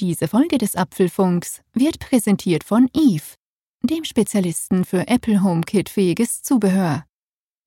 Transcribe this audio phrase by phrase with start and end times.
[0.00, 3.34] Diese Folge des Apfelfunks wird präsentiert von Eve,
[3.82, 7.04] dem Spezialisten für Apple HomeKit-fähiges Zubehör.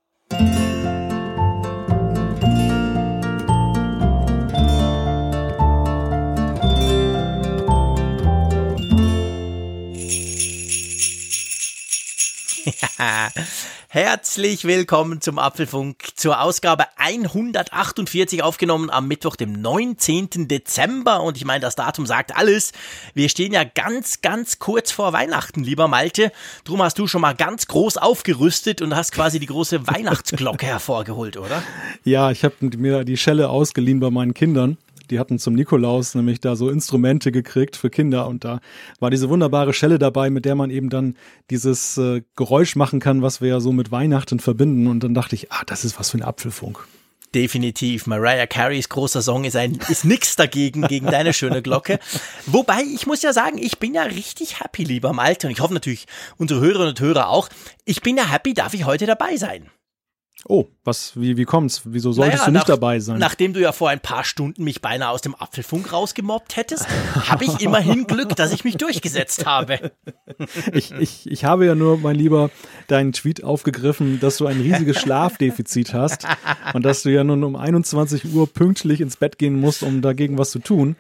[13.89, 20.49] Herzlich willkommen zum Apfelfunk zur Ausgabe 148 aufgenommen am Mittwoch, dem 19.
[20.49, 21.23] Dezember.
[21.23, 22.73] Und ich meine, das Datum sagt alles.
[23.15, 26.33] Wir stehen ja ganz, ganz kurz vor Weihnachten, lieber Malte.
[26.65, 31.37] Drum hast du schon mal ganz groß aufgerüstet und hast quasi die große Weihnachtsglocke hervorgeholt,
[31.37, 31.63] oder?
[32.05, 34.77] Ja, ich habe mir die Schelle ausgeliehen bei meinen Kindern
[35.11, 38.61] die hatten zum Nikolaus nämlich da so Instrumente gekriegt für Kinder und da
[39.01, 41.17] war diese wunderbare Schelle dabei, mit der man eben dann
[41.51, 45.35] dieses äh, Geräusch machen kann, was wir ja so mit Weihnachten verbinden und dann dachte
[45.35, 46.87] ich, ah, das ist was für ein Apfelfunk.
[47.35, 48.07] Definitiv.
[48.07, 51.99] Mariah Careys großer Song ist ein, ist nix dagegen, gegen deine schöne Glocke.
[52.47, 55.47] Wobei, ich muss ja sagen, ich bin ja richtig happy, lieber Malte.
[55.47, 56.07] Und ich hoffe natürlich,
[56.39, 57.51] unsere Hörerinnen und Hörer auch.
[57.85, 59.71] Ich bin ja happy, darf ich heute dabei sein.
[60.45, 61.83] Oh, was, wie, wie kommt's?
[61.85, 63.19] Wieso solltest naja, du nicht nach, dabei sein?
[63.19, 66.87] Nachdem du ja vor ein paar Stunden mich beinahe aus dem Apfelfunk rausgemobbt hättest,
[67.29, 69.93] habe ich immerhin Glück, dass ich mich durchgesetzt habe.
[70.73, 72.51] Ich, ich, ich habe ja nur, mein Lieber,
[72.89, 76.27] deinen Tweet aufgegriffen, dass du ein riesiges Schlafdefizit hast
[76.75, 80.37] und dass du ja nun um 21 Uhr pünktlich ins Bett gehen musst, um dagegen
[80.37, 80.97] was zu tun.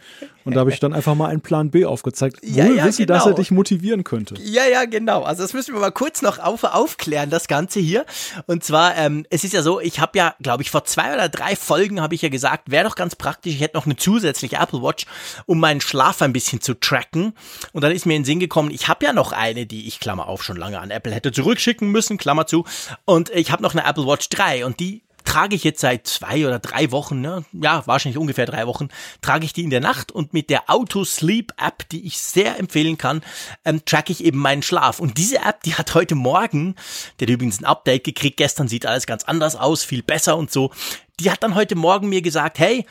[0.47, 3.05] Und da habe ich dann einfach mal einen Plan B aufgezeigt, ja, wohl ja, wissen,
[3.05, 3.19] genau.
[3.19, 4.37] dass er dich motivieren könnte.
[4.41, 5.25] Ja, ja, genau.
[5.25, 8.07] Also das müssen wir mal kurz noch auf, aufklären, das Ganze hier.
[8.47, 11.29] Und zwar, ähm, es ist ja so, ich habe ja, glaube ich, vor zwei oder
[11.29, 14.57] drei Folgen habe ich ja gesagt, wäre doch ganz praktisch, ich hätte noch eine zusätzliche
[14.57, 15.07] Apple Watch,
[15.47, 17.33] um meinen Schlaf ein bisschen zu tracken.
[17.73, 19.99] Und dann ist mir in den Sinn gekommen, ich habe ja noch eine, die ich,
[19.99, 22.65] Klammer auf, schon lange an Apple hätte zurückschicken müssen, Klammer zu.
[23.05, 26.47] Und ich habe noch eine Apple Watch 3 und die trage ich jetzt seit zwei
[26.47, 27.45] oder drei Wochen, ne?
[27.53, 28.89] ja, wahrscheinlich ungefähr drei Wochen,
[29.21, 32.59] trage ich die in der Nacht und mit der Auto Sleep App, die ich sehr
[32.59, 33.23] empfehlen kann,
[33.65, 35.01] ähm, track ich eben meinen Schlaf.
[35.01, 36.77] Und diese App, die hat heute Morgen,
[37.21, 40.51] der hat übrigens ein Update gekriegt, gestern sieht alles ganz anders aus, viel besser und
[40.51, 40.71] so,
[41.19, 42.85] die hat dann heute Morgen mir gesagt, hey,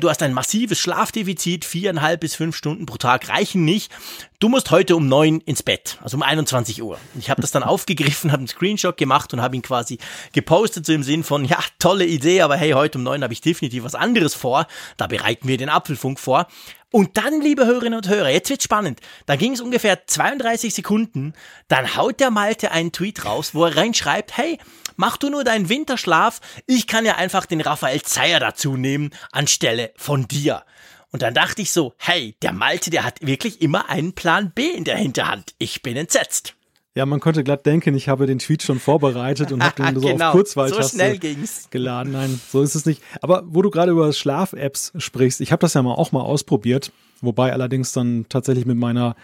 [0.00, 3.90] du hast ein massives Schlafdefizit, viereinhalb bis fünf Stunden pro Tag reichen nicht.
[4.38, 6.98] Du musst heute um neun ins Bett, also um 21 Uhr.
[7.18, 9.98] Ich habe das dann aufgegriffen, habe einen Screenshot gemacht und habe ihn quasi
[10.32, 13.40] gepostet, so im Sinn von, ja, tolle Idee, aber hey, heute um neun habe ich
[13.40, 14.66] definitiv was anderes vor.
[14.96, 16.46] Da bereiten wir den Apfelfunk vor.
[16.92, 19.00] Und dann, liebe Hörerinnen und Hörer, jetzt wird's spannend.
[19.26, 21.34] Da ging es ungefähr 32 Sekunden.
[21.66, 24.58] Dann haut der Malte einen Tweet raus, wo er reinschreibt, hey,
[24.96, 26.40] mach du nur deinen Winterschlaf.
[26.66, 30.64] Ich kann ja einfach den Raphael Zeyer dazu nehmen, anstelle von dir.
[31.10, 34.68] Und dann dachte ich so, hey, der Malte, der hat wirklich immer einen Plan B
[34.68, 35.54] in der Hinterhand.
[35.58, 36.54] Ich bin entsetzt.
[36.96, 40.00] Ja, man könnte glatt denken, ich habe den Tweet schon vorbereitet und habe den so
[40.08, 42.12] genau, auf Kurzwahltaste so geladen.
[42.12, 43.02] Nein, so ist es nicht.
[43.20, 46.92] Aber wo du gerade über Schlaf-Apps sprichst, ich habe das ja mal auch mal ausprobiert,
[47.20, 49.16] wobei allerdings dann tatsächlich mit meiner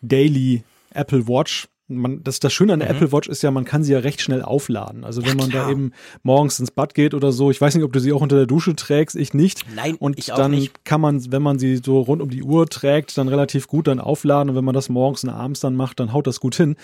[0.00, 2.96] Daily Apple Watch man, das, das Schöne an der mhm.
[2.96, 5.04] Apple Watch ist ja, man kann sie ja recht schnell aufladen.
[5.04, 5.92] Also wenn ja, man da eben
[6.22, 8.46] morgens ins Bad geht oder so, ich weiß nicht, ob du sie auch unter der
[8.46, 9.64] Dusche trägst, ich nicht.
[9.74, 10.84] Nein, und ich auch dann nicht.
[10.84, 14.00] kann man, wenn man sie so rund um die Uhr trägt, dann relativ gut dann
[14.00, 16.76] aufladen und wenn man das morgens und abends dann macht, dann haut das gut hin.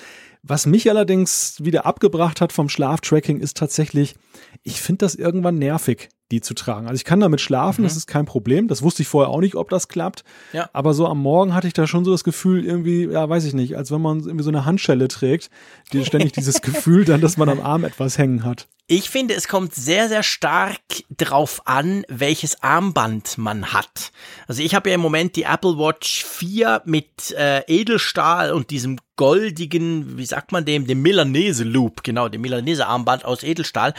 [0.48, 4.16] Was mich allerdings wieder abgebracht hat vom Schlaftracking ist tatsächlich,
[4.62, 6.86] ich finde das irgendwann nervig die zu tragen.
[6.86, 7.86] Also ich kann damit schlafen, mhm.
[7.86, 8.68] das ist kein Problem.
[8.68, 10.24] Das wusste ich vorher auch nicht, ob das klappt.
[10.52, 10.68] Ja.
[10.72, 13.54] Aber so am Morgen hatte ich da schon so das Gefühl, irgendwie, ja, weiß ich
[13.54, 15.50] nicht, als wenn man irgendwie so eine Handschelle trägt,
[15.92, 18.68] die ständig dieses Gefühl dann, dass man am Arm etwas hängen hat.
[18.90, 20.80] Ich finde, es kommt sehr, sehr stark
[21.14, 24.12] drauf an, welches Armband man hat.
[24.46, 28.98] Also ich habe ja im Moment die Apple Watch 4 mit äh, Edelstahl und diesem
[29.16, 33.92] goldigen, wie sagt man dem, dem Milanese Loop, genau, dem Milanese Armband aus Edelstahl.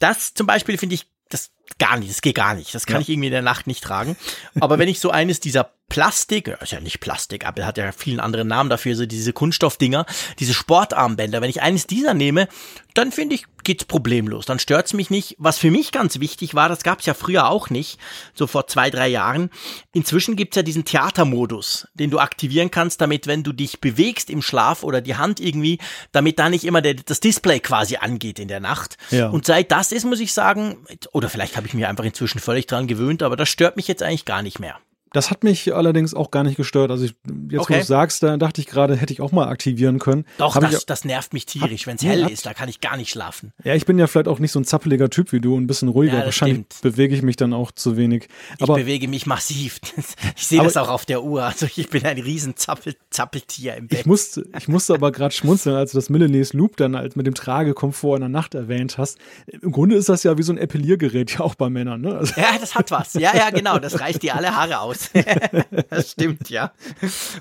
[0.00, 2.74] Das zum Beispiel finde ich das gar nicht, das geht gar nicht.
[2.74, 3.02] Das kann ja.
[3.02, 4.16] ich irgendwie in der Nacht nicht tragen.
[4.60, 8.18] Aber wenn ich so eines dieser Plastik, ist ja nicht Plastik, Apple hat ja vielen
[8.18, 10.04] anderen Namen dafür, so diese Kunststoffdinger,
[10.38, 12.48] diese Sportarmbänder, wenn ich eines dieser nehme,
[12.94, 14.46] dann finde ich, geht's problemlos.
[14.46, 15.36] Dann stört's mich nicht.
[15.38, 17.98] Was für mich ganz wichtig war, das gab's ja früher auch nicht,
[18.34, 19.50] so vor zwei, drei Jahren.
[19.92, 24.42] Inzwischen gibt's ja diesen Theatermodus, den du aktivieren kannst, damit, wenn du dich bewegst im
[24.42, 25.78] Schlaf oder die Hand irgendwie,
[26.12, 28.96] damit da nicht immer der, das Display quasi angeht in der Nacht.
[29.10, 29.28] Ja.
[29.28, 32.66] Und seit das ist, muss ich sagen, oder vielleicht habe ich mir einfach inzwischen völlig
[32.66, 34.78] dran gewöhnt, aber das stört mich jetzt eigentlich gar nicht mehr.
[35.12, 36.90] Das hat mich allerdings auch gar nicht gestört.
[36.90, 37.14] Also ich,
[37.50, 37.74] jetzt, okay.
[37.74, 40.24] wo du sagst, da dachte ich gerade, hätte ich auch mal aktivieren können.
[40.38, 41.86] Doch, das, ich, das nervt mich tierisch.
[41.86, 43.52] Wenn es hell ist, da kann ich gar nicht schlafen.
[43.64, 45.88] Ja, ich bin ja vielleicht auch nicht so ein zappeliger Typ wie du, ein bisschen
[45.88, 46.20] ruhiger.
[46.20, 46.82] Ja, Wahrscheinlich stimmt.
[46.82, 48.28] bewege ich mich dann auch zu wenig.
[48.60, 49.80] Aber, ich bewege mich massiv.
[50.36, 51.44] Ich sehe das auch auf der Uhr.
[51.44, 54.00] Also ich bin ein riesen Zappel, Zappeltier im Bett.
[54.00, 57.26] Ich musste, ich musste aber gerade schmunzeln, als du das Milanese Loop dann als mit
[57.26, 59.18] dem Tragekomfort in der Nacht erwähnt hast.
[59.46, 62.00] Im Grunde ist das ja wie so ein Epiliergerät ja auch bei Männern.
[62.00, 62.16] Ne?
[62.16, 63.14] Also ja, das hat was.
[63.14, 63.78] Ja, ja, genau.
[63.78, 65.01] Das reicht dir alle Haare aus.
[65.90, 66.72] das stimmt, ja.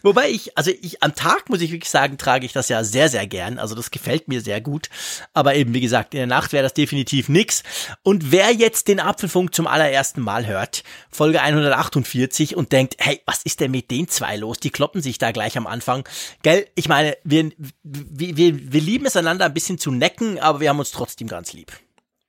[0.02, 3.10] Wobei ich, also ich am Tag muss ich wirklich sagen, trage ich das ja sehr,
[3.10, 3.60] sehr gern.
[3.60, 4.90] Also das gefällt mir sehr gut.
[5.34, 7.64] Aber eben, wie gesagt, in der Nacht wäre das definitiv nix.
[8.04, 13.44] Und wer jetzt den Apfelfunk zum allerersten Mal hört, Folge 148 und denkt, hey, was
[13.44, 14.60] ist denn mit den zwei los?
[14.60, 16.08] Die kloppen sich da gleich am Anfang.
[16.44, 17.52] Gell, ich meine, wir,
[17.84, 21.28] wir, wir, wir lieben es einander ein bisschen zu necken, aber wir haben uns trotzdem
[21.28, 21.72] ganz lieb.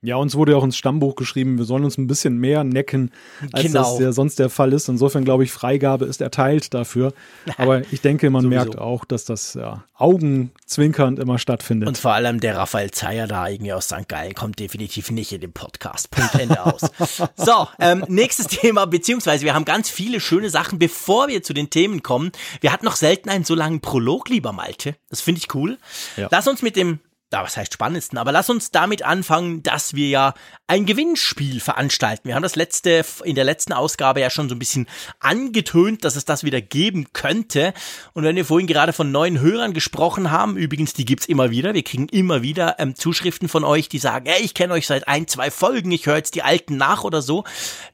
[0.04, 3.12] Ja, uns wurde ja auch ins Stammbuch geschrieben, wir sollen uns ein bisschen mehr necken,
[3.52, 3.82] als genau.
[3.82, 4.88] das der sonst der Fall ist.
[4.88, 7.12] Insofern glaube ich, Freigabe ist erteilt dafür.
[7.56, 11.88] Aber ich denke, man merkt auch, dass das ja, augenzwinkernd immer stattfindet.
[11.88, 14.08] Und vor allem der Raphael Zeyer da irgendwie aus St.
[14.08, 16.10] Gallen kommt definitiv nicht in den Podcast.
[16.10, 16.82] Punkt Ende aus.
[17.36, 21.70] So, ähm, nächstes Thema, beziehungsweise wir haben ganz viele schöne Sachen, bevor wir zu den
[21.70, 22.32] Themen kommen.
[22.60, 24.96] Wir hatten noch selten einen so langen Prolog, lieber Malte.
[25.10, 25.78] Das finde ich cool.
[26.16, 26.28] Ja.
[26.30, 27.00] Lass uns mit dem
[27.32, 30.34] ja, was heißt spannendsten, aber lass uns damit anfangen, dass wir ja
[30.66, 32.28] ein Gewinnspiel veranstalten.
[32.28, 34.86] Wir haben das letzte, in der letzten Ausgabe ja schon so ein bisschen
[35.18, 37.72] angetönt, dass es das wieder geben könnte.
[38.12, 41.74] Und wenn wir vorhin gerade von neuen Hörern gesprochen haben, übrigens, die gibt's immer wieder,
[41.74, 45.08] wir kriegen immer wieder ähm, Zuschriften von euch, die sagen, ey, ich kenne euch seit
[45.08, 47.44] ein, zwei Folgen, ich höre jetzt die alten nach oder so.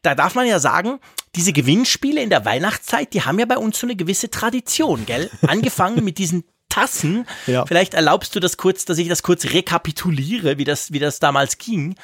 [0.02, 0.98] Da darf man ja sagen,
[1.36, 5.30] diese Gewinnspiele in der Weihnachtszeit, die haben ja bei uns so eine gewisse Tradition, gell?
[5.46, 7.26] Angefangen mit diesen Tassen.
[7.46, 7.66] Ja.
[7.66, 11.58] Vielleicht erlaubst du das kurz, dass ich das kurz rekapituliere, wie das, wie das damals
[11.58, 11.94] ging.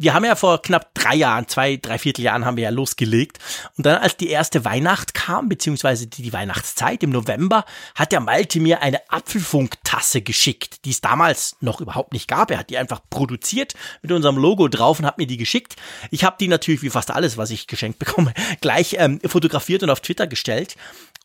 [0.00, 3.40] Wir haben ja vor knapp drei Jahren, zwei, drei Vierteljahren haben wir ja losgelegt.
[3.76, 7.64] Und dann, als die erste Weihnacht kam, beziehungsweise die, die Weihnachtszeit im November,
[7.96, 12.52] hat der Malte mir eine Apfelfunktasse geschickt, die es damals noch überhaupt nicht gab.
[12.52, 15.74] Er hat die einfach produziert mit unserem Logo drauf und hat mir die geschickt.
[16.12, 19.90] Ich habe die natürlich, wie fast alles, was ich geschenkt bekomme, gleich ähm, fotografiert und
[19.90, 20.76] auf Twitter gestellt.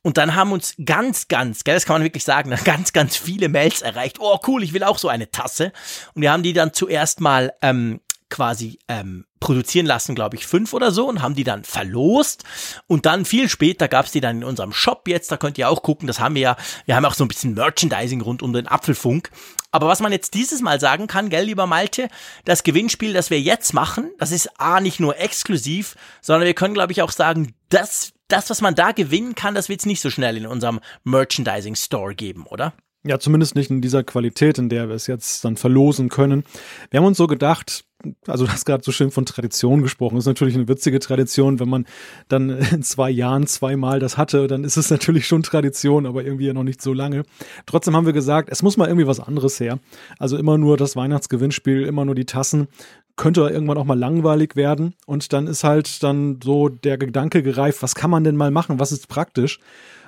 [0.02, 3.50] Und dann haben uns ganz, ganz, gell, das kann man wirklich sagen, ganz, ganz viele
[3.50, 4.18] Mails erreicht.
[4.20, 5.72] Oh, cool, ich will auch so eine Tasse.
[6.14, 8.02] Und wir haben die dann zuerst mal ähm,
[8.34, 12.44] quasi ähm, produzieren lassen, glaube ich, fünf oder so und haben die dann verlost.
[12.88, 15.32] Und dann viel später gab's die dann in unserem Shop jetzt.
[15.32, 16.08] Da könnt ihr auch gucken.
[16.08, 16.58] Das haben wir ja.
[16.86, 19.30] Wir haben auch so ein bisschen Merchandising rund um den Apfelfunk.
[19.72, 22.08] Aber was man jetzt dieses Mal sagen kann, gell, lieber Malte,
[22.44, 26.74] das Gewinnspiel, das wir jetzt machen, das ist A, nicht nur exklusiv, sondern wir können,
[26.74, 30.02] glaube ich, auch sagen, dass das, was man da gewinnen kann, das wird es nicht
[30.02, 32.74] so schnell in unserem Merchandising Store geben, oder?
[33.06, 36.46] Ja, zumindest nicht in dieser Qualität, in der wir es jetzt dann verlosen können.
[36.90, 37.84] Wir haben uns so gedacht,
[38.28, 41.68] also du hast gerade so schön von Tradition gesprochen, ist natürlich eine witzige Tradition, wenn
[41.68, 41.86] man
[42.30, 46.48] dann in zwei Jahren zweimal das hatte, dann ist es natürlich schon Tradition, aber irgendwie
[46.48, 47.24] ja noch nicht so lange.
[47.66, 49.80] Trotzdem haben wir gesagt, es muss mal irgendwie was anderes her.
[50.18, 52.68] Also immer nur das Weihnachtsgewinnspiel, immer nur die Tassen
[53.16, 54.96] könnte irgendwann auch mal langweilig werden.
[55.06, 58.80] Und dann ist halt dann so der Gedanke gereift, was kann man denn mal machen,
[58.80, 59.60] was ist praktisch?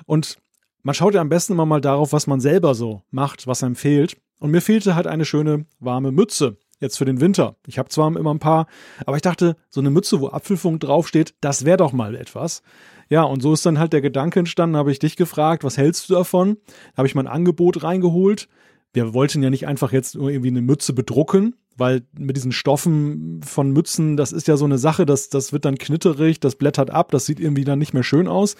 [0.05, 0.37] Und
[0.85, 3.75] man schaut ja am besten immer mal darauf, was man selber so macht, was einem
[3.75, 4.17] fehlt.
[4.39, 6.57] Und mir fehlte halt eine schöne warme Mütze.
[6.79, 7.55] Jetzt für den Winter.
[7.65, 8.67] Ich habe zwar immer ein paar,
[9.05, 12.61] aber ich dachte, so eine Mütze, wo Apfelfunk draufsteht, das wäre doch mal etwas.
[13.09, 16.07] Ja, und so ist dann halt der Gedanke entstanden, habe ich dich gefragt, was hältst
[16.07, 16.57] du davon?
[16.95, 18.47] Habe ich mein Angebot reingeholt.
[18.93, 23.41] Wir wollten ja nicht einfach jetzt nur irgendwie eine Mütze bedrucken, weil mit diesen Stoffen
[23.43, 26.91] von Mützen, das ist ja so eine Sache, das, das wird dann knitterig, das blättert
[26.91, 28.55] ab, das sieht irgendwie dann nicht mehr schön aus.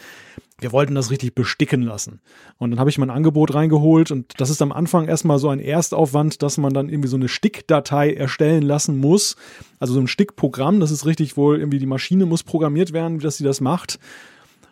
[0.60, 2.22] Wir wollten das richtig besticken lassen.
[2.58, 5.60] Und dann habe ich mein Angebot reingeholt und das ist am Anfang erstmal so ein
[5.60, 9.36] Erstaufwand, dass man dann irgendwie so eine Stickdatei erstellen lassen muss.
[9.80, 13.38] Also so ein Stickprogramm, das ist richtig wohl irgendwie die Maschine muss programmiert werden, dass
[13.38, 14.00] sie das macht.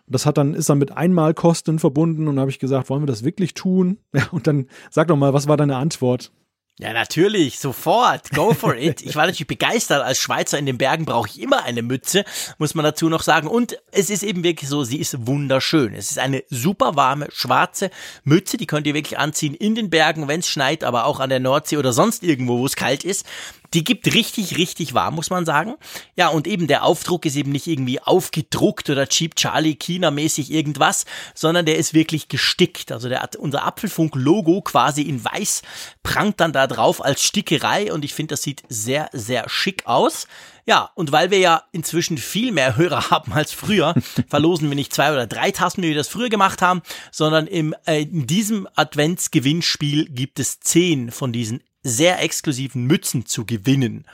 [0.07, 3.23] Das hat dann, ist dann mit Einmalkosten verbunden und habe ich gesagt, wollen wir das
[3.23, 3.97] wirklich tun?
[4.13, 6.31] Ja, und dann sag doch mal, was war deine Antwort?
[6.79, 8.31] Ja, natürlich, sofort.
[8.31, 9.03] Go for it.
[9.03, 10.01] Ich war natürlich begeistert.
[10.01, 12.25] Als Schweizer in den Bergen brauche ich immer eine Mütze,
[12.57, 13.47] muss man dazu noch sagen.
[13.47, 15.93] Und es ist eben wirklich so, sie ist wunderschön.
[15.93, 17.91] Es ist eine super warme, schwarze
[18.23, 21.29] Mütze, die könnt ihr wirklich anziehen in den Bergen, wenn es schneit, aber auch an
[21.29, 23.27] der Nordsee oder sonst irgendwo, wo es kalt ist.
[23.73, 25.75] Die gibt richtig, richtig warm, muss man sagen.
[26.15, 31.05] Ja, und eben der Aufdruck ist eben nicht irgendwie aufgedruckt oder Cheap Charlie China-mäßig irgendwas,
[31.33, 32.91] sondern der ist wirklich gestickt.
[32.91, 35.63] Also der hat unser Apfelfunk-Logo quasi in weiß
[36.03, 40.27] prangt dann da drauf als Stickerei und ich finde, das sieht sehr, sehr schick aus.
[40.65, 43.95] Ja, und weil wir ja inzwischen viel mehr Hörer haben als früher,
[44.29, 47.75] verlosen wir nicht zwei oder drei Tassen, wie wir das früher gemacht haben, sondern im,
[47.85, 54.05] äh, in diesem Adventsgewinnspiel gibt es zehn von diesen sehr exklusiven Mützen zu gewinnen.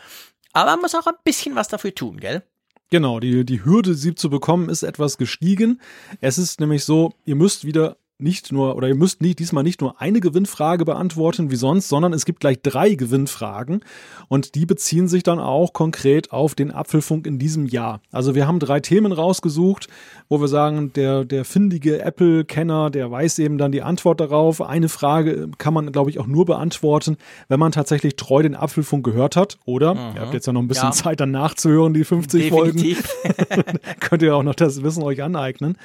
[0.54, 2.44] Aber man muss auch ein bisschen was dafür tun, gell?
[2.90, 5.80] Genau, die, die Hürde, sie zu bekommen, ist etwas gestiegen.
[6.22, 9.80] Es ist nämlich so, ihr müsst wieder nicht nur, oder ihr müsst nicht, diesmal nicht
[9.80, 13.82] nur eine Gewinnfrage beantworten wie sonst, sondern es gibt gleich drei Gewinnfragen
[14.28, 18.02] und die beziehen sich dann auch konkret auf den Apfelfunk in diesem Jahr.
[18.12, 19.88] Also wir haben drei Themen rausgesucht,
[20.28, 24.62] wo wir sagen, der, der findige Apple-Kenner, der weiß eben dann die Antwort darauf.
[24.62, 29.06] Eine Frage kann man, glaube ich, auch nur beantworten, wenn man tatsächlich treu den Apfelfunk
[29.06, 29.96] gehört hat, oder?
[29.96, 30.16] Mhm.
[30.16, 30.92] Ihr habt jetzt ja noch ein bisschen ja.
[30.92, 33.08] Zeit, dann nachzuhören, die 50 Definitiv.
[33.08, 33.80] Folgen.
[34.02, 35.78] Könnt ihr auch noch das Wissen euch aneignen.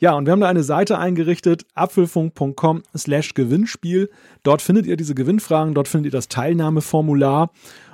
[0.00, 4.10] Ja, und wir haben da eine Seite eingerichtet, apfelfunk.com slash Gewinnspiel.
[4.42, 7.50] Dort findet ihr diese Gewinnfragen, dort findet ihr das Teilnahmeformular.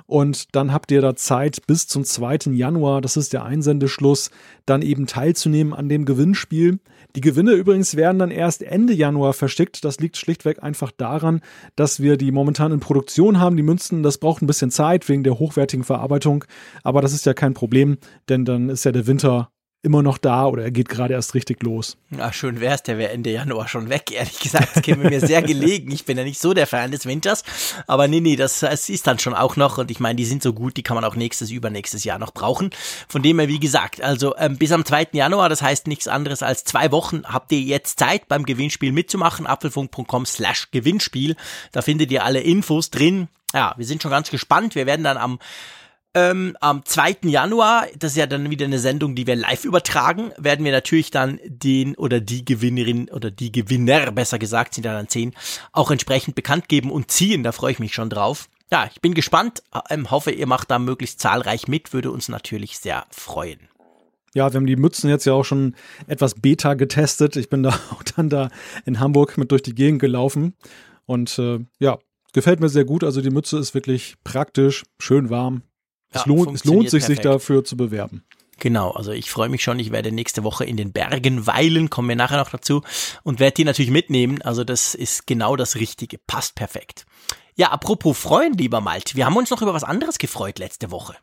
[0.07, 2.51] Und dann habt ihr da Zeit bis zum 2.
[2.51, 4.29] Januar, das ist der Einsendeschluss,
[4.65, 6.79] dann eben teilzunehmen an dem Gewinnspiel.
[7.15, 9.83] Die Gewinne übrigens werden dann erst Ende Januar verschickt.
[9.83, 11.41] Das liegt schlichtweg einfach daran,
[11.75, 13.57] dass wir die momentan in Produktion haben.
[13.57, 16.45] Die Münzen, das braucht ein bisschen Zeit wegen der hochwertigen Verarbeitung.
[16.83, 17.97] Aber das ist ja kein Problem,
[18.29, 19.49] denn dann ist ja der Winter
[19.85, 21.95] immer noch da oder er geht gerade erst richtig los.
[22.19, 24.69] Ach, schön wär's, der wäre Ende Januar schon weg, ehrlich gesagt.
[24.75, 25.91] Das käme mir sehr gelegen.
[25.91, 27.43] Ich bin ja nicht so der Fan des Winters.
[27.87, 29.77] Aber nee, nee, das, das ist dann schon auch noch.
[29.77, 32.33] Und ich meine, die sind so gut, die kann man auch nächstes, übernächstes Jahr noch
[32.33, 32.71] brauchen.
[33.07, 35.09] Von dem her, wie gesagt, also ähm, bis am 2.
[35.13, 39.45] Januar, das heißt nichts anderes als zwei Wochen, habt ihr jetzt Zeit beim Gewinnspiel mitzumachen.
[39.45, 41.35] Apfelfunk.com slash Gewinnspiel.
[41.71, 43.27] Da findet ihr alle Infos drin.
[43.53, 44.75] Ja, wir sind schon ganz gespannt.
[44.75, 45.39] Wir werden dann am
[46.15, 47.17] ähm, am 2.
[47.25, 51.11] Januar, das ist ja dann wieder eine Sendung, die wir live übertragen, werden wir natürlich
[51.11, 55.33] dann den oder die Gewinnerin oder die Gewinner, besser gesagt, sind ja dann zehn,
[55.73, 57.43] auch entsprechend bekannt geben und ziehen.
[57.43, 58.47] Da freue ich mich schon drauf.
[58.71, 62.79] Ja, ich bin gespannt, ähm, hoffe, ihr macht da möglichst zahlreich mit, würde uns natürlich
[62.79, 63.59] sehr freuen.
[64.33, 65.75] Ja, wir haben die Mützen jetzt ja auch schon
[66.07, 67.35] etwas Beta getestet.
[67.35, 68.49] Ich bin da auch dann da
[68.85, 70.55] in Hamburg mit durch die Gegend gelaufen
[71.05, 71.99] und äh, ja,
[72.31, 73.03] gefällt mir sehr gut.
[73.03, 75.61] Also die Mütze ist wirklich praktisch, schön warm,
[76.13, 77.23] ja, es, lohnt, es lohnt sich, perfekt.
[77.23, 78.23] sich dafür zu bewerben.
[78.59, 79.79] Genau, also ich freue mich schon.
[79.79, 82.81] Ich werde nächste Woche in den Bergen weilen, kommen wir nachher noch dazu
[83.23, 84.41] und werde die natürlich mitnehmen.
[84.41, 87.05] Also das ist genau das Richtige, passt perfekt.
[87.55, 91.15] Ja, apropos freuen, lieber Malt, wir haben uns noch über was anderes gefreut letzte Woche.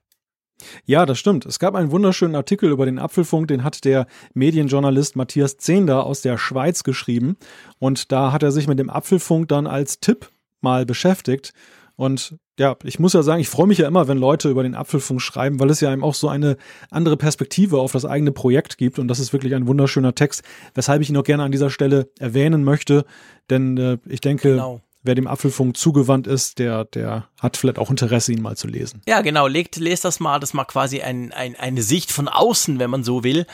[0.84, 1.46] Ja, das stimmt.
[1.46, 6.20] Es gab einen wunderschönen Artikel über den Apfelfunk, den hat der Medienjournalist Matthias Zehnder aus
[6.22, 7.36] der Schweiz geschrieben.
[7.78, 11.52] Und da hat er sich mit dem Apfelfunk dann als Tipp mal beschäftigt.
[12.02, 14.74] Und ja, ich muss ja sagen, ich freue mich ja immer, wenn Leute über den
[14.74, 16.56] Apfelfunk schreiben, weil es ja eben auch so eine
[16.90, 18.98] andere Perspektive auf das eigene Projekt gibt.
[18.98, 20.42] Und das ist wirklich ein wunderschöner Text,
[20.74, 23.04] weshalb ich ihn auch gerne an dieser Stelle erwähnen möchte.
[23.50, 27.90] Denn äh, ich denke, genau wer dem Apfelfunk zugewandt ist, der, der hat vielleicht auch
[27.90, 29.02] Interesse, ihn mal zu lesen.
[29.06, 29.46] Ja, genau.
[29.46, 30.38] Legt, lest das mal.
[30.38, 33.46] Das mal quasi ein, ein, eine Sicht von außen, wenn man so will.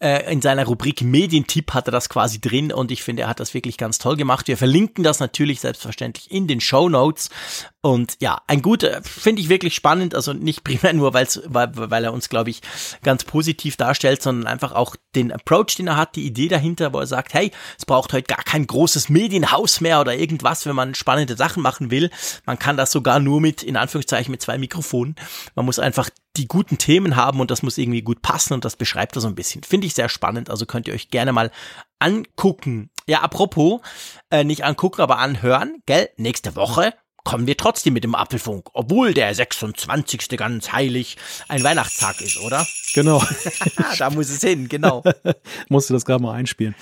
[0.00, 3.40] Äh, in seiner Rubrik Medientipp hat er das quasi drin und ich finde, er hat
[3.40, 4.48] das wirklich ganz toll gemacht.
[4.48, 7.30] Wir verlinken das natürlich selbstverständlich in den Show Notes.
[7.86, 12.02] Und ja, ein guter, finde ich wirklich spannend, also nicht primär nur, weil's, weil, weil
[12.02, 12.60] er uns, glaube ich,
[13.04, 16.98] ganz positiv darstellt, sondern einfach auch den Approach, den er hat, die Idee dahinter, wo
[16.98, 20.96] er sagt, hey, es braucht heute gar kein großes Medienhaus mehr oder irgendwas, wenn man
[20.96, 22.10] spannende Sachen machen will.
[22.44, 25.14] Man kann das sogar nur mit, in Anführungszeichen, mit zwei Mikrofonen.
[25.54, 28.74] Man muss einfach die guten Themen haben und das muss irgendwie gut passen und das
[28.74, 29.62] beschreibt er so ein bisschen.
[29.62, 31.52] Finde ich sehr spannend, also könnt ihr euch gerne mal
[32.00, 32.90] angucken.
[33.06, 33.80] Ja, apropos,
[34.30, 36.08] äh, nicht angucken, aber anhören, gell?
[36.16, 36.92] Nächste Woche
[37.26, 40.28] kommen wir trotzdem mit dem Apfelfunk, obwohl der 26.
[40.36, 41.16] ganz heilig
[41.48, 42.64] ein Weihnachtstag ist, oder?
[42.94, 43.20] Genau.
[43.98, 45.02] da muss es hin, genau.
[45.68, 46.76] Musst du das gerade mal einspielen.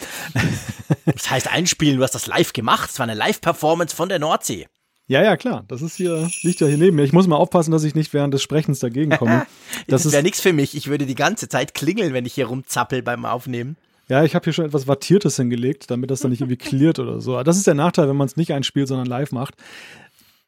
[1.06, 2.90] das heißt einspielen, du hast das live gemacht.
[2.90, 4.68] Es war eine Live-Performance von der Nordsee.
[5.06, 5.64] Ja, ja, klar.
[5.66, 7.04] Das ist hier, liegt ja hier neben mir.
[7.04, 9.46] Ich muss mal aufpassen, dass ich nicht während des Sprechens dagegen komme.
[9.86, 10.76] Das, das wäre nichts für mich.
[10.76, 13.78] Ich würde die ganze Zeit klingeln, wenn ich hier rumzappel beim Aufnehmen.
[14.08, 17.22] Ja, ich habe hier schon etwas Wattiertes hingelegt, damit das dann nicht irgendwie klärt oder
[17.22, 17.42] so.
[17.42, 19.54] Das ist der Nachteil, wenn man es nicht einspielt, sondern live macht.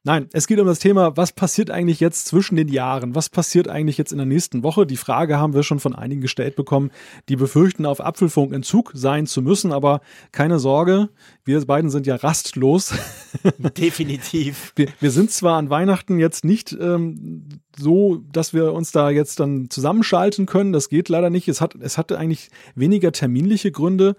[0.06, 3.16] Nein, es geht um das Thema, was passiert eigentlich jetzt zwischen den Jahren?
[3.16, 4.86] Was passiert eigentlich jetzt in der nächsten Woche?
[4.86, 6.92] Die Frage haben wir schon von einigen gestellt bekommen,
[7.28, 11.08] die befürchten, auf Apfelfunk Entzug sein zu müssen, aber keine Sorge,
[11.44, 12.94] wir beiden sind ja rastlos.
[13.76, 14.72] Definitiv.
[14.76, 19.40] Wir, wir sind zwar an Weihnachten jetzt nicht ähm, so, dass wir uns da jetzt
[19.40, 21.48] dann zusammenschalten können, das geht leider nicht.
[21.48, 24.14] Es hat, es hatte eigentlich weniger terminliche Gründe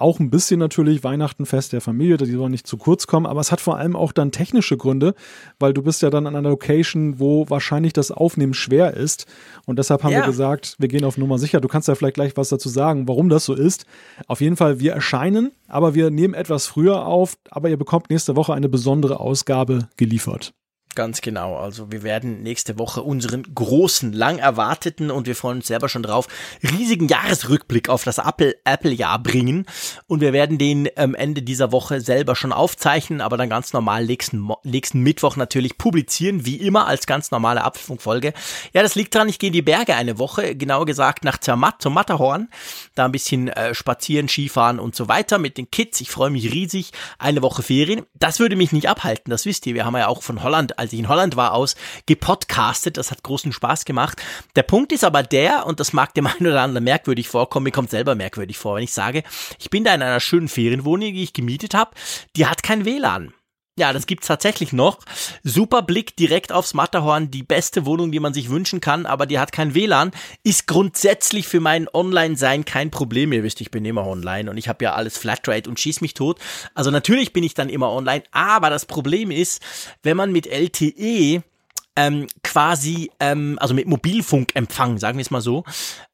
[0.00, 3.52] auch ein bisschen natürlich Weihnachtenfest der Familie, die sollen nicht zu kurz kommen, aber es
[3.52, 5.14] hat vor allem auch dann technische Gründe,
[5.58, 9.26] weil du bist ja dann an einer Location, wo wahrscheinlich das Aufnehmen schwer ist
[9.66, 10.20] und deshalb haben ja.
[10.20, 11.60] wir gesagt, wir gehen auf Nummer sicher.
[11.60, 13.86] Du kannst ja vielleicht gleich was dazu sagen, warum das so ist.
[14.26, 18.36] Auf jeden Fall, wir erscheinen, aber wir nehmen etwas früher auf, aber ihr bekommt nächste
[18.36, 20.52] Woche eine besondere Ausgabe geliefert.
[20.96, 21.56] Ganz genau.
[21.56, 26.02] Also wir werden nächste Woche unseren großen, lang erwarteten und wir freuen uns selber schon
[26.02, 26.26] drauf,
[26.64, 29.66] riesigen Jahresrückblick auf das Apple-Jahr bringen.
[30.08, 34.04] Und wir werden den ähm, Ende dieser Woche selber schon aufzeichnen, aber dann ganz normal
[34.04, 38.32] nächsten, nächsten Mittwoch natürlich publizieren, wie immer als ganz normale Apfelfunkfolge.
[38.72, 41.80] Ja, das liegt daran, ich gehe in die Berge eine Woche, genauer gesagt nach Zermatt,
[41.80, 42.48] zum Matterhorn,
[42.96, 46.00] da ein bisschen äh, spazieren, Skifahren und so weiter mit den Kids.
[46.00, 46.90] Ich freue mich riesig.
[47.18, 48.02] Eine Woche Ferien.
[48.14, 49.74] Das würde mich nicht abhalten, das wisst ihr.
[49.74, 52.96] Wir haben ja auch von Holland als ich in Holland war, aus gepodcastet.
[52.96, 54.20] Das hat großen Spaß gemacht.
[54.56, 57.70] Der Punkt ist aber der, und das mag dem einen oder anderen merkwürdig vorkommen, mir
[57.70, 59.22] kommt selber merkwürdig vor, wenn ich sage,
[59.58, 61.92] ich bin da in einer schönen Ferienwohnung, die ich gemietet habe,
[62.36, 63.32] die hat kein WLAN.
[63.78, 64.98] Ja, das gibt's tatsächlich noch.
[65.42, 69.38] Super Blick direkt aufs Matterhorn, die beste Wohnung, die man sich wünschen kann, aber die
[69.38, 70.10] hat kein WLAN.
[70.42, 73.32] Ist grundsätzlich für mein Online-Sein kein Problem.
[73.32, 76.14] Ihr wisst, ich bin immer online und ich habe ja alles Flatrate und schieß mich
[76.14, 76.38] tot.
[76.74, 79.62] Also natürlich bin ich dann immer online, aber das Problem ist,
[80.02, 81.42] wenn man mit LTE
[82.00, 85.64] ähm, quasi, ähm, also mit Mobilfunkempfang, sagen wir es mal so.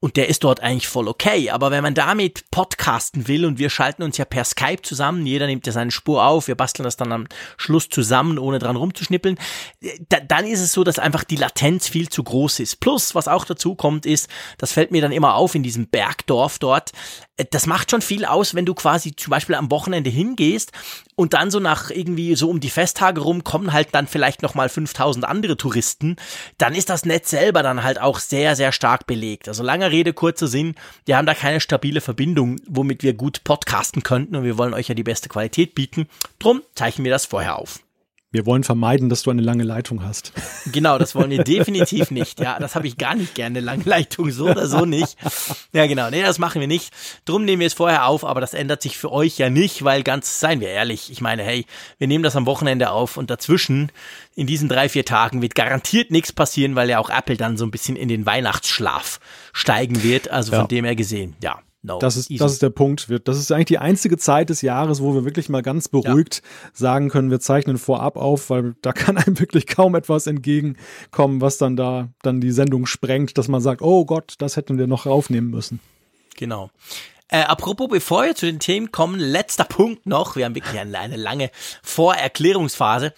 [0.00, 1.50] Und der ist dort eigentlich voll okay.
[1.50, 5.47] Aber wenn man damit podcasten will und wir schalten uns ja per Skype zusammen, jeder
[5.47, 7.26] nimmt ja seine Spur auf, wir basteln das dann am
[7.57, 9.38] Schluss zusammen, ohne dran rumzuschnippeln,
[10.09, 12.81] da, dann ist es so, dass einfach die Latenz viel zu groß ist.
[12.81, 14.28] Plus, was auch dazu kommt, ist,
[14.59, 16.93] das fällt mir dann immer auf in diesem Bergdorf dort,
[17.37, 20.73] äh, das macht schon viel aus, wenn du quasi zum Beispiel am Wochenende hingehst
[21.14, 24.69] und dann so nach irgendwie so um die Festtage rum kommen halt dann vielleicht nochmal
[24.69, 25.75] 5000 andere Touristen,
[26.59, 29.49] dann ist das Netz selber dann halt auch sehr, sehr stark belegt.
[29.49, 34.02] Also lange Rede, kurzer Sinn, wir haben da keine stabile Verbindung, womit wir gut podcasten
[34.02, 36.09] könnten und wir wollen euch ja die beste Qualität bieten.
[36.38, 37.80] Drum zeichnen wir das vorher auf.
[38.33, 40.33] Wir wollen vermeiden, dass du eine lange Leitung hast.
[40.73, 42.40] Genau, das wollen wir definitiv nicht.
[42.40, 45.16] Ja, das habe ich gar nicht gerne, lange Leitung, so oder so nicht.
[45.73, 46.11] Ja, genau.
[46.11, 46.92] Nee, das machen wir nicht.
[47.25, 50.02] Drum nehmen wir es vorher auf, aber das ändert sich für euch ja nicht, weil
[50.02, 51.66] ganz, seien wir ehrlich, ich meine, hey,
[51.99, 53.92] wir nehmen das am Wochenende auf und dazwischen,
[54.35, 57.64] in diesen drei, vier Tagen, wird garantiert nichts passieren, weil ja auch Apple dann so
[57.64, 59.21] ein bisschen in den Weihnachtsschlaf
[59.52, 60.30] steigen wird.
[60.30, 60.66] Also von ja.
[60.66, 61.61] dem her gesehen, ja.
[61.87, 63.07] No, das, ist, das ist der Punkt.
[63.25, 66.71] Das ist eigentlich die einzige Zeit des Jahres, wo wir wirklich mal ganz beruhigt ja.
[66.73, 71.59] sagen können, wir zeichnen vorab auf, weil da kann einem wirklich kaum etwas entgegenkommen, was
[71.59, 75.07] dann da dann die Sendung sprengt, dass man sagt, oh Gott, das hätten wir noch
[75.07, 75.78] aufnehmen müssen.
[76.37, 76.71] Genau.
[77.28, 80.34] Äh, apropos, bevor wir zu den Themen kommen, letzter Punkt noch.
[80.34, 81.52] Wir haben wirklich eine, eine lange
[81.84, 83.15] Vorerklärungsphase.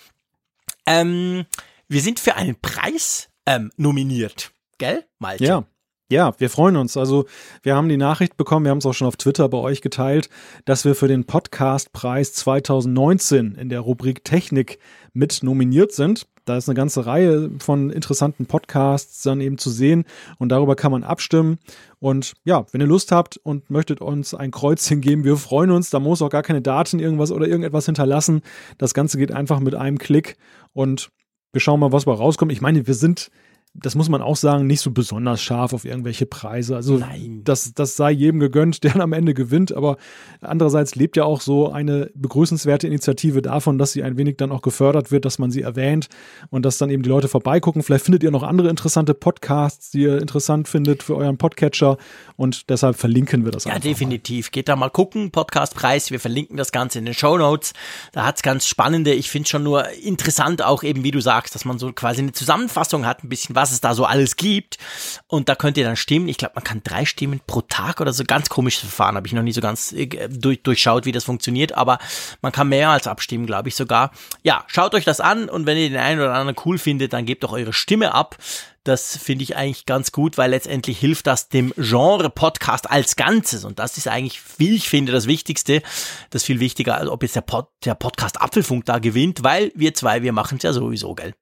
[0.85, 1.47] Ähm,
[1.89, 4.51] wir sind für einen Preis ähm, nominiert.
[4.77, 5.45] Gell, Malte?
[5.45, 5.65] Ja,
[6.11, 6.97] ja, wir freuen uns.
[6.97, 7.27] Also
[7.63, 10.31] wir haben die Nachricht bekommen, wir haben es auch schon auf Twitter bei euch geteilt,
[10.65, 14.79] dass wir für den Podcastpreis 2019 in der Rubrik Technik
[15.13, 16.27] mit nominiert sind.
[16.47, 20.05] Da ist eine ganze Reihe von interessanten Podcasts dann eben zu sehen
[20.39, 21.59] und darüber kann man abstimmen.
[21.99, 25.91] Und ja, wenn ihr Lust habt und möchtet uns ein Kreuzchen geben, wir freuen uns.
[25.91, 28.41] Da muss auch gar keine Daten irgendwas oder irgendetwas hinterlassen.
[28.79, 30.39] Das Ganze geht einfach mit einem Klick
[30.73, 31.11] und
[31.53, 32.53] wir schauen mal, was bei rauskommt.
[32.53, 33.31] Ich meine, wir sind
[33.75, 36.77] das muss man auch sagen, nicht so besonders scharf auf irgendwelche Preise.
[36.77, 37.01] Also
[37.45, 39.73] das, das sei jedem gegönnt, der am Ende gewinnt.
[39.73, 39.97] Aber
[40.41, 44.63] andererseits lebt ja auch so eine begrüßenswerte Initiative davon, dass sie ein wenig dann auch
[44.63, 46.09] gefördert wird, dass man sie erwähnt
[46.51, 47.83] und dass dann eben die Leute vorbeigucken.
[47.83, 51.99] Vielleicht findet ihr noch andere interessante Podcasts, die ihr interessant findet für euren Podcatcher
[52.37, 54.47] und deshalb verlinken wir das Ja, definitiv.
[54.47, 54.51] Mal.
[54.53, 56.11] Geht da mal gucken, Podcastpreis.
[56.11, 57.73] Wir verlinken das Ganze in den Show Notes.
[58.13, 59.13] Da hat's ganz spannende.
[59.13, 62.33] Ich finde schon nur interessant auch eben, wie du sagst, dass man so quasi eine
[62.33, 64.79] Zusammenfassung hat, ein bisschen was es da so alles gibt.
[65.27, 66.29] Und da könnt ihr dann stimmen.
[66.29, 68.23] Ich glaube, man kann drei Stimmen pro Tag oder so.
[68.25, 69.17] Ganz komisches Verfahren.
[69.17, 71.73] Habe ich noch nie so ganz äh, durch, durchschaut, wie das funktioniert.
[71.73, 71.99] Aber
[72.41, 74.13] man kann mehr als abstimmen, glaube ich sogar.
[74.43, 75.49] Ja, schaut euch das an.
[75.49, 78.37] Und wenn ihr den einen oder anderen cool findet, dann gebt doch eure Stimme ab.
[78.85, 83.65] Das finde ich eigentlich ganz gut, weil letztendlich hilft das dem Genre-Podcast als Ganzes.
[83.65, 85.83] Und das ist eigentlich, wie ich finde, das Wichtigste.
[86.31, 89.73] Das ist viel wichtiger, als ob jetzt der, Pod, der Podcast Apfelfunk da gewinnt, weil
[89.75, 91.35] wir zwei, wir machen es ja sowieso, gell?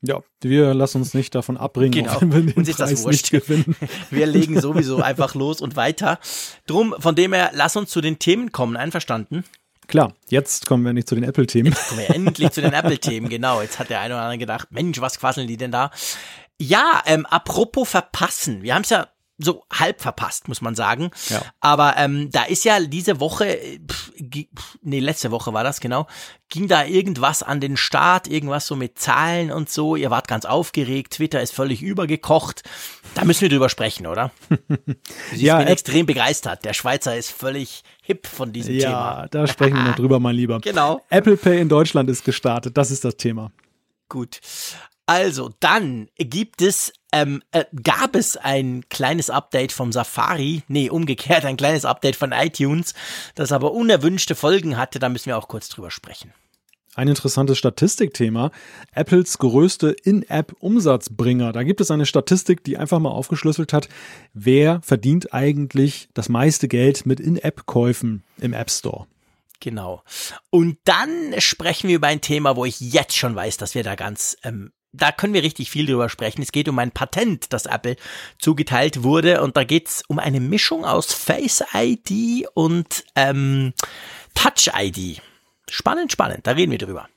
[0.00, 2.20] Ja, wir lassen uns nicht davon abbringen, genau.
[2.20, 3.32] wenn wir den uns ist Preis das wurscht.
[3.32, 3.76] nicht gewinnen.
[4.10, 6.20] Wir legen sowieso einfach los und weiter.
[6.66, 9.44] Drum, von dem her, lass uns zu den Themen kommen, einverstanden?
[9.88, 11.72] Klar, jetzt kommen wir nicht zu den Apple-Themen.
[11.72, 13.62] Jetzt kommen wir endlich zu den Apple-Themen, genau.
[13.62, 15.90] Jetzt hat der eine oder andere gedacht, Mensch, was quasseln die denn da?
[16.60, 18.62] Ja, ähm, apropos verpassen.
[18.62, 19.08] Wir haben es ja
[19.40, 21.10] so halb verpasst, muss man sagen.
[21.28, 21.42] Ja.
[21.60, 23.56] Aber ähm, da ist ja diese Woche,
[23.88, 24.10] pff,
[24.82, 26.08] nee, letzte Woche war das genau,
[26.48, 29.94] ging da irgendwas an den Start, irgendwas so mit Zahlen und so.
[29.94, 32.62] Ihr wart ganz aufgeregt, Twitter ist völlig übergekocht.
[33.14, 34.32] Da müssen wir drüber sprechen, oder?
[35.32, 36.64] Ich Ja, bin App- extrem begeistert.
[36.64, 39.28] Der Schweizer ist völlig hip von diesem Ja, Thema.
[39.30, 40.58] da sprechen wir noch drüber, mein Lieber.
[40.60, 41.00] Genau.
[41.10, 43.52] Apple Pay in Deutschland ist gestartet, das ist das Thema.
[44.08, 44.40] Gut.
[45.08, 51.46] Also, dann gibt es, ähm, äh, gab es ein kleines Update vom Safari, nee, umgekehrt,
[51.46, 52.92] ein kleines Update von iTunes,
[53.34, 56.34] das aber unerwünschte Folgen hatte, da müssen wir auch kurz drüber sprechen.
[56.94, 58.50] Ein interessantes Statistikthema.
[58.92, 61.52] Apples größte In-App-Umsatzbringer.
[61.52, 63.88] Da gibt es eine Statistik, die einfach mal aufgeschlüsselt hat,
[64.34, 69.06] wer verdient eigentlich das meiste Geld mit In-App-Käufen im App Store.
[69.60, 70.02] Genau.
[70.50, 73.94] Und dann sprechen wir über ein Thema, wo ich jetzt schon weiß, dass wir da
[73.94, 74.70] ganz, ähm,
[75.02, 76.42] da können wir richtig viel drüber sprechen.
[76.42, 77.96] Es geht um ein Patent, das Apple
[78.38, 79.42] zugeteilt wurde.
[79.42, 83.72] Und da geht's um eine Mischung aus Face ID und ähm,
[84.34, 85.22] Touch ID.
[85.70, 86.46] Spannend, spannend.
[86.46, 87.08] Da reden wir drüber.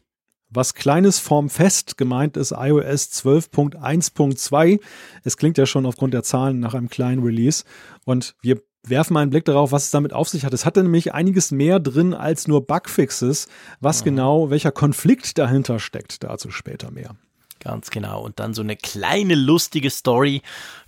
[0.49, 4.81] Was kleines formfest gemeint ist iOS 12.1.2.
[5.23, 7.63] Es klingt ja schon aufgrund der Zahlen nach einem kleinen Release.
[8.03, 10.53] Und wir werfen mal einen Blick darauf, was es damit auf sich hat.
[10.53, 13.47] Es hatte nämlich einiges mehr drin als nur Bugfixes.
[13.79, 17.15] Was genau, welcher Konflikt dahinter steckt, dazu später mehr.
[17.63, 18.21] Ganz genau.
[18.21, 20.41] Und dann so eine kleine lustige Story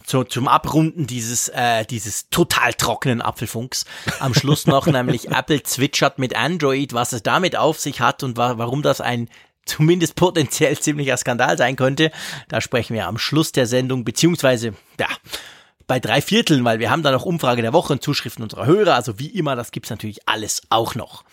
[0.03, 3.85] zu, zum Abrunden dieses, äh, dieses total trockenen Apfelfunks.
[4.19, 8.37] Am Schluss noch nämlich Apple zwitschert mit Android, was es damit auf sich hat und
[8.37, 9.29] wa warum das ein
[9.65, 12.11] zumindest potenziell ziemlicher Skandal sein könnte.
[12.49, 15.07] Da sprechen wir am Schluss der Sendung, beziehungsweise, ja,
[15.85, 18.95] bei drei Vierteln, weil wir haben da noch Umfrage der Woche und Zuschriften unserer Hörer.
[18.95, 21.23] Also wie immer, das gibt's natürlich alles auch noch.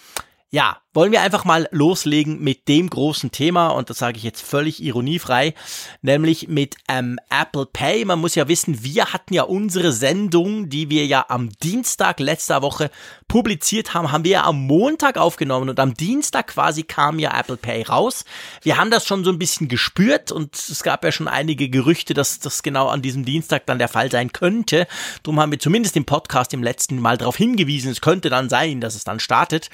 [0.53, 4.43] Ja, wollen wir einfach mal loslegen mit dem großen Thema und das sage ich jetzt
[4.43, 5.55] völlig ironiefrei,
[6.03, 8.05] nämlich mit ähm, Apple Pay.
[8.05, 12.63] Man muss ja wissen, wir hatten ja unsere Sendung, die wir ja am Dienstag letzter
[12.63, 12.91] Woche
[13.29, 17.57] publiziert haben, haben wir ja am Montag aufgenommen und am Dienstag quasi kam ja Apple
[17.57, 18.25] Pay raus.
[18.63, 22.13] Wir haben das schon so ein bisschen gespürt und es gab ja schon einige Gerüchte,
[22.13, 24.89] dass das genau an diesem Dienstag dann der Fall sein könnte.
[25.23, 28.81] Drum haben wir zumindest im Podcast im letzten Mal darauf hingewiesen, es könnte dann sein,
[28.81, 29.71] dass es dann startet.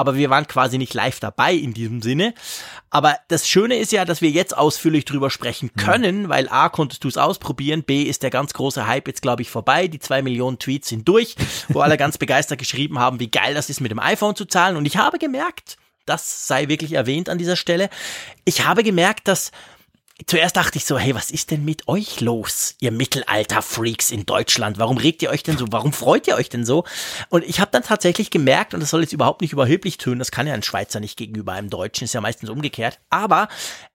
[0.00, 2.32] Aber wir waren quasi nicht live dabei in diesem Sinne.
[2.88, 7.04] Aber das Schöne ist ja, dass wir jetzt ausführlich drüber sprechen können, weil A, konntest
[7.04, 9.88] du es ausprobieren, B, ist der ganz große Hype jetzt, glaube ich, vorbei.
[9.88, 11.36] Die zwei Millionen Tweets sind durch,
[11.68, 14.78] wo alle ganz begeistert geschrieben haben, wie geil das ist, mit dem iPhone zu zahlen.
[14.78, 17.90] Und ich habe gemerkt, das sei wirklich erwähnt an dieser Stelle,
[18.46, 19.52] ich habe gemerkt, dass
[20.26, 24.78] Zuerst dachte ich so, hey, was ist denn mit euch los, ihr Mittelalter-Freaks in Deutschland?
[24.78, 25.66] Warum regt ihr euch denn so?
[25.70, 26.84] Warum freut ihr euch denn so?
[27.28, 30.30] Und ich habe dann tatsächlich gemerkt, und das soll jetzt überhaupt nicht überheblich tun, das
[30.30, 32.98] kann ja ein Schweizer nicht gegenüber einem Deutschen, ist ja meistens umgekehrt.
[33.08, 33.48] Aber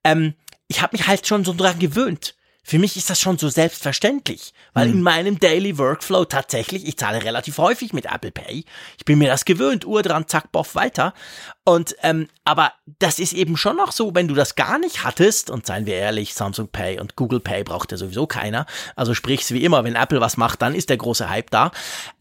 [0.04, 0.34] ähm,
[0.68, 2.36] ich habe mich halt schon so dran gewöhnt.
[2.68, 7.24] Für mich ist das schon so selbstverständlich, weil in meinem Daily Workflow tatsächlich, ich zahle
[7.24, 8.66] relativ häufig mit Apple Pay.
[8.98, 11.14] Ich bin mir das gewöhnt, Uhr dran, zack, boff, weiter.
[11.64, 15.52] Und ähm, aber das ist eben schon noch so, wenn du das gar nicht hattest,
[15.52, 18.66] und seien wir ehrlich, Samsung Pay und Google Pay braucht ja sowieso keiner.
[18.96, 21.70] Also sprich's wie immer, wenn Apple was macht, dann ist der große Hype da.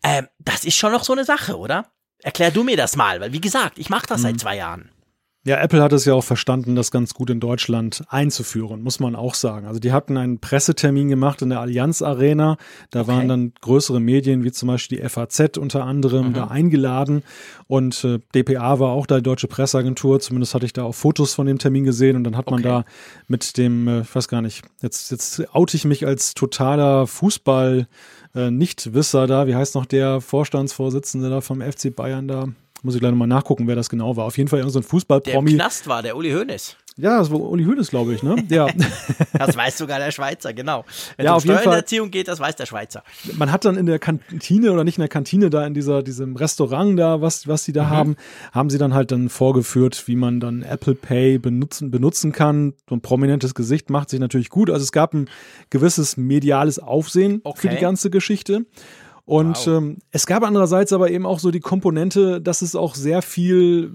[0.03, 1.87] Ähm, das ist schon noch so eine Sache, oder?
[2.23, 4.91] Erklär du mir das mal, weil wie gesagt, ich mache das seit zwei Jahren.
[5.47, 9.15] Ja, Apple hat es ja auch verstanden, das ganz gut in Deutschland einzuführen, muss man
[9.15, 9.67] auch sagen.
[9.67, 12.57] Also die hatten einen Pressetermin gemacht in der Allianz Arena.
[12.91, 13.09] Da Okay.
[13.11, 17.23] waren dann größere Medien wie zum Beispiel die FAZ unter anderem da eingeladen.
[17.67, 20.19] Und äh, dpa war auch da, die Deutsche Presseagentur.
[20.19, 22.17] Zumindest hatte ich da auch Fotos von dem Termin gesehen.
[22.17, 22.69] Und dann hat man Okay.
[22.69, 22.85] da
[23.29, 27.87] mit dem, äh, ich weiß gar nicht, jetzt, jetzt oute ich mich als totaler Fußball
[28.35, 29.47] äh, Nichtwisser da.
[29.47, 32.47] Wie heißt noch der Vorstandsvorsitzende da vom FC Bayern da?
[32.85, 34.27] Muss ich gleich nochmal nachgucken, wer das genau war.
[34.27, 35.55] Auf jeden Fall irgendein so ein Der im Fußballpromi.
[35.55, 36.77] Knast war, der Uli Hoeneß.
[36.97, 38.37] Ja, das war Uli Hoeneß, glaube ich, ne?
[38.51, 38.69] Ja.
[39.37, 40.85] Das weiß sogar der Schweizer, genau.
[41.17, 41.51] Wenn Ja, es um.
[41.51, 43.03] Steuerhinterziehung geht, das weiß der Schweizer.
[43.37, 46.37] Man hat dann in der Kantine oder nicht in der Kantine, da in dieser, diesem
[46.37, 48.15] Restaurant da, was, was sie da haben,
[48.53, 52.75] haben sie dann halt dann vorgeführt, wie man dann Apple Pay benutzen, benutzen kann.
[52.89, 54.71] So ein prominentes Gesicht macht sich natürlich gut.
[54.71, 55.29] Also es gab ein
[55.71, 57.71] gewisses mediales Aufsehen für Okay.
[57.71, 58.67] die ganze Geschichte.
[59.25, 59.79] Und Wow.
[59.79, 63.93] ähm, es gab andererseits aber eben auch so die Komponente, dass es auch sehr viel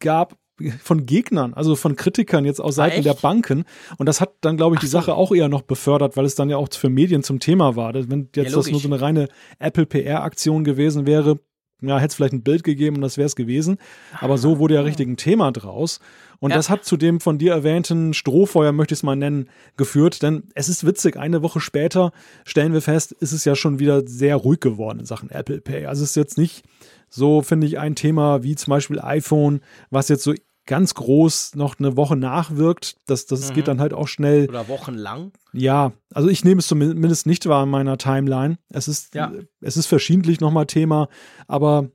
[0.00, 0.36] gab
[0.82, 3.06] von Gegnern, also von Kritikern jetzt aus Seiten echt?
[3.06, 3.64] der Banken.
[3.98, 4.98] Und das hat dann, glaube ich, die so.
[4.98, 7.92] Sache auch eher noch befördert, weil es dann ja auch für Medien zum Thema war.
[7.94, 11.40] Wenn jetzt Ja, das nur so eine reine Apple PR-Aktion gewesen wäre,
[11.82, 13.78] ja, hätte es vielleicht ein Bild gegeben und das wäre es gewesen.
[14.20, 15.98] Aber so wurde ja richtig ein Thema draus.
[16.44, 16.56] Und Ja.
[16.58, 20.22] das hat zu dem von dir erwähnten Strohfeuer, möchte ich es mal nennen, geführt.
[20.22, 22.12] Denn es ist witzig, eine Woche später
[22.44, 25.86] stellen wir fest, ist es ja schon wieder sehr ruhig geworden in Sachen Apple Pay.
[25.86, 26.62] Also es ist jetzt nicht
[27.08, 30.34] so, finde ich, ein Thema wie zum Beispiel iPhone, was jetzt so
[30.66, 32.96] ganz groß noch eine Woche nachwirkt.
[33.06, 33.54] Das, das Mhm.
[33.54, 34.46] geht dann halt auch schnell.
[34.46, 35.32] Oder wochenlang.
[35.54, 38.58] Ja, also ich nehme es zumindest nicht wahr in meiner Timeline.
[38.70, 39.32] Es ist, Ja.
[39.62, 41.08] es ist verschiedentlich nochmal Thema,
[41.48, 41.88] aber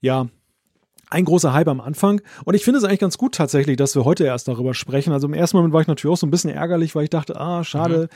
[0.00, 0.28] ja,
[1.10, 2.20] ein großer Hype am Anfang.
[2.44, 5.12] Und ich finde es eigentlich ganz gut tatsächlich, dass wir heute erst darüber sprechen.
[5.12, 7.38] Also im ersten Moment war ich natürlich auch so ein bisschen ärgerlich, weil ich dachte,
[7.38, 8.08] ah, schade.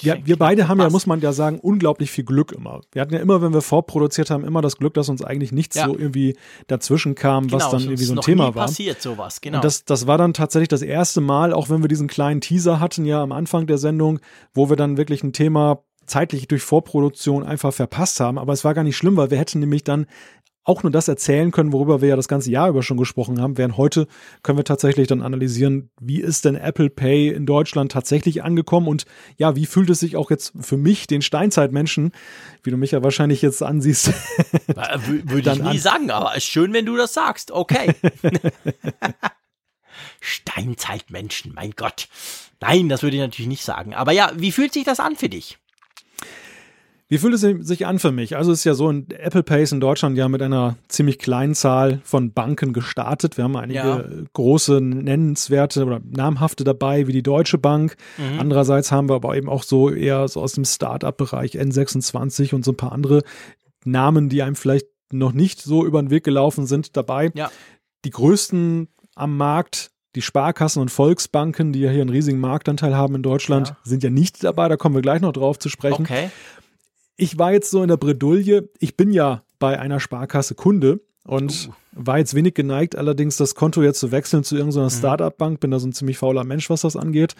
[0.00, 2.80] Wir, wir beide haben ja, muss man ja sagen, unglaublich viel Glück immer.
[2.92, 5.76] Wir hatten ja immer, wenn wir vorproduziert haben, immer das Glück, dass uns eigentlich nichts
[5.76, 5.86] Ja.
[5.86, 6.36] so irgendwie
[6.66, 8.66] dazwischen kam, was Genau, dann es irgendwie so ein Thema war.
[8.66, 9.58] passiert sowas, genau.
[9.58, 12.80] Und das, das war dann tatsächlich das erste Mal, auch wenn wir diesen kleinen Teaser
[12.80, 14.20] hatten, ja am Anfang der Sendung,
[14.54, 18.36] wo wir dann wirklich ein Thema zeitlich durch Vorproduktion einfach verpasst haben.
[18.38, 20.06] Aber es war gar nicht schlimm, weil wir hätten nämlich dann
[20.62, 23.56] auch nur das erzählen können, worüber wir ja das ganze Jahr über schon gesprochen haben.
[23.58, 24.06] Während heute
[24.42, 29.06] können wir tatsächlich dann analysieren, wie ist denn Apple Pay in Deutschland tatsächlich angekommen und
[29.38, 32.12] ja, wie fühlt es sich auch jetzt für mich, den Steinzeitmenschen,
[32.62, 34.08] wie du mich ja wahrscheinlich jetzt ansiehst,
[34.68, 37.50] Äh, wü- Würde ich nie an- sagen, aber ist schön, wenn du das sagst.
[37.50, 37.94] Okay.
[40.20, 42.08] Steinzeitmenschen, mein Gott.
[42.60, 43.94] Nein, das würde ich natürlich nicht sagen.
[43.94, 45.58] Aber ja, wie fühlt sich das an für dich?
[47.10, 48.36] Wie fühlt es sich an für mich?
[48.36, 51.54] Also es ist ja so, Apple Pay ist in Deutschland ja mit einer ziemlich kleinen
[51.56, 53.36] Zahl von Banken gestartet.
[53.36, 54.04] Wir haben einige Ja.
[54.32, 57.96] große, nennenswerte oder namhafte dabei, wie die Deutsche Bank.
[58.16, 58.38] Mhm.
[58.38, 62.70] Andererseits haben wir aber eben auch so eher so aus dem Start-up-Bereich N26 und so
[62.72, 63.22] ein paar andere
[63.84, 67.32] Namen, die einem vielleicht noch nicht so über den Weg gelaufen sind, dabei.
[67.34, 67.50] Ja.
[68.04, 73.14] Die größten am Markt die Sparkassen und Volksbanken, die ja hier einen riesigen Marktanteil haben
[73.16, 73.76] in Deutschland, Ja.
[73.84, 74.68] sind ja nicht dabei.
[74.68, 76.30] Da kommen wir gleich noch drauf zu sprechen Okay.
[77.20, 78.68] Ich war jetzt so in der Bredouille.
[78.78, 82.04] Ich bin ja bei einer Sparkasse Kunde und Uh.
[82.06, 85.60] war jetzt wenig geneigt, allerdings das Konto jetzt zu wechseln zu irgendeiner Startup-Bank.
[85.60, 87.34] Bin da so ein ziemlich fauler Mensch, was das angeht.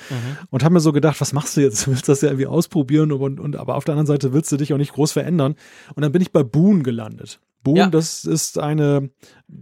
[0.51, 1.87] Und habe mir so gedacht, was machst du jetzt?
[1.87, 4.57] Du willst das ja irgendwie ausprobieren, und, und, aber auf der anderen Seite willst du
[4.59, 5.55] dich auch nicht groß verändern.
[5.95, 7.41] Und dann bin ich bei Boon gelandet.
[7.63, 7.87] Boon, Ja.
[7.89, 9.11] das ist eine,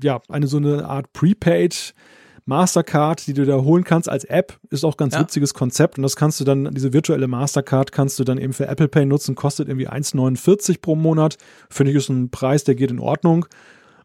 [0.03, 1.95] ja, eine so eine Art Prepaid
[2.49, 5.21] Mastercard, die du da holen kannst als App, ist auch ganz Ja.
[5.21, 8.67] witziges Konzept und das kannst du dann, diese virtuelle Mastercard kannst du dann eben für
[8.67, 11.37] Apple Pay nutzen, kostet irgendwie 1,49 pro Monat.
[11.71, 13.47] Finde ich ist ein Preis, der geht in Ordnung.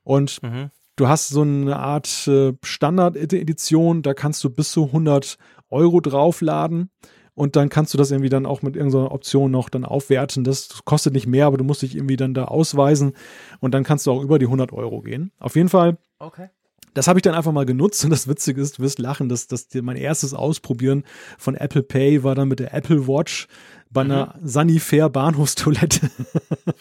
[0.04, 0.70] Und Mhm.
[0.98, 5.38] du hast so eine Art äh, Standard-Edition, da kannst du bis zu 100
[5.70, 6.90] Euro draufladen
[7.36, 10.44] und dann kannst du das irgendwie dann auch mit irgendeiner Option noch dann aufwerten.
[10.44, 13.14] Das kostet nicht mehr, aber du musst dich irgendwie dann da ausweisen
[13.60, 15.32] und dann kannst du auch über die 100 Euro gehen.
[15.40, 16.50] Auf jeden Fall Okay.
[16.94, 19.48] Das habe ich dann einfach mal genutzt und das Witzige ist, du wirst lachen, dass,
[19.48, 21.04] dass mein erstes Ausprobieren
[21.38, 23.48] von Apple Pay war dann mit der Apple Watch
[23.94, 26.10] bei einer Sanifair Bahnhofstoilette.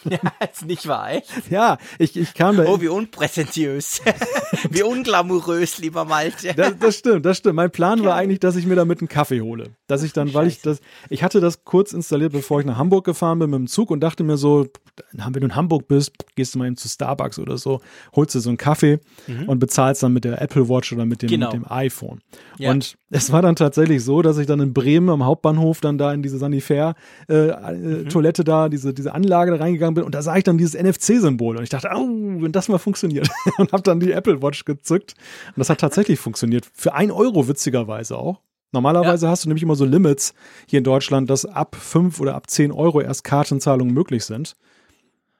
[0.05, 0.19] Ja,
[0.51, 1.31] ist nicht wahr, echt?
[1.49, 2.65] ja, ich, ich kam da.
[2.65, 4.01] Oh, wie unpräsentiös.
[4.69, 6.53] wie unglamourös, lieber Malte.
[6.53, 7.55] Das, das stimmt, das stimmt.
[7.55, 9.71] Mein Plan war eigentlich, dass ich mir damit einen Kaffee hole.
[9.93, 10.79] Dass ich dann, weil ich das,
[11.09, 13.99] ich hatte das kurz installiert, bevor ich nach Hamburg gefahren bin mit dem Zug und
[13.99, 14.65] dachte mir so,
[15.13, 17.79] wenn du in Hamburg bist, gehst du mal eben zu Starbucks oder so,
[18.15, 18.99] holst dir so einen Kaffee
[19.47, 21.47] und bezahlst dann mit der Apple Watch oder mit dem, Genau.
[21.47, 22.21] mit dem iPhone.
[22.57, 22.71] Ja.
[22.71, 26.11] Und es war dann tatsächlich so, dass ich dann in Bremen am Hauptbahnhof dann da
[26.11, 26.95] in diese Sanifair
[27.29, 30.57] äh, äh, Toilette da, diese, diese Anlage da reingegangen bin und da sah ich dann
[30.57, 34.41] dieses NFC-Symbol und ich dachte, oh, wenn das mal funktioniert und habe dann die Apple
[34.41, 35.13] Watch gezückt
[35.47, 36.67] und das hat tatsächlich funktioniert.
[36.73, 38.39] Für ein Euro witzigerweise auch.
[38.73, 40.33] Normalerweise hast du nämlich immer so Limits
[40.67, 44.55] hier in Deutschland, dass ab 5 oder ab 10 Euro erst Kartenzahlungen möglich sind.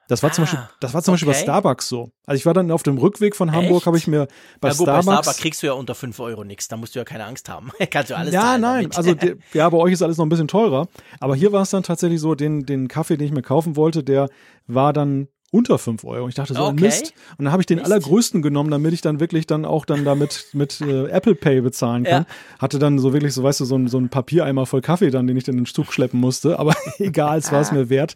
[0.06, 1.42] Das war, zum Ah, Beispiel, das war zum Beispiel bei okay.
[1.44, 2.10] Starbucks so.
[2.26, 4.28] Also ich war dann auf dem Rückweg von Hamburg, habe ich mir
[4.60, 5.04] bei ja, gut, bei Starbucks.
[5.04, 6.68] Starbucks kriegst du ja unter 5 Euro nichts.
[6.68, 7.70] Da musst du ja keine Angst haben.
[7.90, 8.96] Kannst du alles ja, nein, damit.
[8.98, 10.88] also der, ja, bei euch ist alles noch ein bisschen teurer.
[11.20, 14.04] Aber hier war es dann tatsächlich so, den, den Kaffee, den ich mir kaufen wollte,
[14.04, 14.28] der
[14.66, 16.28] war dann unter 5 Euro.
[16.28, 16.80] Ich dachte so, Okay.
[16.84, 17.14] Mist.
[17.38, 17.86] Und dann habe ich den Mist.
[17.90, 22.04] allergrößten genommen, damit ich dann wirklich dann auch dann damit mit äh, Apple Pay bezahlen
[22.04, 22.26] kann.
[22.58, 25.26] Hatte dann so wirklich so, weißt du, so ein, so ein Papiereimer voll Kaffee dann,
[25.26, 26.58] den ich dann in den Zug schleppen musste.
[26.58, 28.14] Aber egal, es war es mir wert.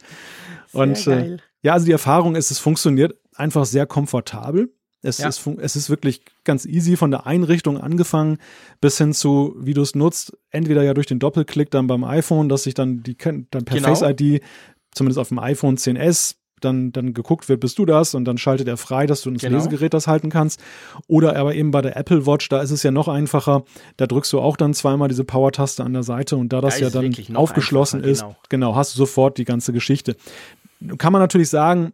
[0.73, 4.73] Und äh, ja, also die Erfahrung ist, es funktioniert einfach sehr komfortabel.
[5.01, 5.29] Es, Ja.
[5.29, 8.39] ist, es ist wirklich ganz easy von der Einrichtung angefangen
[8.81, 10.37] bis hin zu, wie du es nutzt.
[10.51, 13.95] Entweder ja durch den Doppelklick dann beim iPhone, dass sich dann die dann per Genau.
[13.95, 14.43] Face ID,
[14.93, 18.69] zumindest auf dem iPhone 10s, dann, dann geguckt wird, bist du das und dann schaltet
[18.69, 19.57] er frei, dass du ins Genau.
[19.57, 20.61] Lesegerät das halten kannst.
[21.07, 23.65] Oder aber eben bei der Apple Watch, da ist es ja noch einfacher.
[23.97, 26.87] Da drückst du auch dann zweimal diese Power-Taste an der Seite und da das Da
[26.87, 28.37] ja dann aufgeschlossen einfacher, ist, genau.
[28.49, 30.17] genau, hast du sofort die ganze Geschichte.
[30.99, 31.93] Kann man natürlich sagen,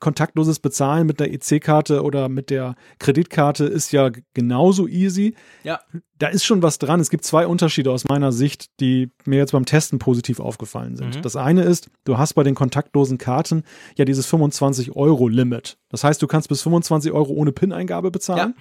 [0.00, 5.34] kontaktloses Bezahlen mit der EC-Karte oder mit der Kreditkarte ist ja genauso easy.
[5.62, 5.80] Ja,
[6.18, 7.00] Da ist schon was dran.
[7.00, 11.16] Es gibt zwei Unterschiede aus meiner Sicht, die mir jetzt beim Testen positiv aufgefallen sind.
[11.16, 11.22] Mhm.
[11.22, 13.62] Das eine ist, du hast bei den kontaktlosen Karten
[13.96, 15.78] ja dieses 25-Euro-Limit.
[15.88, 18.54] Das heißt, du kannst bis 25 Euro ohne PIN-Eingabe bezahlen.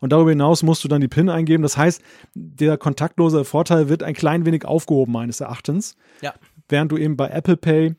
[0.00, 1.62] Und darüber hinaus musst du dann die PIN eingeben.
[1.62, 2.02] Das heißt,
[2.34, 6.34] der kontaktlose Vorteil wird ein klein wenig aufgehoben, meines Erachtens ja.
[6.68, 7.94] während du eben bei Apple Pay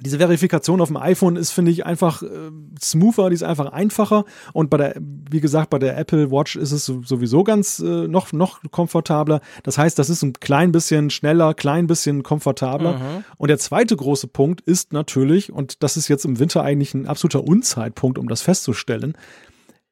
[0.00, 4.24] diese Verifikation auf dem iPhone ist, finde ich, einfach äh, smoother, die ist einfach einfacher.
[4.52, 8.32] Und bei der, wie gesagt, bei der Apple Watch ist es sowieso ganz äh, noch,
[8.32, 9.40] noch komfortabler.
[9.62, 12.98] Das heißt, das ist ein klein bisschen schneller, klein bisschen komfortabler.
[12.98, 13.24] Mhm.
[13.36, 17.06] Und der zweite große Punkt ist natürlich, und das ist jetzt im Winter eigentlich ein
[17.06, 19.14] absoluter Unzeitpunkt, um das festzustellen,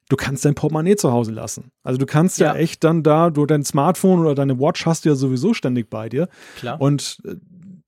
[0.09, 1.71] du kannst dein Portemonnaie zu Hause lassen.
[1.83, 5.05] Also du kannst ja, ja echt dann da, du dein Smartphone oder deine Watch hast
[5.05, 6.29] du ja sowieso ständig bei dir.
[6.59, 6.81] Klar.
[6.81, 7.35] Und äh,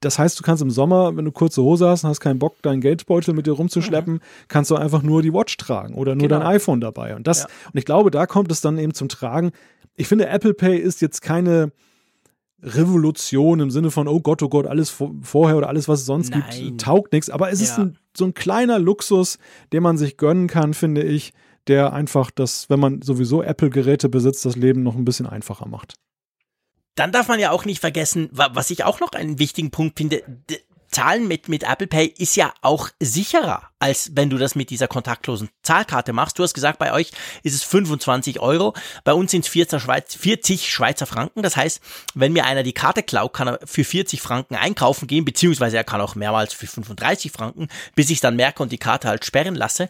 [0.01, 2.63] das heißt, du kannst im Sommer, wenn du kurze Hose hast und hast keinen Bock,
[2.63, 4.21] deinen Geldbeutel mit dir rumzuschleppen, mhm.
[4.47, 6.41] kannst du einfach nur die Watch tragen oder nur genau.
[6.41, 7.17] dein iPhone dabei.
[7.17, 7.47] Und das, ja.
[7.73, 9.51] und ich glaube, da kommt es dann eben zum Tragen.
[9.97, 11.73] Ich finde, Apple Pay ist jetzt keine
[12.63, 16.31] Revolution im Sinne von, oh Gott, oh Gott, alles vorher oder alles, was es sonst
[16.31, 16.45] Nein.
[16.51, 17.31] gibt, taugt nichts.
[17.31, 17.67] Aber es ja.
[17.67, 19.39] ist ein, so ein kleiner Luxus,
[19.73, 21.33] den man sich gönnen kann, finde ich,
[21.67, 25.95] der einfach das, wenn man sowieso Apple-Geräte besitzt, das Leben noch ein bisschen einfacher macht.
[26.99, 30.25] Dann darf man ja auch nicht vergessen, was ich auch noch einen wichtigen Punkt finde,
[30.89, 34.89] Zahlen mit, mit Apple Pay ist ja auch sicherer, als wenn du das mit dieser
[34.89, 36.39] kontaktlosen Zahlkarte machst.
[36.39, 37.13] Du hast gesagt, bei euch
[37.43, 38.75] ist es 25 Euro.
[39.05, 41.43] Bei uns sind es 40 Schweizer Franken.
[41.43, 41.81] Das heißt,
[42.15, 45.85] wenn mir einer die Karte klaut, kann er für 40 Franken einkaufen gehen, beziehungsweise er
[45.85, 49.55] kann auch mehrmals für 35 Franken, bis ich dann merke und die Karte halt sperren
[49.55, 49.89] lasse.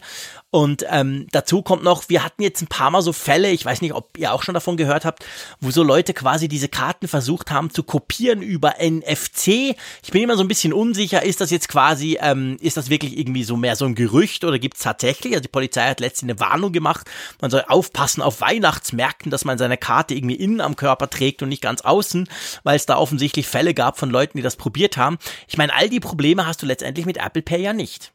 [0.51, 3.81] Und ähm, dazu kommt noch, wir hatten jetzt ein paar Mal so Fälle, ich weiß
[3.81, 5.23] nicht, ob ihr auch schon davon gehört habt,
[5.59, 9.75] wo so Leute quasi diese Karten versucht haben zu kopieren über NFC.
[10.01, 13.17] Ich bin immer so ein bisschen unsicher, ist das jetzt quasi, ähm, ist das wirklich
[13.17, 15.33] irgendwie so mehr so ein Gerücht oder gibt es tatsächlich?
[15.33, 17.09] Also die Polizei hat letztens eine Warnung gemacht,
[17.41, 21.49] man soll aufpassen auf Weihnachtsmärkten, dass man seine Karte irgendwie innen am Körper trägt und
[21.49, 22.27] nicht ganz außen,
[22.63, 25.17] weil es da offensichtlich Fälle gab von Leuten, die das probiert haben.
[25.47, 28.13] Ich meine, all die Probleme hast du letztendlich mit Apple Pay ja nicht.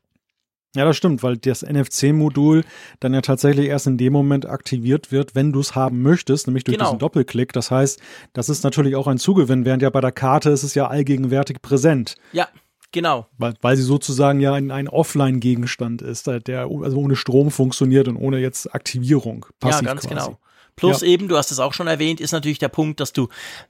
[0.76, 2.64] Ja, das stimmt, weil das NFC-Modul
[2.98, 6.64] dann ja tatsächlich erst in dem Moment aktiviert wird, wenn du es haben möchtest, nämlich
[6.64, 6.90] durch genau.
[6.90, 7.52] diesen Doppelklick.
[7.52, 8.00] Das heißt,
[8.32, 11.62] das ist natürlich auch ein Zugewinn, während ja bei der Karte ist es ja allgegenwärtig
[11.62, 12.16] präsent.
[12.32, 12.48] Ja.
[12.94, 13.26] Genau.
[13.38, 18.16] Weil, weil sie sozusagen ja ein, ein Offline-Gegenstand ist, der also ohne Strom funktioniert und
[18.16, 19.46] ohne jetzt Aktivierung.
[19.58, 20.14] Passiv ja, ganz quasi.
[20.14, 20.38] genau.
[20.76, 21.08] Plus ja.
[21.08, 23.28] eben, du hast es auch schon erwähnt, ist natürlich der Punkt, dass du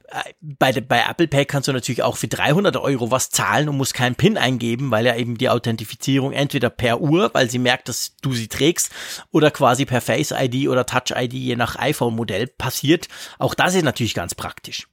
[0.09, 3.77] äh, bei, bei Apple Pay kannst du natürlich auch für 300 Euro was zahlen und
[3.77, 7.89] musst keinen PIN eingeben, weil ja eben die Authentifizierung entweder per Uhr, weil sie merkt,
[7.89, 8.91] dass du sie trägst,
[9.31, 13.07] oder quasi per Face ID oder Touch ID je nach iPhone-Modell passiert.
[13.39, 14.87] Auch das ist natürlich ganz praktisch.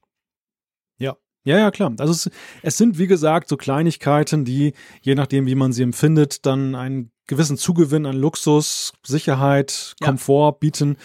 [1.44, 1.92] Ja, ja, klar.
[1.98, 2.30] Also es,
[2.62, 7.10] es, sind, wie gesagt, so Kleinigkeiten, die, je nachdem, wie man sie empfindet, dann einen
[7.26, 10.58] gewissen Zugewinn an Luxus, Sicherheit, Komfort ja.
[10.60, 10.96] bieten.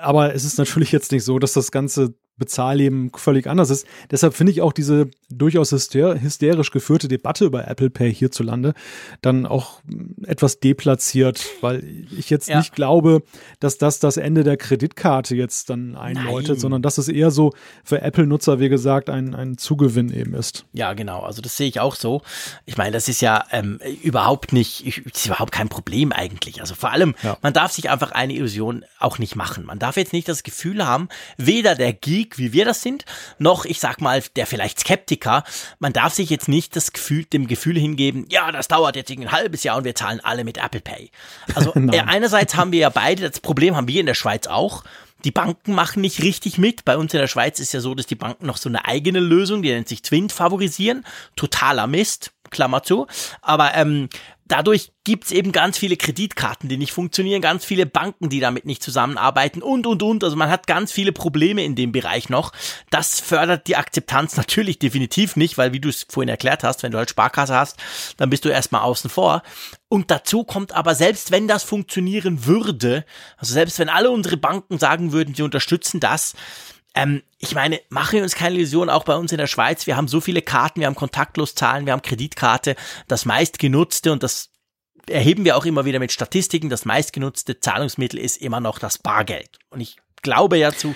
[0.00, 3.86] Aber es ist natürlich jetzt nicht so, dass das Ganze Bezahlleben völlig anders ist.
[4.10, 8.74] Deshalb finde ich auch diese durchaus hyster hysterisch geführte Debatte über Apple Pay hierzulande
[9.22, 9.80] dann auch
[10.24, 11.82] etwas deplatziert, weil
[12.16, 12.58] ich jetzt ja.
[12.58, 13.22] nicht glaube,
[13.58, 16.58] dass das das Ende der Kreditkarte jetzt dann einläutet, Nein.
[16.58, 17.52] sondern dass es eher so
[17.84, 20.66] für Apple-Nutzer, wie gesagt, ein, ein Zugewinn eben ist.
[20.72, 21.20] Ja, genau.
[21.20, 22.22] Also das sehe ich auch so.
[22.66, 26.60] Ich meine, das ist ja ähm, überhaupt nicht, ist überhaupt kein Problem eigentlich.
[26.60, 27.36] Also vor allem, ja.
[27.42, 29.64] man darf sich einfach eine Illusion auch nicht machen.
[29.64, 33.04] Man darf jetzt nicht das Gefühl haben, weder der Geek Geek, wie wir das sind,
[33.38, 35.19] noch, ich sag mal, der vielleicht Skeptiker.
[35.78, 39.32] Man darf sich jetzt nicht das Gefühl, dem Gefühl hingeben, ja, das dauert jetzt ein
[39.32, 41.10] halbes Jahr und wir zahlen alle mit Apple Pay.
[41.54, 44.84] Also äh, einerseits haben wir ja beide, das Problem haben wir in der Schweiz auch.
[45.24, 46.84] Die Banken machen nicht richtig mit.
[46.86, 49.20] Bei uns in der Schweiz ist ja so, dass die Banken noch so eine eigene
[49.20, 51.04] Lösung, die nennt sich Twint, favorisieren.
[51.36, 52.32] Totaler Mist.
[52.50, 53.06] Klammer zu.
[53.42, 54.08] Aber ähm,
[54.50, 58.82] dadurch gibt's eben ganz viele Kreditkarten, die nicht funktionieren, ganz viele Banken, die damit nicht
[58.82, 60.24] zusammenarbeiten und, und, und.
[60.24, 62.52] Also man hat ganz viele Probleme in dem Bereich noch.
[62.90, 66.92] Das fördert die Akzeptanz natürlich definitiv nicht, weil wie du es vorhin erklärt hast, wenn
[66.92, 67.78] du halt Sparkasse hast,
[68.16, 69.42] dann bist du erstmal außen vor.
[69.88, 73.04] Und dazu kommt aber, selbst wenn das funktionieren würde,
[73.36, 76.34] also selbst wenn alle unsere Banken sagen würden, sie unterstützen das,
[76.94, 79.96] ähm, ich meine, machen wir uns keine Illusion, auch bei uns in der Schweiz, wir
[79.96, 82.76] haben so viele Karten, wir haben kontaktlos Zahlen, wir haben Kreditkarte,
[83.08, 84.50] das meistgenutzte und das
[85.08, 89.58] erheben wir auch immer wieder mit Statistiken, das meistgenutzte Zahlungsmittel ist immer noch das Bargeld.
[89.70, 90.94] Und ich glaube ja zu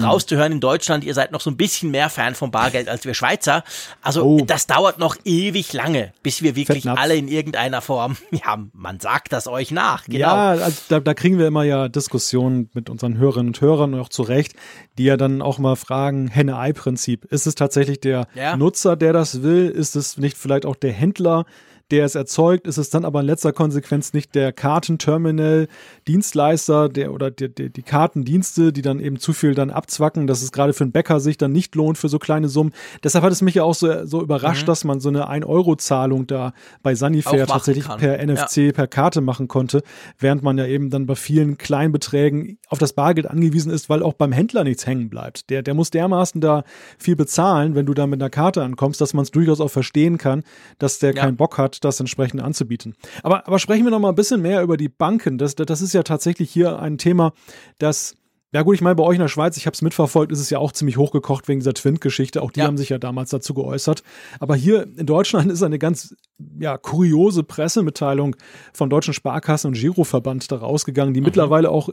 [0.00, 3.14] rauszuhören in Deutschland, ihr seid noch so ein bisschen mehr Fan von Bargeld als wir
[3.14, 3.64] Schweizer.
[4.02, 4.44] Also oh.
[4.46, 9.32] das dauert noch ewig lange, bis wir wirklich alle in irgendeiner Form, ja, man sagt
[9.32, 10.04] das euch nach.
[10.04, 10.18] Genau.
[10.18, 14.00] Ja, also da, da kriegen wir immer ja Diskussionen mit unseren Hörerinnen und Hörern und
[14.00, 14.54] auch zu Recht,
[14.98, 17.24] die ja dann auch mal fragen, Henne-Ei-Prinzip.
[17.26, 18.56] Ist es tatsächlich der ja.
[18.56, 19.68] Nutzer, der das will?
[19.68, 21.46] Ist es nicht vielleicht auch der Händler,
[21.90, 27.30] der es erzeugt, ist es dann aber in letzter Konsequenz nicht der Kartenterminal-Dienstleister der, oder
[27.30, 30.82] die, die, die Kartendienste, die dann eben zu viel dann abzwacken, dass es gerade für
[30.84, 32.72] einen Bäcker sich dann nicht lohnt für so kleine Summen.
[33.04, 34.66] Deshalb hat es mich ja auch so, so überrascht, mhm.
[34.66, 38.00] dass man so eine 1-Euro-Zahlung da bei Sanifair tatsächlich kann.
[38.00, 38.72] per NFC, ja.
[38.72, 39.84] per Karte machen konnte,
[40.18, 44.14] während man ja eben dann bei vielen Kleinbeträgen auf das Bargeld angewiesen ist, weil auch
[44.14, 45.50] beim Händler nichts hängen bleibt.
[45.50, 46.64] Der, der muss dermaßen da
[46.98, 50.18] viel bezahlen, wenn du da mit einer Karte ankommst, dass man es durchaus auch verstehen
[50.18, 50.42] kann,
[50.78, 51.22] dass der ja.
[51.22, 52.94] keinen Bock hat, Das entsprechend anzubieten.
[53.22, 55.38] Aber, aber sprechen wir noch mal ein bisschen mehr über die Banken.
[55.38, 57.32] Das, das ist ja tatsächlich hier ein Thema,
[57.78, 58.16] das
[58.52, 60.50] ja gut, ich meine, bei euch in der Schweiz, ich habe es mitverfolgt, ist es
[60.50, 62.40] ja auch ziemlich hochgekocht wegen dieser Twint-Geschichte.
[62.40, 62.66] Auch die ja.
[62.66, 64.02] haben sich ja damals dazu geäußert.
[64.38, 66.14] Aber hier in Deutschland ist eine ganz
[66.58, 68.36] ja, kuriose Pressemitteilung
[68.72, 71.26] von Deutschen Sparkassen und Giroverband da rausgegangen, die mhm.
[71.26, 71.90] mittlerweile auch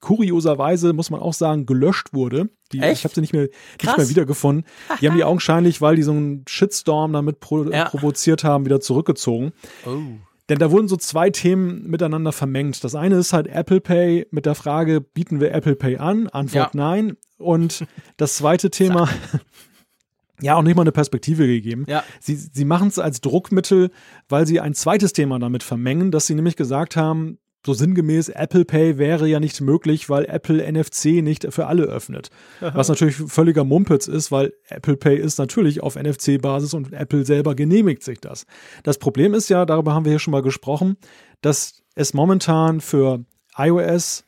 [0.00, 2.50] kurioserweise, muss man auch sagen, gelöscht wurde.
[2.72, 2.98] Die, Echt?
[2.98, 3.48] Ich habe sie nicht mehr,
[3.82, 4.66] nicht mehr wiedergefunden.
[5.00, 7.86] Die haben die augenscheinlich, weil die so einen Shitstorm damit pro ja.
[7.86, 9.52] provoziert haben, wieder zurückgezogen.
[9.86, 10.18] Oh.
[10.48, 12.84] Denn da wurden so zwei Themen miteinander vermengt.
[12.84, 16.28] Das eine ist halt Apple Pay mit der Frage, bieten wir Apple Pay an?
[16.28, 16.80] Antwort ja.
[16.80, 17.16] nein.
[17.38, 17.86] Und
[18.18, 19.08] das zweite Thema,
[20.40, 21.86] ja, auch nicht mal eine Perspektive gegeben.
[21.88, 22.04] Ja.
[22.20, 23.90] Sie, sie machen es als Druckmittel,
[24.28, 28.64] weil sie ein zweites Thema damit vermengen, dass sie nämlich gesagt haben, so sinngemäß, Apple
[28.64, 32.30] Pay wäre ja nicht möglich, weil Apple NFC nicht für alle öffnet.
[32.60, 37.54] Was natürlich völliger Mumpitz ist, weil Apple Pay ist natürlich auf NFC-Basis und Apple selber
[37.54, 38.46] genehmigt sich das.
[38.82, 40.96] Das Problem ist ja, darüber haben wir hier schon mal gesprochen,
[41.40, 43.24] dass es momentan für
[43.56, 44.24] iOS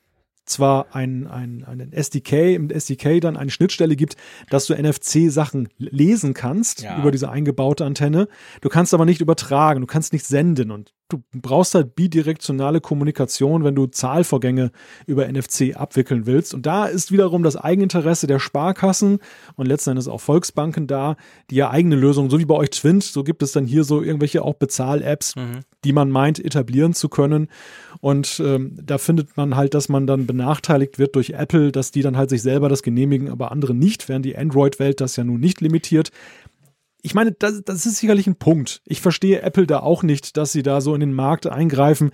[0.46, 4.16] zwar ein, ein, einen SDK, im SDK dann eine Schnittstelle gibt,
[4.48, 6.98] dass du NFC-Sachen lesen kannst ja.
[6.98, 8.28] über diese eingebaute Antenne.
[8.60, 13.64] Du kannst aber nicht übertragen, du kannst nicht senden und du brauchst halt bidirektionale Kommunikation,
[13.64, 14.72] wenn du Zahlvorgänge
[15.06, 16.52] über NFC abwickeln willst.
[16.52, 19.20] Und da ist wiederum das Eigeninteresse der Sparkassen
[19.54, 21.16] und letzten Endes auch Volksbanken da,
[21.50, 24.02] die ja eigene Lösungen, so wie bei euch Twint, so gibt es dann hier so
[24.02, 25.60] irgendwelche auch Bezahl-Apps, mhm.
[25.84, 27.48] die man meint, etablieren zu können.
[28.00, 32.02] Und ähm, da findet man halt, dass man dann benachteiligt wird durch Apple, dass die
[32.02, 35.40] dann halt sich selber das genehmigen, aber andere nicht, während die Android-Welt das ja nun
[35.40, 36.10] nicht limitiert
[37.06, 38.82] ich meine, das, das ist sicherlich ein Punkt.
[38.84, 42.10] Ich verstehe Apple da auch nicht, dass sie da so in den Markt eingreifen,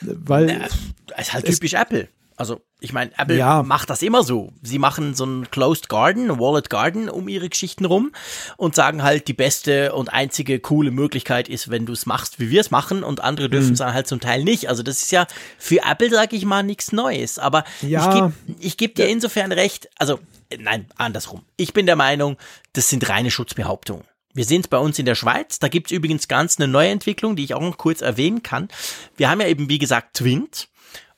[0.00, 0.50] weil.
[0.50, 2.08] Ja, ist halt typisch Apple.
[2.34, 3.62] Also, ich meine, Apple ja.
[3.62, 4.52] macht das immer so.
[4.60, 8.10] Sie machen so ein Closed Garden, ein Wallet Garden um ihre Geschichten rum
[8.56, 12.50] und sagen halt, die beste und einzige coole Möglichkeit ist, wenn du es machst, wie
[12.50, 13.72] wir es machen und andere dürfen mhm.
[13.74, 14.68] es dann halt zum Teil nicht.
[14.68, 17.38] Also, das ist ja für Apple, sage ich mal, nichts Neues.
[17.38, 18.32] Aber ja.
[18.58, 20.18] ich gebe geb dir insofern recht, also,
[20.58, 21.42] nein, andersrum.
[21.56, 22.38] Ich bin der Meinung,
[22.72, 24.02] das sind reine Schutzbehauptungen.
[24.34, 25.58] Wir sehen es bei uns in der Schweiz.
[25.58, 28.68] Da gibt es übrigens ganz eine neue Entwicklung, die ich auch noch kurz erwähnen kann.
[29.16, 30.68] Wir haben ja eben, wie gesagt, Twint.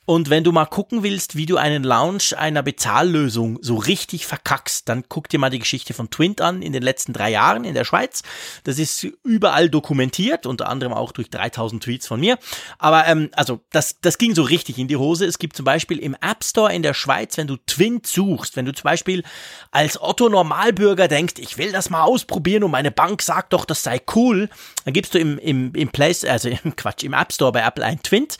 [0.05, 4.87] Und wenn du mal gucken willst, wie du einen Launch einer Bezahllösung so richtig verkackst,
[4.87, 7.73] dann guck dir mal die Geschichte von Twint an in den letzten drei Jahren in
[7.73, 8.21] der Schweiz.
[8.65, 12.37] Das ist überall dokumentiert, unter anderem auch durch 3000 Tweets von mir.
[12.77, 15.25] Aber ähm, also das, das ging so richtig in die Hose.
[15.25, 18.65] Es gibt zum Beispiel im App Store in der Schweiz, wenn du Twint suchst, wenn
[18.65, 19.23] du zum Beispiel
[19.71, 23.81] als Otto Normalbürger denkst, ich will das mal ausprobieren und meine Bank sagt doch, das
[23.81, 24.49] sei cool,
[24.83, 27.83] dann gibst du im, im, im Place, also im Quatsch, im App Store bei Apple
[27.83, 28.37] ein Twint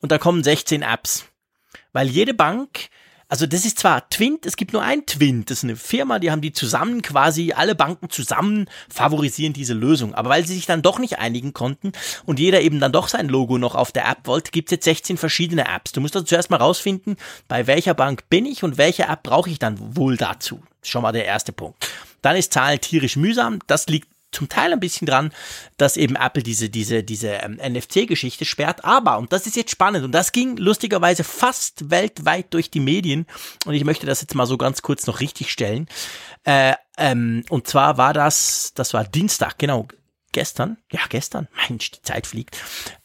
[0.00, 1.26] und da kommen 16 Apps.
[1.92, 2.88] Weil jede Bank,
[3.28, 6.30] also das ist zwar Twint, es gibt nur ein Twint, das ist eine Firma, die
[6.30, 10.14] haben die zusammen quasi, alle Banken zusammen favorisieren diese Lösung.
[10.14, 11.92] Aber weil sie sich dann doch nicht einigen konnten
[12.24, 14.84] und jeder eben dann doch sein Logo noch auf der App wollte, gibt es jetzt
[14.84, 15.92] 16 verschiedene Apps.
[15.92, 17.16] Du musst also zuerst mal rausfinden,
[17.48, 20.62] bei welcher Bank bin ich und welche App brauche ich dann wohl dazu.
[20.82, 21.86] Schon mal der erste Punkt.
[22.22, 23.58] Dann ist Zahlen tierisch mühsam.
[23.66, 25.32] Das liegt zum Teil ein bisschen dran,
[25.76, 28.84] dass eben Apple diese, diese, diese ähm, NFC-Geschichte sperrt.
[28.84, 33.26] Aber, und das ist jetzt spannend, und das ging lustigerweise fast weltweit durch die Medien,
[33.64, 35.88] und ich möchte das jetzt mal so ganz kurz noch richtig stellen.
[36.44, 39.88] Äh, ähm, und zwar war das, das war Dienstag, genau,
[40.32, 42.56] gestern, ja gestern, Mensch, die Zeit fliegt.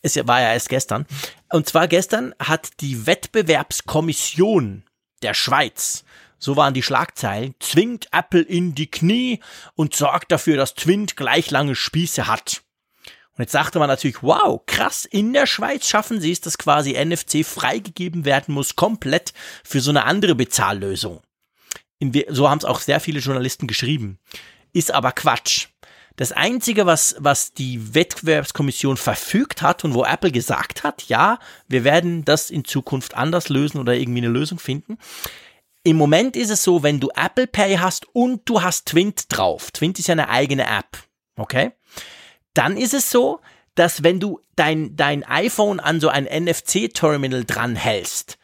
[0.01, 1.05] Es war ja erst gestern.
[1.51, 4.83] Und zwar gestern hat die Wettbewerbskommission
[5.21, 6.03] der Schweiz
[6.43, 9.39] so waren die Schlagzeilen, zwingt Apple in die Knie
[9.75, 12.63] und sorgt dafür, dass Twint gleich lange Spieße hat.
[13.31, 16.93] Und jetzt sagte man natürlich, wow, krass, in der Schweiz schaffen sie es, dass quasi
[16.93, 19.33] NFC freigegeben werden muss, komplett
[19.63, 21.21] für so eine andere Bezahllösung.
[22.27, 24.19] So haben es auch sehr viele Journalisten geschrieben.
[24.73, 25.67] Ist aber Quatsch.
[26.17, 31.39] Das Einzige, was, was die Wettbewerbskommission verfügt hat und wo Apple gesagt hat, ja,
[31.69, 34.97] wir werden das in Zukunft anders lösen oder irgendwie eine Lösung finden,
[35.83, 39.71] im Moment ist es so, wenn du Apple Pay hast und du hast Twint drauf,
[39.71, 40.97] Twint ist ja eine eigene App,
[41.35, 41.71] okay?
[42.53, 43.41] Dann ist es so,
[43.75, 48.37] dass wenn du dein, dein iPhone an so ein NFC-Terminal dranhältst,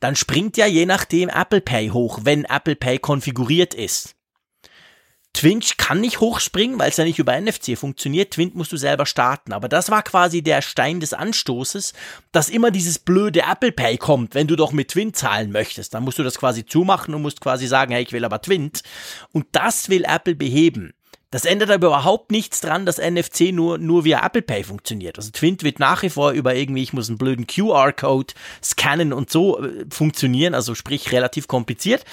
[0.00, 4.13] dann springt ja je nachdem Apple Pay hoch, wenn Apple Pay konfiguriert ist.
[5.34, 8.32] Twinch kann nicht hochspringen, weil es ja nicht über NFC funktioniert.
[8.32, 9.52] Twint musst du selber starten.
[9.52, 11.92] Aber das war quasi der Stein des Anstoßes,
[12.32, 15.92] dass immer dieses blöde Apple Pay kommt, wenn du doch mit Twint zahlen möchtest.
[15.92, 18.82] Dann musst du das quasi zumachen und musst quasi sagen, hey, ich will aber Twint.
[19.32, 20.94] Und das will Apple beheben.
[21.34, 25.18] Das ändert aber überhaupt nichts dran, dass NFC nur, nur via Apple Pay funktioniert.
[25.18, 29.30] Also Twint wird nach wie vor über irgendwie, ich muss einen blöden QR-Code scannen und
[29.30, 32.04] so äh, funktionieren, also sprich relativ kompliziert.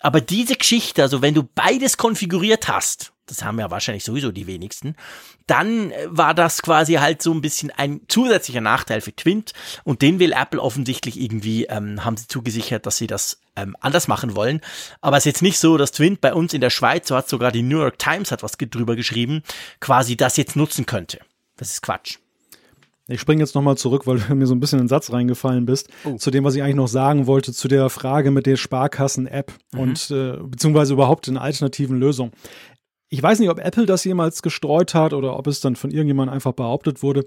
[0.00, 4.46] Aber diese Geschichte, also wenn du beides konfiguriert hast, das haben ja wahrscheinlich sowieso die
[4.46, 4.96] wenigsten,
[5.46, 9.52] dann äh, war das quasi halt so ein bisschen ein zusätzlicher Nachteil für Twint
[9.84, 14.08] und den will Apple offensichtlich irgendwie, ähm, haben sie zugesichert, dass sie das ähm, anders
[14.08, 14.60] machen wollen.
[15.00, 17.28] Aber es ist jetzt nicht so, dass Twint bei uns in der Schweiz, so hat
[17.28, 19.42] sogar die New York Times hat was drüber geschrieben,
[19.80, 21.20] quasi das jetzt nutzen könnte.
[21.56, 22.18] Das ist Quatsch.
[23.10, 25.66] Ich springe jetzt nochmal zurück, weil du mir so ein bisschen in den Satz reingefallen
[25.66, 26.16] bist, oh.
[26.16, 29.80] zu dem, was ich eigentlich noch sagen wollte, zu der Frage mit der Sparkassen-App mhm.
[29.80, 32.32] und äh, beziehungsweise überhaupt in alternativen Lösungen.
[33.12, 36.32] Ich weiß nicht, ob Apple das jemals gestreut hat oder ob es dann von irgendjemandem
[36.32, 37.24] einfach behauptet wurde.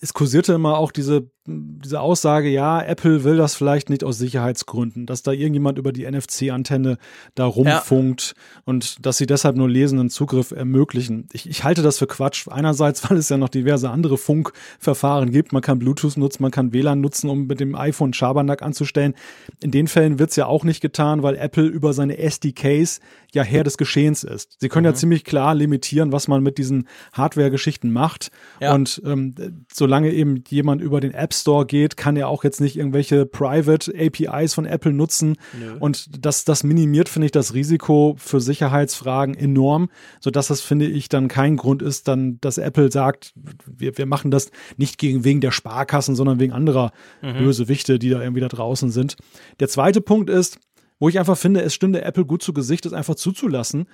[0.00, 5.06] Es kursierte immer auch diese diese Aussage, ja, Apple will das vielleicht nicht aus Sicherheitsgründen,
[5.06, 6.98] dass da irgendjemand über die NFC-Antenne
[7.34, 8.62] da rumfunkt ja.
[8.66, 11.26] und dass sie deshalb nur lesenden Zugriff ermöglichen.
[11.32, 12.48] Ich, ich halte das für Quatsch.
[12.48, 15.52] Einerseits, weil es ja noch diverse andere Funkverfahren gibt.
[15.52, 19.14] Man kann Bluetooth nutzen, man kann WLAN nutzen, um mit dem iPhone Schabernack anzustellen.
[19.62, 23.00] In den Fällen wird es ja auch nicht getan, weil Apple über seine SDKs
[23.32, 24.56] ja Herr des Geschehens ist.
[24.60, 24.92] Sie können mhm.
[24.92, 28.30] ja ziemlich klar limitieren, was man mit diesen Hardware-Geschichten macht.
[28.60, 28.74] Ja.
[28.74, 29.34] Und ähm,
[29.72, 33.92] solange eben jemand über den Apps Store geht, kann er auch jetzt nicht irgendwelche Private
[33.96, 35.36] APIs von Apple nutzen.
[35.58, 35.76] Nö.
[35.78, 39.88] Und das, das minimiert, finde ich, das Risiko für Sicherheitsfragen enorm,
[40.20, 43.32] sodass das, finde ich, dann kein Grund ist, dann, dass Apple sagt,
[43.66, 47.38] wir, wir machen das nicht gegen, wegen der Sparkassen, sondern wegen anderer mhm.
[47.38, 49.16] Bösewichte, die da irgendwie da draußen sind.
[49.60, 50.58] Der zweite Punkt ist,
[50.98, 53.86] wo ich einfach finde, es stünde Apple gut zu Gesicht, das einfach zuzulassen.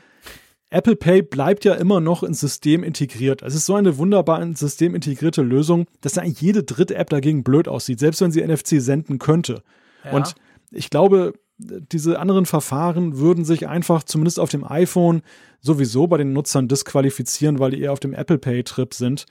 [0.74, 3.42] Apple Pay bleibt ja immer noch ins System integriert.
[3.42, 7.10] Es ist so eine wunderbar ins System integrierte Lösung, dass da eigentlich jede dritte App
[7.10, 9.62] dagegen blöd aussieht, selbst wenn sie NFC senden könnte.
[10.04, 10.10] Ja.
[10.10, 10.34] Und
[10.72, 15.22] ich glaube, diese anderen Verfahren würden sich einfach zumindest auf dem iPhone
[15.60, 19.26] sowieso bei den Nutzern disqualifizieren, weil die eher auf dem Apple Pay-Trip sind.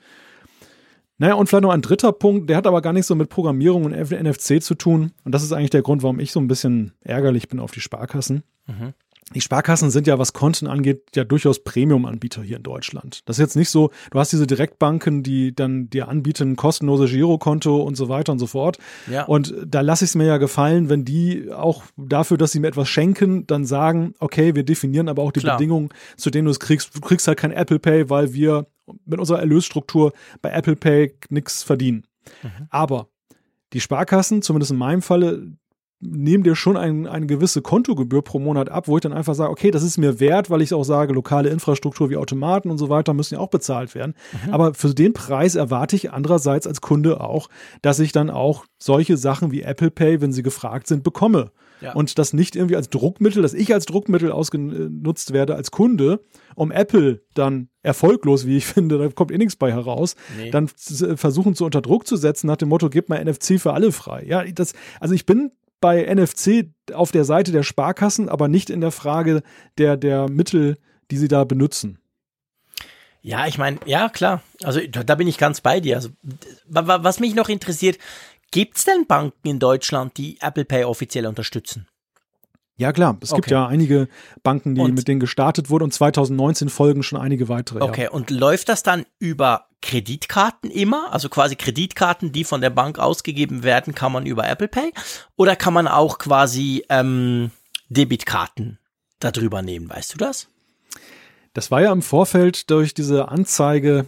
[1.18, 3.84] Naja, und vielleicht noch ein dritter Punkt, der hat aber gar nichts so mit Programmierung
[3.84, 5.12] und NFC zu tun.
[5.24, 7.80] Und das ist eigentlich der Grund, warum ich so ein bisschen ärgerlich bin auf die
[7.80, 8.44] Sparkassen.
[8.66, 8.94] Mhm
[9.32, 13.22] die Sparkassen sind ja, was Konten angeht, ja durchaus Premium-Anbieter hier in Deutschland.
[13.24, 17.82] Das ist jetzt nicht so, du hast diese Direktbanken, die dann dir anbieten, kostenlose Girokonto
[17.82, 18.78] und so weiter und so fort.
[19.10, 19.24] Ja.
[19.24, 22.68] Und da lasse ich es mir ja gefallen, wenn die auch dafür, dass sie mir
[22.68, 25.56] etwas schenken, dann sagen, okay, wir definieren aber auch die Klar.
[25.56, 26.94] Bedingungen, zu denen du es kriegst.
[26.94, 28.66] Du kriegst halt kein Apple Pay, weil wir
[29.06, 30.12] mit unserer Erlösstruktur
[30.42, 32.04] bei Apple Pay nichts verdienen.
[32.42, 32.66] Mhm.
[32.70, 33.08] Aber
[33.72, 35.52] die Sparkassen, zumindest in meinem Falle,
[36.00, 39.50] nehmen dir schon ein, eine gewisse Kontogebühr pro Monat ab, wo ich dann einfach sage,
[39.50, 42.88] okay, das ist mir wert, weil ich auch sage, lokale Infrastruktur wie Automaten und so
[42.88, 44.14] weiter müssen ja auch bezahlt werden.
[44.44, 44.52] Mhm.
[44.52, 47.48] Aber für den Preis erwarte ich andererseits als Kunde auch,
[47.82, 51.50] dass ich dann auch solche Sachen wie Apple Pay, wenn sie gefragt sind, bekomme.
[51.80, 51.92] Ja.
[51.92, 56.20] Und das nicht irgendwie als Druckmittel, dass ich als Druckmittel ausgenutzt werde als Kunde,
[56.54, 60.50] um Apple dann erfolglos, wie ich finde, da kommt eh nichts bei heraus, nee.
[60.50, 63.92] dann versuchen zu unter Druck zu setzen nach dem Motto, gib mal NFC für alle
[63.92, 64.24] frei.
[64.26, 65.50] Ja, das, also ich bin
[65.84, 69.42] bei NFC auf der Seite der Sparkassen, aber nicht in der Frage
[69.76, 70.78] der, der Mittel,
[71.10, 71.98] die sie da benutzen.
[73.20, 74.40] Ja, ich meine, ja, klar.
[74.62, 75.96] Also da bin ich ganz bei dir.
[75.96, 76.08] Also,
[76.64, 77.98] was mich noch interessiert,
[78.50, 81.86] gibt es denn Banken in Deutschland, die Apple Pay offiziell unterstützen?
[82.78, 83.18] Ja, klar.
[83.20, 83.42] Es okay.
[83.42, 84.08] gibt ja einige
[84.42, 87.82] Banken, die und mit denen gestartet wurden und 2019 folgen schon einige weitere.
[87.82, 88.10] Okay, ja.
[88.10, 91.12] und läuft das dann über Kreditkarten immer?
[91.12, 94.94] Also quasi Kreditkarten, die von der Bank ausgegeben werden, kann man über Apple Pay?
[95.36, 97.50] Oder kann man auch quasi ähm,
[97.90, 98.78] Debitkarten
[99.20, 99.90] darüber nehmen?
[99.90, 100.48] Weißt du das?
[101.52, 104.06] Das war ja im Vorfeld durch diese Anzeige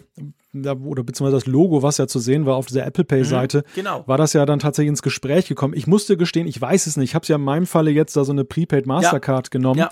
[0.51, 4.03] oder beziehungsweise das Logo, was ja zu sehen war auf dieser Apple Pay-Seite, mhm, genau.
[4.07, 5.75] war das ja dann tatsächlich ins Gespräch gekommen.
[5.75, 7.11] Ich musste gestehen, ich weiß es nicht.
[7.11, 9.49] Ich habe es ja in meinem Falle jetzt da so eine Prepaid Mastercard ja.
[9.51, 9.79] genommen.
[9.81, 9.89] Ja.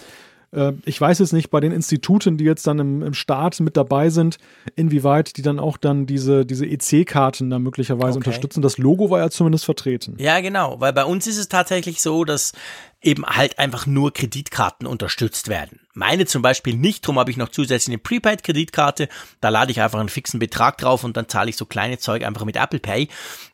[0.55, 3.77] Äh, ich weiß es nicht bei den Instituten, die jetzt dann im, im Staat mit
[3.77, 4.37] dabei sind,
[4.75, 8.29] inwieweit die dann auch dann diese, diese EC-Karten da möglicherweise okay.
[8.29, 8.61] unterstützen.
[8.61, 10.15] Das Logo war ja zumindest vertreten.
[10.17, 12.53] Ja, genau, weil bei uns ist es tatsächlich so, dass
[13.01, 15.81] eben halt einfach nur Kreditkarten unterstützt werden.
[15.93, 19.09] Meine zum Beispiel nicht, darum habe ich noch zusätzlich eine Prepaid-Kreditkarte.
[19.41, 22.23] Da lade ich einfach einen fixen Betrag drauf und dann zahle ich so kleine Zeug
[22.23, 23.09] einfach mit Apple Pay.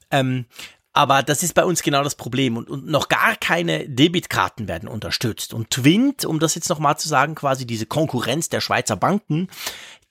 [0.10, 0.45] Ähm,
[0.93, 4.89] aber das ist bei uns genau das Problem und, und noch gar keine Debitkarten werden
[4.89, 5.53] unterstützt.
[5.53, 9.47] Und Twint, um das jetzt nochmal zu sagen, quasi diese Konkurrenz der Schweizer Banken,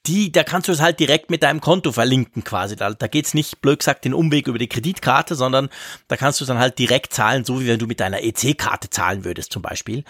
[0.07, 2.75] die, da kannst du es halt direkt mit deinem Konto verlinken quasi.
[2.75, 5.69] Da, da geht's nicht, blöd gesagt, den Umweg über die Kreditkarte, sondern
[6.07, 8.89] da kannst du es dann halt direkt zahlen, so wie wenn du mit deiner EC-Karte
[8.89, 10.03] zahlen würdest zum Beispiel.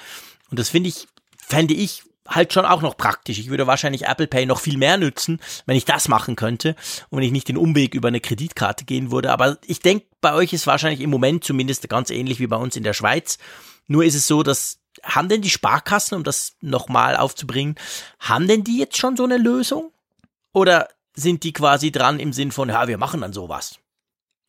[0.50, 1.08] Und das finde ich,
[1.38, 3.40] fände ich halt schon auch noch praktisch.
[3.40, 6.76] Ich würde wahrscheinlich Apple Pay noch viel mehr nützen, wenn ich das machen könnte
[7.10, 9.32] und wenn ich nicht den Umweg über eine Kreditkarte gehen würde.
[9.32, 12.76] Aber ich denke, bei euch ist wahrscheinlich im Moment zumindest ganz ähnlich wie bei uns
[12.76, 13.38] in der Schweiz.
[13.88, 17.76] Nur ist es so, dass haben denn die Sparkassen, um das nochmal aufzubringen,
[18.20, 19.92] haben denn die jetzt schon so eine Lösung?
[20.54, 23.80] Oder sind die quasi dran im Sinn von, ja, wir machen dann sowas?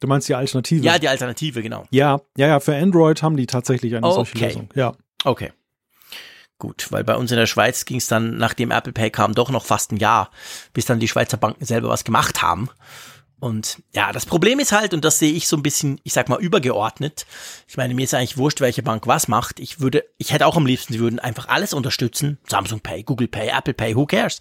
[0.00, 0.84] Du meinst die Alternative?
[0.84, 1.86] Ja, die Alternative, genau.
[1.90, 4.14] Ja, ja, ja, für Android haben die tatsächlich eine okay.
[4.14, 4.68] solche Lösung.
[4.74, 4.94] Ja.
[5.24, 5.52] Okay.
[6.62, 9.50] Gut, weil bei uns in der Schweiz ging es dann, nachdem Apple Pay kam, doch
[9.50, 10.30] noch fast ein Jahr,
[10.72, 12.70] bis dann die Schweizer Banken selber was gemacht haben.
[13.42, 16.28] Und ja, das Problem ist halt, und das sehe ich so ein bisschen, ich sag
[16.28, 17.26] mal, übergeordnet.
[17.66, 19.58] Ich meine, mir ist eigentlich wurscht, welche Bank was macht.
[19.58, 22.38] Ich würde, ich hätte auch am liebsten, sie würden einfach alles unterstützen.
[22.46, 24.38] Samsung Pay, Google Pay, Apple Pay, who cares?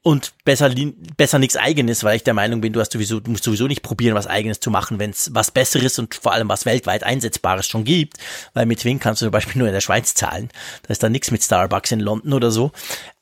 [0.00, 0.72] Und besser,
[1.18, 3.82] besser nichts eigenes, weil ich der Meinung bin, du hast sowieso, du musst sowieso nicht
[3.82, 7.66] probieren, was eigenes zu machen, wenn es was Besseres und vor allem was weltweit Einsetzbares
[7.66, 8.16] schon gibt.
[8.54, 10.48] Weil mit Wing kannst du zum Beispiel nur in der Schweiz zahlen.
[10.84, 12.72] Da ist da nichts mit Starbucks in London oder so.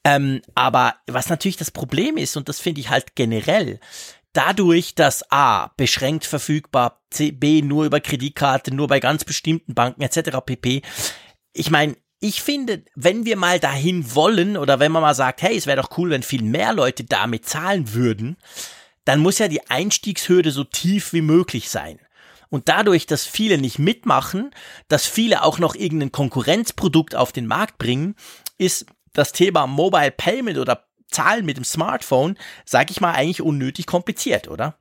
[0.07, 3.81] Ähm, aber was natürlich das Problem ist, und das finde ich halt generell,
[4.37, 10.03] dadurch, dass A beschränkt verfügbar, C, B nur über Kreditkarte, nur bei ganz bestimmten Banken
[10.03, 10.39] etc.
[10.45, 10.82] pp.
[11.53, 15.57] Ich meine, ich finde, wenn wir mal dahin wollen oder wenn man mal sagt, hey,
[15.57, 18.37] es wäre doch cool, wenn viel mehr Leute damit zahlen würden,
[19.05, 21.99] dann muss ja die Einstiegshürde so tief wie möglich sein.
[22.49, 24.51] Und dadurch, dass viele nicht mitmachen,
[24.89, 28.14] dass viele auch noch irgendein Konkurrenzprodukt auf den Markt bringen,
[28.57, 33.86] ist das Thema Mobile Payment oder Zahlen mit dem Smartphone, sage ich mal, eigentlich unnötig
[33.86, 34.78] kompliziert, oder?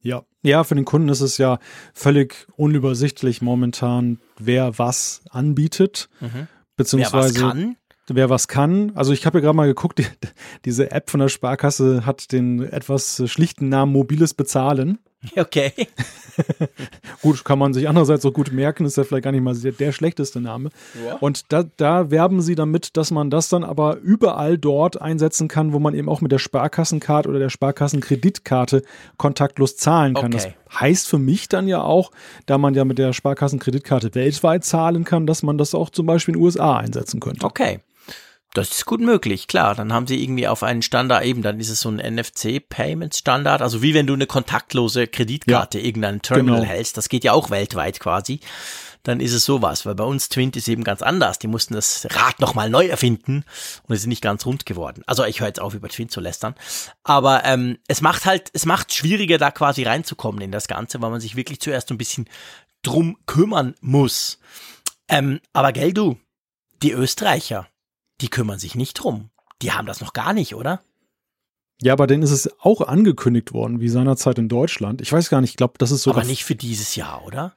[0.00, 1.58] Ja, ja, für den Kunden ist es ja
[1.92, 6.46] völlig unübersichtlich momentan, wer was anbietet, mhm.
[6.76, 7.76] beziehungsweise wer was kann.
[8.08, 8.92] Wer was kann.
[8.94, 10.06] Also ich habe ja gerade mal geguckt, die,
[10.64, 14.98] diese App von der Sparkasse hat den etwas schlichten Namen mobiles Bezahlen.
[15.36, 15.72] Okay.
[17.22, 19.72] gut, kann man sich andererseits so gut merken, ist ja vielleicht gar nicht mal der,
[19.72, 20.70] der schlechteste Name.
[21.04, 21.16] Ja.
[21.16, 25.72] Und da, da werben sie damit, dass man das dann aber überall dort einsetzen kann,
[25.72, 28.82] wo man eben auch mit der Sparkassenkarte oder der Sparkassenkreditkarte
[29.16, 30.32] kontaktlos zahlen kann.
[30.34, 30.54] Okay.
[30.68, 32.10] Das heißt für mich dann ja auch,
[32.44, 36.34] da man ja mit der Sparkassenkreditkarte weltweit zahlen kann, dass man das auch zum Beispiel
[36.34, 37.46] in den USA einsetzen könnte.
[37.46, 37.80] Okay.
[38.56, 39.74] Das ist gut möglich, klar.
[39.74, 43.60] Dann haben sie irgendwie auf einen Standard eben, dann ist es so ein NFC-Payment-Standard.
[43.60, 46.72] Also wie wenn du eine kontaktlose Kreditkarte ja, irgendein Terminal genau.
[46.72, 46.96] hältst.
[46.96, 48.40] Das geht ja auch weltweit quasi.
[49.02, 51.38] Dann ist es sowas, weil bei uns Twint ist eben ganz anders.
[51.38, 53.44] Die mussten das Rad nochmal neu erfinden
[53.86, 55.02] und es ist nicht ganz rund geworden.
[55.06, 56.54] Also ich höre jetzt auf, über Twint zu lästern.
[57.04, 61.10] Aber ähm, es macht halt, es macht schwieriger, da quasi reinzukommen in das Ganze, weil
[61.10, 62.26] man sich wirklich zuerst so ein bisschen
[62.82, 64.38] drum kümmern muss.
[65.08, 66.18] Ähm, aber gell du,
[66.82, 67.68] die Österreicher,
[68.20, 69.30] die kümmern sich nicht drum.
[69.62, 70.80] Die haben das noch gar nicht, oder?
[71.80, 75.00] Ja, aber denen ist es auch angekündigt worden, wie seinerzeit in Deutschland.
[75.02, 76.10] Ich weiß gar nicht, ich glaube, das ist so.
[76.10, 77.54] Aber nicht für dieses Jahr, oder?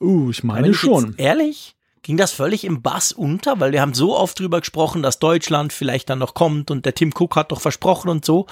[0.00, 1.14] Uh, ich meine schon.
[1.16, 1.76] Ehrlich?
[2.02, 3.58] Ging das völlig im Bass unter?
[3.60, 6.94] Weil wir haben so oft drüber gesprochen, dass Deutschland vielleicht dann noch kommt und der
[6.94, 8.46] Tim Cook hat doch versprochen und so.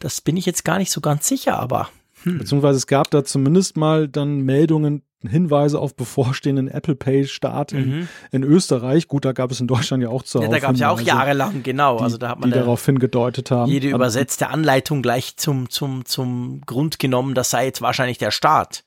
[0.00, 1.90] Das bin ich jetzt gar nicht so ganz sicher, aber.
[2.24, 2.38] Hm.
[2.38, 7.88] Beziehungsweise es gab da zumindest mal dann Meldungen, Hinweise auf bevorstehenden Apple Pay Start in,
[7.88, 8.08] mhm.
[8.32, 9.08] in Österreich.
[9.08, 10.40] Gut, da gab es in Deutschland ja auch zu.
[10.40, 11.98] Ja, da gab es ja auch jahrelang, genau.
[11.98, 13.70] Die, also da hat man die darauf hingedeutet haben.
[13.70, 18.84] Jede übersetzte Anleitung gleich zum, zum, zum Grund genommen, das sei jetzt wahrscheinlich der Start.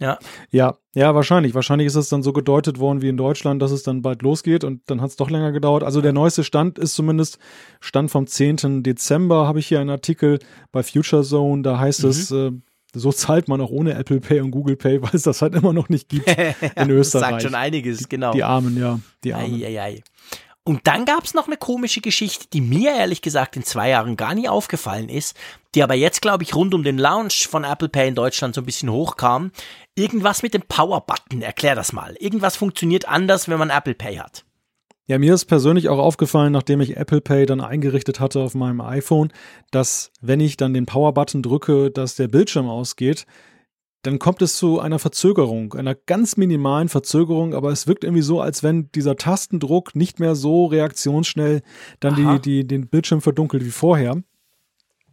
[0.00, 0.18] Ja.
[0.50, 1.54] Ja, ja, wahrscheinlich.
[1.54, 4.62] Wahrscheinlich ist es dann so gedeutet worden wie in Deutschland, dass es dann bald losgeht
[4.62, 5.82] und dann hat es doch länger gedauert.
[5.82, 7.38] Also der neueste Stand ist zumindest
[7.80, 8.82] Stand vom 10.
[8.82, 10.38] Dezember, habe ich hier einen Artikel
[10.70, 12.10] bei Future Zone, da heißt mhm.
[12.10, 12.52] es, äh,
[12.94, 15.72] so zahlt man auch ohne Apple Pay und Google Pay, weil es das halt immer
[15.72, 16.28] noch nicht gibt
[16.76, 17.00] in Österreich.
[17.00, 18.32] Das sagt schon einiges, genau.
[18.32, 19.00] Die Armen, ja.
[19.24, 19.62] Die Armen.
[19.62, 20.02] Ei, ei, ei.
[20.68, 24.18] Und dann gab es noch eine komische Geschichte, die mir ehrlich gesagt in zwei Jahren
[24.18, 25.34] gar nie aufgefallen ist,
[25.74, 28.60] die aber jetzt, glaube ich, rund um den Launch von Apple Pay in Deutschland so
[28.60, 29.50] ein bisschen hochkam.
[29.94, 32.16] Irgendwas mit dem Power-Button, erklär das mal.
[32.20, 34.44] Irgendwas funktioniert anders, wenn man Apple Pay hat.
[35.06, 38.82] Ja, mir ist persönlich auch aufgefallen, nachdem ich Apple Pay dann eingerichtet hatte auf meinem
[38.82, 39.32] iPhone,
[39.70, 43.24] dass wenn ich dann den Power-Button drücke, dass der Bildschirm ausgeht,
[44.02, 48.40] dann kommt es zu einer Verzögerung, einer ganz minimalen Verzögerung, aber es wirkt irgendwie so,
[48.40, 51.62] als wenn dieser Tastendruck nicht mehr so reaktionsschnell
[52.00, 54.22] dann die, die, den Bildschirm verdunkelt wie vorher.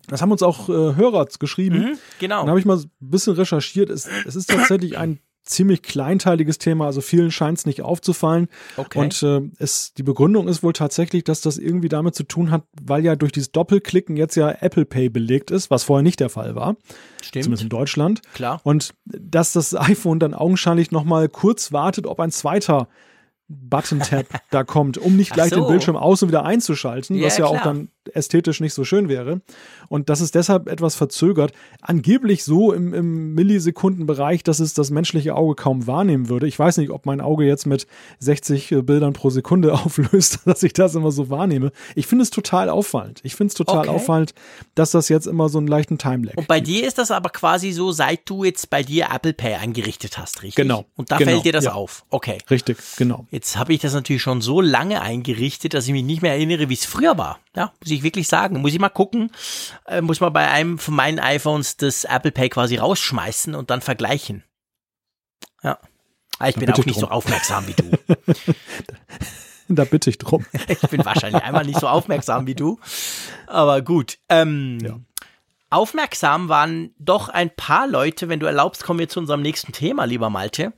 [0.08, 1.80] Das haben uns auch äh, Hörer geschrieben.
[1.80, 2.42] Mhm, genau.
[2.42, 3.90] Dann habe ich mal ein bisschen recherchiert.
[3.90, 8.48] Es, es ist tatsächlich ein ziemlich kleinteiliges Thema, also vielen scheint es nicht aufzufallen.
[8.78, 9.00] Okay.
[9.00, 12.64] Und äh, es, die Begründung ist wohl tatsächlich, dass das irgendwie damit zu tun hat,
[12.82, 16.30] weil ja durch dieses Doppelklicken jetzt ja Apple Pay belegt ist, was vorher nicht der
[16.30, 16.76] Fall war.
[17.22, 17.44] Stimmt.
[17.44, 18.22] Zumindest in Deutschland.
[18.34, 18.60] Klar.
[18.64, 22.88] Und dass das iPhone dann augenscheinlich nochmal kurz wartet, ob ein zweiter
[23.48, 25.58] Button-Tab da kommt, um nicht gleich so.
[25.58, 27.60] den Bildschirm aus und wieder einzuschalten, ja, was ja klar.
[27.60, 29.42] auch dann ästhetisch nicht so schön wäre.
[29.90, 31.52] Und das ist deshalb etwas verzögert.
[31.82, 36.48] Angeblich so im, im Millisekundenbereich, dass es das menschliche Auge kaum wahrnehmen würde.
[36.48, 37.88] Ich weiß nicht, ob mein Auge jetzt mit
[38.20, 41.72] 60 äh, Bildern pro Sekunde auflöst, dass ich das immer so wahrnehme.
[41.96, 43.20] Ich finde es total auffallend.
[43.24, 43.90] Ich finde es total okay.
[43.90, 44.34] auffallend,
[44.76, 46.68] dass das jetzt immer so einen leichten Time-Lag Und bei gibt.
[46.68, 50.44] dir ist das aber quasi so, seit du jetzt bei dir Apple Pay eingerichtet hast,
[50.44, 50.56] richtig?
[50.56, 50.86] Genau.
[50.96, 51.74] Und da genau, fällt dir das ja.
[51.74, 52.06] auf.
[52.10, 52.38] Okay.
[52.50, 53.26] Richtig, genau.
[53.32, 56.70] Jetzt habe ich das natürlich schon so lange eingerichtet, dass ich mich nicht mehr erinnere,
[56.70, 57.40] wie es früher war.
[57.56, 58.62] Ja, muss ich wirklich sagen.
[58.62, 59.32] Muss ich mal gucken,
[59.86, 63.82] äh, muss mal bei einem von meinen iPhones das Apple Pay quasi rausschmeißen und dann
[63.82, 64.44] vergleichen.
[65.64, 65.80] Ja.
[66.38, 67.02] Aber ah, ich bin auch nicht drum.
[67.02, 67.92] so aufmerksam wie du.
[69.70, 70.46] da bitte ich drum.
[70.68, 72.80] ich bin wahrscheinlich einmal nicht so aufmerksam wie du.
[73.48, 74.18] Aber gut.
[74.28, 75.00] Ähm, ja.
[75.70, 78.28] Aufmerksam waren doch ein paar Leute.
[78.28, 80.74] Wenn du erlaubst, kommen wir zu unserem nächsten Thema, lieber Malte.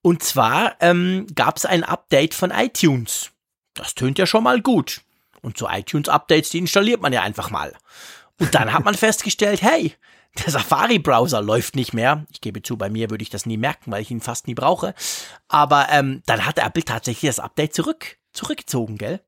[0.00, 3.30] Und zwar ähm, gab es ein Update von iTunes.
[3.74, 5.02] Das tönt ja schon mal gut.
[5.44, 7.72] Und so iTunes-Updates, die installiert man ja einfach mal.
[8.40, 9.94] Und dann hat man festgestellt, hey,
[10.44, 12.26] der Safari-Browser läuft nicht mehr.
[12.32, 14.54] Ich gebe zu, bei mir würde ich das nie merken, weil ich ihn fast nie
[14.54, 14.94] brauche.
[15.48, 19.20] Aber ähm, dann hat Apple tatsächlich das Update zurück, zurückgezogen, gell?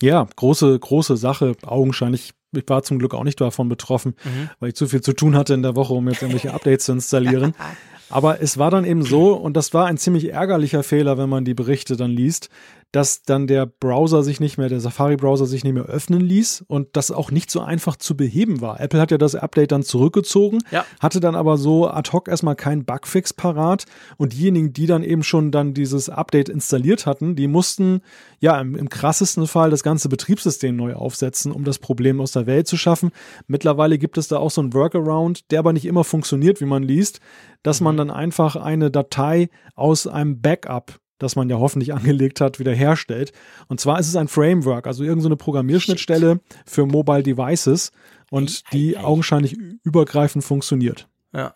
[0.00, 1.54] Ja, große, große Sache.
[1.62, 4.50] Augenscheinlich, ich war zum Glück auch nicht davon betroffen, mhm.
[4.58, 6.92] weil ich zu viel zu tun hatte in der Woche, um jetzt irgendwelche Updates zu
[6.92, 7.54] installieren.
[8.10, 11.44] Aber es war dann eben so, und das war ein ziemlich ärgerlicher Fehler, wenn man
[11.44, 12.48] die Berichte dann liest,
[12.92, 16.96] dass dann der Browser sich nicht mehr, der Safari-Browser sich nicht mehr öffnen ließ und
[16.96, 18.80] das auch nicht so einfach zu beheben war.
[18.80, 20.86] Apple hat ja das Update dann zurückgezogen, ja.
[20.98, 23.84] hatte dann aber so ad hoc erstmal keinen Bugfix parat
[24.16, 28.00] und diejenigen, die dann eben schon dann dieses Update installiert hatten, die mussten
[28.40, 32.46] ja im, im krassesten Fall das ganze Betriebssystem neu aufsetzen, um das Problem aus der
[32.46, 33.10] Welt zu schaffen.
[33.46, 36.82] Mittlerweile gibt es da auch so einen Workaround, der aber nicht immer funktioniert, wie man
[36.82, 37.20] liest,
[37.62, 37.98] dass man mhm.
[37.98, 43.32] dann einfach eine Datei aus einem Backup das man ja hoffentlich angelegt hat, wiederherstellt.
[43.68, 47.92] Und zwar ist es ein Framework, also irgendeine Programmierschnittstelle für Mobile Devices
[48.30, 51.08] und die augenscheinlich übergreifend funktioniert.
[51.32, 51.54] Ja.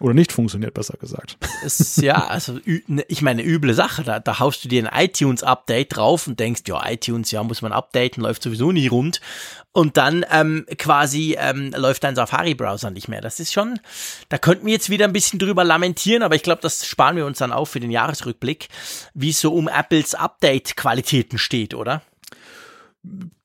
[0.00, 1.38] Oder nicht funktioniert, besser gesagt.
[1.64, 4.02] Ist, ja, also ne, ich meine, üble Sache.
[4.02, 7.72] Da, da haust du dir ein iTunes-Update drauf und denkst, ja, iTunes, ja, muss man
[7.72, 9.20] updaten, läuft sowieso nie rund.
[9.70, 13.20] Und dann ähm, quasi ähm, läuft dein Safari-Browser nicht mehr.
[13.20, 13.80] Das ist schon,
[14.28, 17.26] da könnten wir jetzt wieder ein bisschen drüber lamentieren, aber ich glaube, das sparen wir
[17.26, 18.68] uns dann auf für den Jahresrückblick,
[19.14, 22.02] wie es so um Apples Update-Qualitäten steht, oder?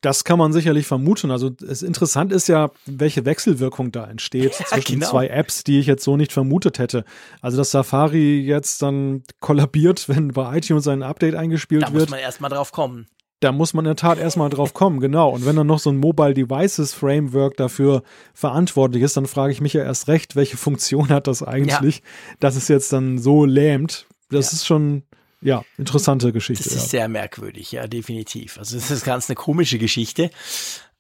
[0.02, 1.32] Das kann man sicherlich vermuten.
[1.32, 5.10] Also es interessant ist ja, welche Wechselwirkung da entsteht ja, zwischen genau.
[5.10, 7.04] zwei Apps, die ich jetzt so nicht vermutet hätte.
[7.42, 11.94] Also dass Safari jetzt dann kollabiert, wenn bei iTunes ein Update eingespielt wird.
[11.94, 13.08] Da muss man erstmal drauf kommen.
[13.42, 15.30] Da muss man in der Tat erstmal drauf kommen, genau.
[15.30, 18.04] Und wenn dann noch so ein Mobile Devices Framework dafür
[18.34, 22.04] verantwortlich ist, dann frage ich mich ja erst recht, welche Funktion hat das eigentlich, ja.
[22.42, 24.08] dass es jetzt dann so lähmt.
[24.30, 24.56] Das ja.
[24.56, 25.04] ist schon
[25.42, 26.64] ja, interessante Geschichte.
[26.64, 27.00] Das ist ja.
[27.00, 28.58] sehr merkwürdig, ja, definitiv.
[28.58, 30.32] Also das ist ganz eine komische Geschichte.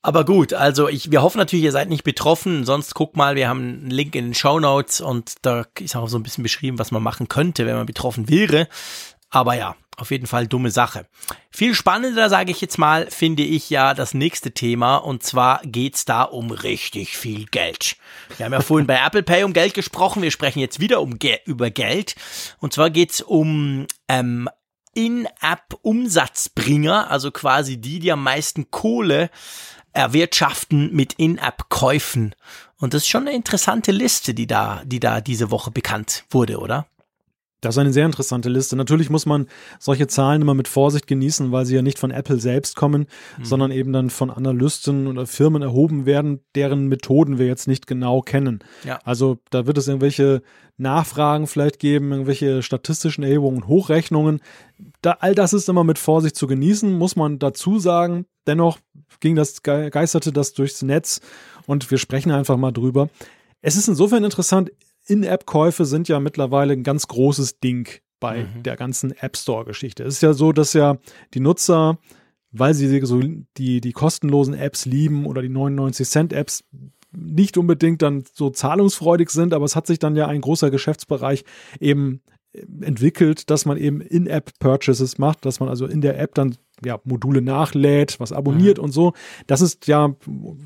[0.01, 2.63] Aber gut, also ich, wir hoffen natürlich, ihr seid nicht betroffen.
[2.63, 6.07] Sonst guck mal, wir haben einen Link in den Show Notes und da ist auch
[6.07, 8.69] so ein bisschen beschrieben, was man machen könnte, wenn man betroffen wäre.
[9.29, 11.05] Aber ja, auf jeden Fall dumme Sache.
[11.49, 14.97] Viel spannender, sage ich jetzt mal, finde ich ja das nächste Thema.
[14.97, 17.97] Und zwar geht's da um richtig viel Geld.
[18.37, 20.21] Wir haben ja vorhin bei Apple Pay um Geld gesprochen.
[20.21, 22.15] Wir sprechen jetzt wieder um Ge über Geld.
[22.59, 24.49] Und zwar geht's um ähm,
[24.93, 29.29] In-App-Umsatzbringer, also quasi die, die am meisten Kohle
[29.93, 32.35] erwirtschaften mit In-App-Käufen.
[32.77, 36.59] Und das ist schon eine interessante Liste, die da, die da diese Woche bekannt wurde,
[36.59, 36.87] oder?
[37.61, 38.75] Das ist eine sehr interessante Liste.
[38.75, 39.47] Natürlich muss man
[39.79, 43.07] solche Zahlen immer mit Vorsicht genießen, weil sie ja nicht von Apple selbst kommen,
[43.37, 43.45] mhm.
[43.45, 48.21] sondern eben dann von Analysten oder Firmen erhoben werden, deren Methoden wir jetzt nicht genau
[48.21, 48.59] kennen.
[48.85, 48.99] Ja.
[49.03, 50.41] Also da wird es irgendwelche
[50.77, 54.39] Nachfragen vielleicht geben, irgendwelche statistischen Erhebungen, Hochrechnungen.
[55.01, 58.25] Da, all das ist immer mit Vorsicht zu genießen, muss man dazu sagen.
[58.47, 58.79] Dennoch
[59.19, 61.19] ging das, geisterte das durchs Netz
[61.67, 63.09] und wir sprechen einfach mal drüber.
[63.61, 64.71] Es ist insofern interessant,
[65.09, 67.89] in-App-Käufe sind ja mittlerweile ein ganz großes Ding
[68.19, 68.63] bei mhm.
[68.63, 70.03] der ganzen App Store-Geschichte.
[70.03, 70.97] Es ist ja so, dass ja
[71.33, 71.97] die Nutzer,
[72.51, 73.21] weil sie so
[73.57, 76.63] die, die kostenlosen Apps lieben oder die 99-Cent-Apps,
[77.11, 81.43] nicht unbedingt dann so zahlungsfreudig sind, aber es hat sich dann ja ein großer Geschäftsbereich
[81.79, 82.21] eben
[82.53, 87.41] entwickelt, dass man eben In-App-Purchases macht, dass man also in der App dann ja, Module
[87.41, 88.85] nachlädt, was abonniert mhm.
[88.85, 89.13] und so.
[89.47, 90.13] Das ist ja,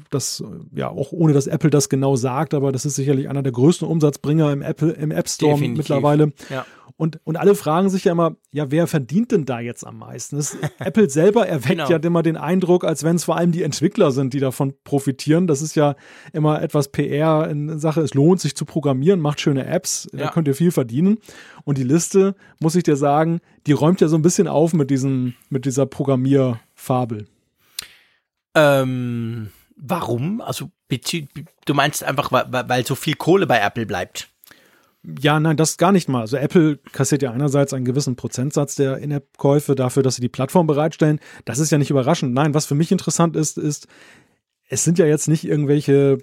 [0.10, 0.44] das,
[0.74, 3.88] ja, auch ohne dass Apple das genau sagt, aber das ist sicherlich einer der größten
[3.88, 5.78] Umsatzbringer im Apple, im App Store Definitiv.
[5.78, 6.34] mittlerweile.
[6.50, 6.66] Ja.
[6.96, 10.38] Und, und alle fragen sich ja immer, ja, wer verdient denn da jetzt am meisten?
[10.38, 11.90] Das, Apple selber erweckt genau.
[11.90, 15.48] ja immer den Eindruck, als wenn es vor allem die Entwickler sind, die davon profitieren.
[15.48, 15.96] Das ist ja
[16.34, 20.26] immer etwas PR in Sache, es lohnt sich zu programmieren, macht schöne Apps, ja.
[20.26, 21.18] da könnt ihr viel verdienen.
[21.64, 24.90] Und die Liste, muss ich dir sagen, die räumt ja so ein bisschen auf mit,
[24.90, 27.26] diesem, mit dieser Programmierfabel.
[28.56, 30.42] Ähm, warum?
[30.42, 30.70] Also,
[31.66, 34.30] du meinst einfach, weil, weil so viel Kohle bei Apple bleibt.
[35.20, 36.22] Ja, nein, das gar nicht mal.
[36.22, 40.66] Also Apple kassiert ja einerseits einen gewissen Prozentsatz der In-App-Käufe dafür, dass sie die Plattform
[40.66, 41.20] bereitstellen.
[41.44, 42.34] Das ist ja nicht überraschend.
[42.34, 43.88] Nein, was für mich interessant ist, ist,
[44.70, 46.20] es sind ja jetzt nicht irgendwelche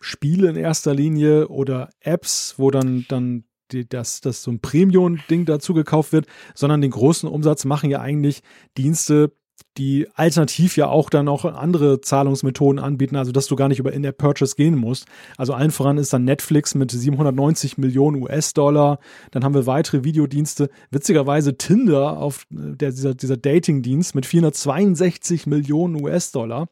[0.00, 5.44] Spiele in erster Linie oder Apps, wo dann, dann die, das, das so ein Premium-Ding
[5.44, 8.40] dazu gekauft wird, sondern den großen Umsatz machen ja eigentlich
[8.78, 9.32] Dienste,
[9.78, 13.92] die alternativ ja auch dann auch andere Zahlungsmethoden anbieten, also dass du gar nicht über
[13.92, 15.06] In-App-Purchase gehen musst.
[15.36, 18.98] Also allen voran ist dann Netflix mit 790 Millionen US-Dollar.
[19.30, 20.70] Dann haben wir weitere Videodienste.
[20.90, 26.68] Witzigerweise Tinder auf äh, der, dieser, dieser Dating-Dienst mit 462 Millionen US-Dollar.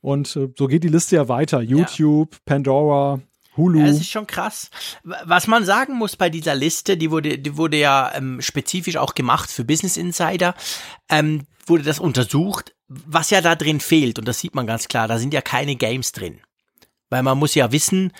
[0.00, 1.60] Und äh, so geht die Liste ja weiter.
[1.60, 2.40] YouTube, ja.
[2.44, 3.20] Pandora,
[3.56, 3.80] Hulu.
[3.80, 4.70] Ja, es ist schon krass.
[5.02, 9.14] Was man sagen muss bei dieser Liste, die wurde, die wurde ja ähm, spezifisch auch
[9.14, 10.54] gemacht für Business Insider,
[11.08, 14.18] ähm, wurde das untersucht, was ja da drin fehlt.
[14.18, 16.40] Und das sieht man ganz klar, da sind ja keine Games drin.
[17.10, 18.12] Weil man muss ja wissen,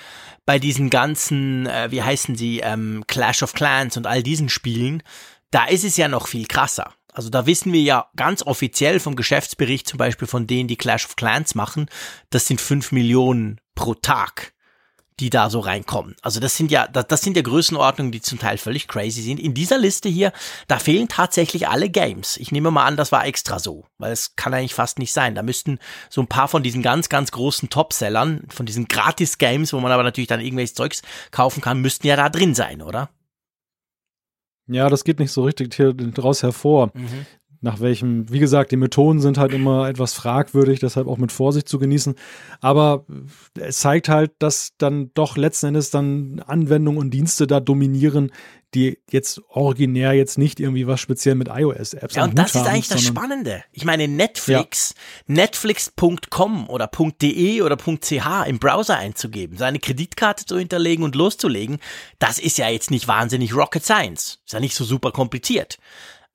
[0.45, 5.03] bei diesen ganzen, äh, wie heißen sie, ähm, Clash of Clans und all diesen Spielen,
[5.51, 6.93] da ist es ja noch viel krasser.
[7.13, 11.07] Also da wissen wir ja ganz offiziell vom Geschäftsbericht zum Beispiel von denen, die Clash
[11.07, 11.87] of Clans machen,
[12.31, 14.53] das sind fünf Millionen pro Tag
[15.21, 16.15] die da so reinkommen.
[16.21, 19.41] Also das sind ja, das, das sind ja Größenordnungen, die zum Teil völlig crazy sind.
[19.41, 20.33] In dieser Liste hier,
[20.69, 22.37] da fehlen tatsächlich alle Games.
[22.37, 25.35] Ich nehme mal an, das war extra so, weil es kann eigentlich fast nicht sein.
[25.35, 25.79] Da müssten
[26.11, 30.03] so ein paar von diesen ganz, ganz großen Topsellern, von diesen Gratis-Games, wo man aber
[30.03, 33.09] natürlich dann irgendwelches Zeugs kaufen kann, müssten ja da drin sein, oder?
[34.69, 36.91] Ja, das geht nicht so richtig hier draus hervor.
[36.93, 37.27] Mhm
[37.67, 41.69] nach welchem, wie gesagt, die Methoden sind halt immer etwas fragwürdig, deshalb auch mit Vorsicht
[41.69, 42.15] zu genießen.
[42.61, 43.05] Aber
[43.59, 48.31] es zeigt halt, dass dann doch letzten Endes dann Anwendungen und Dienste da dominieren,
[48.73, 52.89] die jetzt originär jetzt nicht irgendwie was speziell mit iOS-Apps Ja, und das ist eigentlich
[52.89, 53.65] das Spannende.
[53.73, 54.95] Ich meine, Netflix,
[55.27, 55.35] ja.
[55.35, 56.89] netflix.com oder
[57.21, 61.79] .de oder .ch im Browser einzugeben, seine Kreditkarte zu hinterlegen und loszulegen,
[62.21, 64.39] das ist ja jetzt nicht wahnsinnig Rocket Science.
[64.45, 65.79] Ist ja nicht so super kompliziert.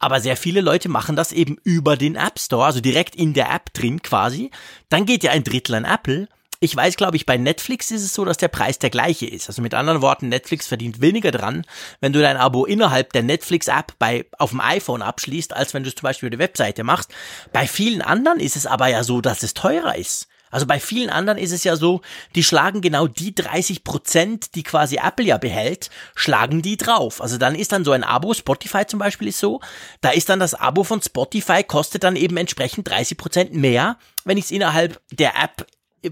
[0.01, 3.51] Aber sehr viele Leute machen das eben über den App Store, also direkt in der
[3.51, 4.49] App drin quasi.
[4.89, 6.27] Dann geht ja ein Drittel an Apple.
[6.59, 9.47] Ich weiß, glaube ich, bei Netflix ist es so, dass der Preis der gleiche ist.
[9.47, 11.65] Also mit anderen Worten, Netflix verdient weniger dran,
[12.01, 15.89] wenn du dein Abo innerhalb der Netflix-App bei auf dem iPhone abschließt, als wenn du
[15.89, 17.11] es zum Beispiel über die Webseite machst.
[17.53, 20.27] Bei vielen anderen ist es aber ja so, dass es teurer ist.
[20.51, 22.01] Also bei vielen anderen ist es ja so,
[22.35, 27.21] die schlagen genau die 30 Prozent, die quasi Apple ja behält, schlagen die drauf.
[27.21, 29.61] Also dann ist dann so ein Abo, Spotify zum Beispiel ist so,
[30.01, 34.37] da ist dann das Abo von Spotify kostet dann eben entsprechend 30 Prozent mehr, wenn
[34.37, 35.65] ich es innerhalb der App,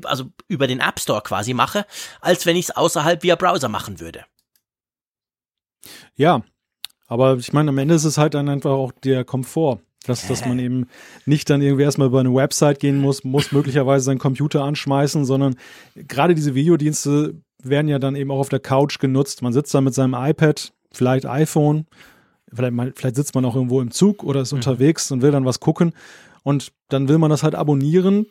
[0.06, 1.86] also über den App Store quasi mache,
[2.22, 4.26] als wenn ich es außerhalb via Browser machen würde.
[6.16, 6.42] Ja,
[7.08, 9.80] aber ich meine, am Ende ist es halt dann einfach auch der Komfort.
[10.06, 10.88] Dass, dass man eben
[11.26, 15.56] nicht dann irgendwie erstmal über eine Website gehen muss, muss möglicherweise seinen Computer anschmeißen, sondern
[15.96, 19.42] gerade diese Videodienste werden ja dann eben auch auf der Couch genutzt.
[19.42, 21.86] Man sitzt da mit seinem iPad, vielleicht iPhone,
[22.54, 24.60] vielleicht, vielleicht sitzt man auch irgendwo im Zug oder ist mhm.
[24.60, 25.94] unterwegs und will dann was gucken.
[26.44, 28.26] Und dann will man das halt abonnieren,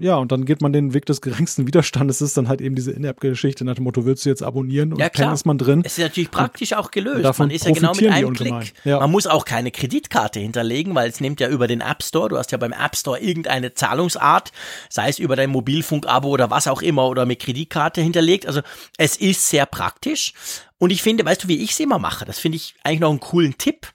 [0.00, 2.92] ja, und dann geht man den Weg des geringsten Widerstandes, ist dann halt eben diese
[2.92, 5.32] In-App-Geschichte nach dem Motto, willst du jetzt abonnieren und ja, klar.
[5.32, 5.82] ist man drin.
[5.84, 7.38] Es ist natürlich praktisch und auch gelöst.
[7.38, 8.74] Man ist ja genau mit einem Klick.
[8.84, 9.00] Ja.
[9.00, 12.38] Man muss auch keine Kreditkarte hinterlegen, weil es nimmt ja über den App Store, du
[12.38, 14.52] hast ja beim App Store irgendeine Zahlungsart,
[14.88, 18.46] sei es über dein Mobilfunk-Abo oder was auch immer oder mit Kreditkarte hinterlegt.
[18.46, 18.62] Also
[18.96, 20.32] es ist sehr praktisch.
[20.78, 22.24] Und ich finde, weißt du, wie ich es immer mache?
[22.24, 23.86] Das finde ich eigentlich noch einen coolen Tipp.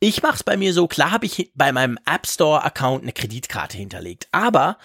[0.00, 3.12] Ich mache es bei mir so, klar habe ich bei meinem App Store Account eine
[3.12, 4.78] Kreditkarte hinterlegt, aber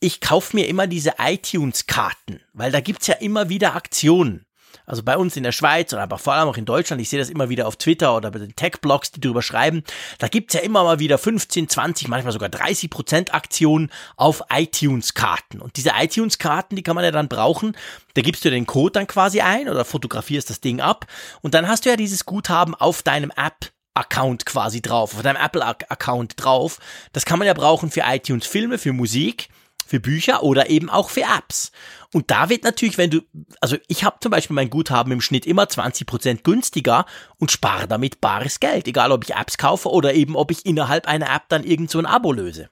[0.00, 4.46] ich kaufe mir immer diese iTunes-Karten, weil da gibt's ja immer wieder Aktionen.
[4.84, 7.20] Also bei uns in der Schweiz oder aber vor allem auch in Deutschland, ich sehe
[7.20, 9.84] das immer wieder auf Twitter oder bei den Tech-Blogs, die drüber schreiben,
[10.18, 15.60] da gibt's ja immer mal wieder 15, 20, manchmal sogar 30 Prozent Aktionen auf iTunes-Karten.
[15.60, 17.76] Und diese iTunes-Karten, die kann man ja dann brauchen,
[18.14, 21.06] da gibst du den Code dann quasi ein oder fotografierst das Ding ab
[21.42, 25.36] und dann hast du ja dieses Guthaben auf deinem App Account quasi drauf, auf deinem
[25.36, 26.78] Apple Account drauf.
[27.12, 29.48] Das kann man ja brauchen für iTunes Filme, für Musik,
[29.86, 31.72] für Bücher oder eben auch für Apps.
[32.12, 33.20] Und da wird natürlich, wenn du,
[33.60, 37.06] also ich habe zum Beispiel mein Guthaben im Schnitt immer 20% günstiger
[37.38, 41.06] und spare damit bares Geld, egal ob ich Apps kaufe oder eben ob ich innerhalb
[41.06, 42.68] einer App dann irgend so ein Abo löse.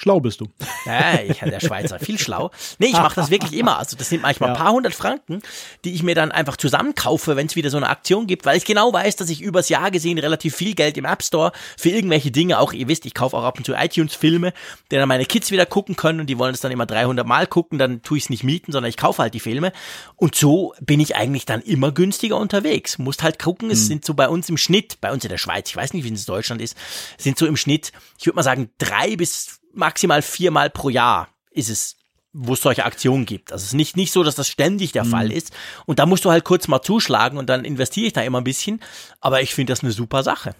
[0.00, 0.46] Schlau bist du.
[0.86, 2.50] Ja, ich der Schweizer, viel schlau.
[2.78, 3.78] Nee, ich mache das wirklich immer.
[3.78, 4.62] Also das sind manchmal ein ja.
[4.62, 5.42] paar hundert Franken,
[5.84, 8.64] die ich mir dann einfach zusammenkaufe, wenn es wieder so eine Aktion gibt, weil ich
[8.64, 12.30] genau weiß, dass ich übers Jahr gesehen relativ viel Geld im App Store für irgendwelche
[12.30, 14.54] Dinge, auch ihr wisst, ich kaufe auch ab und zu iTunes-Filme,
[14.90, 17.46] die dann meine Kids wieder gucken können und die wollen es dann immer 300 Mal
[17.46, 19.70] gucken, dann tue ich es nicht mieten, sondern ich kaufe halt die Filme.
[20.16, 22.96] Und so bin ich eigentlich dann immer günstiger unterwegs.
[22.96, 23.86] Musst halt gucken, es hm.
[23.86, 26.14] sind so bei uns im Schnitt, bei uns in der Schweiz, ich weiß nicht, wie
[26.14, 26.74] es in Deutschland ist,
[27.18, 31.70] sind so im Schnitt, ich würde mal sagen, drei bis maximal viermal pro Jahr ist
[31.70, 31.96] es
[32.32, 33.52] wo es solche Aktionen gibt.
[33.52, 35.10] Also es ist nicht, nicht so, dass das ständig der mhm.
[35.10, 35.52] Fall ist.
[35.86, 38.44] Und da musst du halt kurz mal zuschlagen und dann investiere ich da immer ein
[38.44, 38.80] bisschen.
[39.20, 40.54] Aber ich finde das eine super Sache.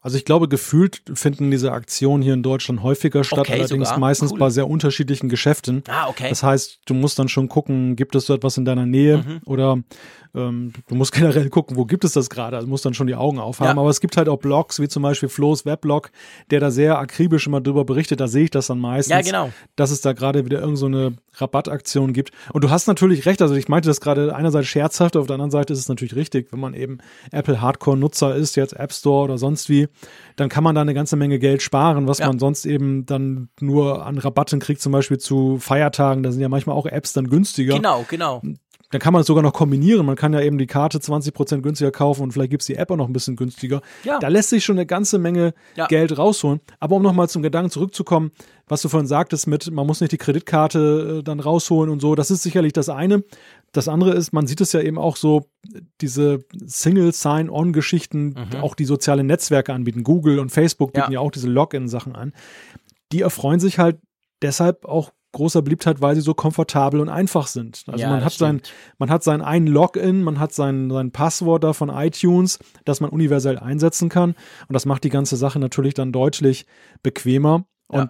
[0.00, 3.98] Also ich glaube, gefühlt finden diese Aktionen hier in Deutschland häufiger statt, okay, allerdings sogar.
[3.98, 4.38] meistens cool.
[4.38, 5.82] bei sehr unterschiedlichen Geschäften.
[5.88, 6.28] Ah, okay.
[6.28, 9.40] Das heißt, du musst dann schon gucken, gibt es so etwas in deiner Nähe mhm.
[9.46, 9.78] oder
[10.34, 12.56] Ähm, du musst generell gucken, wo gibt es das gerade.
[12.56, 13.76] Also musst dann schon die Augen aufhaben.
[13.76, 13.80] Ja.
[13.80, 16.10] Aber es gibt halt auch Blogs, wie zum Beispiel Flo's Weblog,
[16.50, 18.20] der da sehr akribisch immer drüber berichtet.
[18.20, 19.50] Da sehe ich das dann meistens, Ja, genau.
[19.76, 22.30] dass es da gerade wieder irgend so eine Rabattaktion gibt.
[22.52, 23.42] Und du hast natürlich recht.
[23.42, 26.52] Also ich meinte das gerade einerseits scherzhaft, auf der anderen Seite ist es natürlich richtig,
[26.52, 26.98] wenn man eben
[27.30, 29.88] Apple Hardcore-Nutzer ist, jetzt App Store oder sonst wie,
[30.36, 32.26] dann kann man da eine ganze Menge Geld sparen, was Ja.
[32.26, 36.22] man sonst eben dann nur an Rabatten kriegt, zum Beispiel zu Feiertagen.
[36.22, 37.74] Da sind ja manchmal auch Apps dann günstiger.
[37.74, 38.42] Genau, genau.
[38.94, 40.06] Dann kann man es sogar noch kombinieren.
[40.06, 42.92] Man kann ja eben die Karte 20% günstiger kaufen und vielleicht gibt es die App
[42.92, 43.82] auch noch ein bisschen günstiger.
[44.04, 44.20] Ja.
[44.20, 45.86] Da lässt sich schon eine ganze Menge Ja.
[45.88, 46.60] Geld rausholen.
[46.78, 48.30] Aber um nochmal zum Gedanken zurückzukommen,
[48.68, 52.14] was du vorhin sagtest mit, man muss nicht die Kreditkarte äh, dann rausholen und so,
[52.14, 53.24] das ist sicherlich das eine.
[53.72, 55.46] Das andere ist, man sieht es ja eben auch so,
[56.00, 60.02] diese Single-Sign-On-Geschichten, auch die soziale Netzwerke anbieten.
[60.04, 61.12] Google und Facebook bieten Mhm.
[61.14, 61.20] Ja.
[61.20, 62.32] ja, auch diese Login-Sachen an.
[63.12, 63.98] Die erfreuen sich halt
[64.42, 67.84] deshalb auch großer Beliebtheit, weil sie so komfortabel und einfach sind.
[67.86, 68.62] Also Ja, man hat sein,
[68.98, 73.10] man hat sein einen Login, man hat sein, sein Passwort da von iTunes, das man
[73.10, 74.30] universell einsetzen kann.
[74.68, 76.66] Und das macht die ganze Sache natürlich dann deutlich
[77.02, 77.66] bequemer.
[77.92, 78.06] Ja.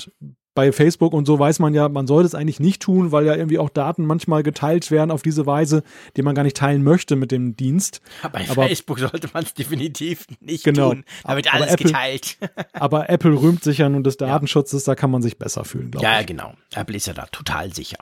[0.54, 3.34] Bei Facebook und so weiß man ja, man sollte es eigentlich nicht tun, weil ja
[3.34, 5.82] irgendwie auch Daten manchmal geteilt werden auf diese Weise,
[6.16, 8.00] die man gar nicht teilen möchte mit dem Dienst.
[8.22, 10.90] Bei Aber- Facebook sollte man es definitiv nicht Genau.
[10.94, 11.04] tun.
[11.24, 12.38] Da wird Aber alles Apple- geteilt.
[12.72, 16.06] Aber Apple rühmt sich ja nun des Datenschutzes, da kann man sich besser fühlen, glaube
[16.06, 16.26] Ja, ich.
[16.26, 16.54] genau.
[16.74, 17.98] Apple ist ja da total sicher.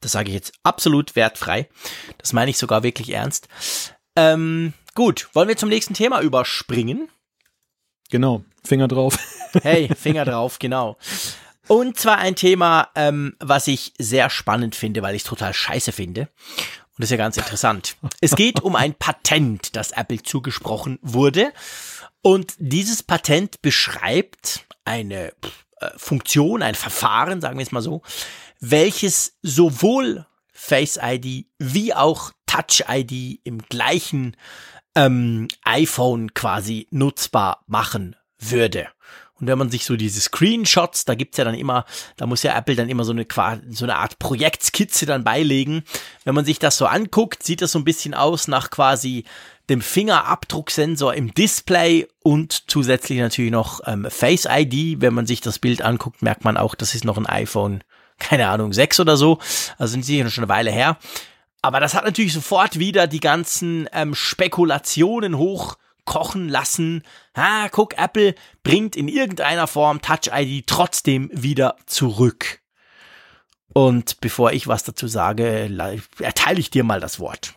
[0.00, 1.68] Das sage ich jetzt absolut wertfrei.
[2.18, 3.48] Das meine ich sogar wirklich ernst.
[4.16, 7.08] Ähm, gut, wollen wir zum nächsten Thema überspringen?
[8.10, 9.18] Genau, Finger drauf.
[9.62, 10.96] Hey, Finger drauf, genau.
[11.70, 15.92] Und zwar ein Thema, ähm, was ich sehr spannend finde, weil ich es total scheiße
[15.92, 16.22] finde.
[16.22, 17.96] Und das ist ja ganz interessant.
[18.20, 21.52] Es geht um ein Patent, das Apple zugesprochen wurde.
[22.22, 25.28] Und dieses Patent beschreibt eine
[25.76, 28.02] äh, Funktion, ein Verfahren, sagen wir es mal so,
[28.58, 34.36] welches sowohl Face ID wie auch Touch ID im gleichen
[34.96, 38.88] ähm, iPhone quasi nutzbar machen würde.
[39.40, 41.84] Und wenn man sich so diese Screenshots, da gibt's ja dann immer,
[42.16, 43.26] da muss ja Apple dann immer so eine,
[43.70, 45.82] so eine Art Projektskizze dann beilegen.
[46.24, 49.24] Wenn man sich das so anguckt, sieht das so ein bisschen aus nach quasi
[49.70, 55.00] dem Fingerabdrucksensor im Display und zusätzlich natürlich noch ähm, Face ID.
[55.00, 57.82] Wenn man sich das Bild anguckt, merkt man auch, das ist noch ein iPhone,
[58.18, 59.38] keine Ahnung, 6 oder so.
[59.78, 60.98] Also sind sicher schon eine Weile her.
[61.62, 65.38] Aber das hat natürlich sofort wieder die ganzen ähm, Spekulationen
[66.10, 67.02] hochkochen lassen.
[67.34, 72.60] Ah, guck, Apple bringt in irgendeiner Form Touch ID trotzdem wieder zurück.
[73.72, 75.70] Und bevor ich was dazu sage,
[76.18, 77.54] erteile ich dir mal das Wort.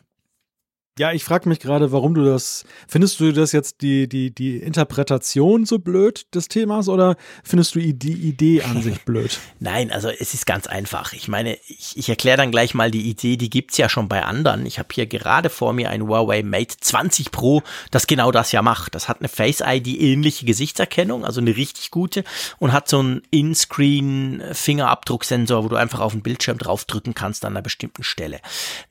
[1.00, 2.66] Ja, ich frage mich gerade, warum du das.
[2.88, 7.80] Findest du das jetzt die, die, die Interpretation so blöd des Themas oder findest du
[7.80, 9.39] die Idee an sich blöd?
[9.60, 11.14] Nein, also es ist ganz einfach.
[11.14, 14.24] Ich meine, ich, ich erkläre dann gleich mal die Idee, die gibt's ja schon bei
[14.24, 14.68] anderen.
[14.68, 18.62] Ich habe hier gerade vor mir ein Huawei Mate 20 Pro, das genau das ja
[18.62, 18.94] macht.
[18.94, 22.24] Das hat eine Face ID ähnliche Gesichtserkennung, also eine richtig gute
[22.60, 27.54] und hat so einen In-Screen Fingerabdrucksensor, wo du einfach auf den Bildschirm draufdrücken kannst an
[27.54, 28.41] einer bestimmten Stelle.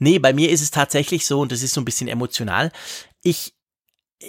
[0.01, 2.73] Nee, bei mir ist es tatsächlich so und das ist so ein bisschen emotional.
[3.23, 3.55] Ich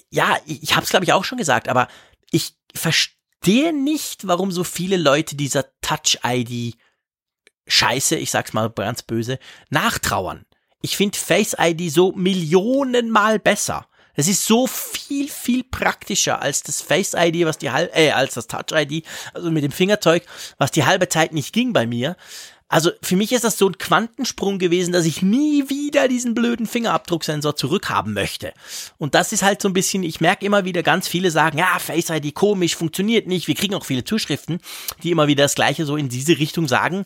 [0.09, 1.87] ja, ich, ich habe es glaube ich auch schon gesagt, aber
[2.31, 6.75] ich verstehe nicht, warum so viele Leute dieser Touch-ID
[7.65, 9.39] Scheiße, ich sag's mal ganz böse,
[9.69, 10.45] nachtrauern.
[10.81, 13.87] Ich finde Face ID so millionenmal besser.
[14.15, 18.35] Es ist so viel, viel praktischer als das Face ID, was die halbe, äh, als
[18.35, 20.25] das Touch ID, also mit dem Fingerzeug,
[20.57, 22.15] was die halbe Zeit nicht ging bei mir.
[22.69, 26.65] Also für mich ist das so ein Quantensprung gewesen, dass ich nie wieder diesen blöden
[26.65, 28.53] Fingerabdrucksensor zurückhaben möchte.
[28.97, 31.77] Und das ist halt so ein bisschen, ich merke immer wieder ganz viele sagen, ja,
[31.77, 33.47] Face ID komisch, funktioniert nicht.
[33.47, 34.59] Wir kriegen auch viele Zuschriften,
[35.03, 37.05] die immer wieder das Gleiche so in diese Richtung sagen,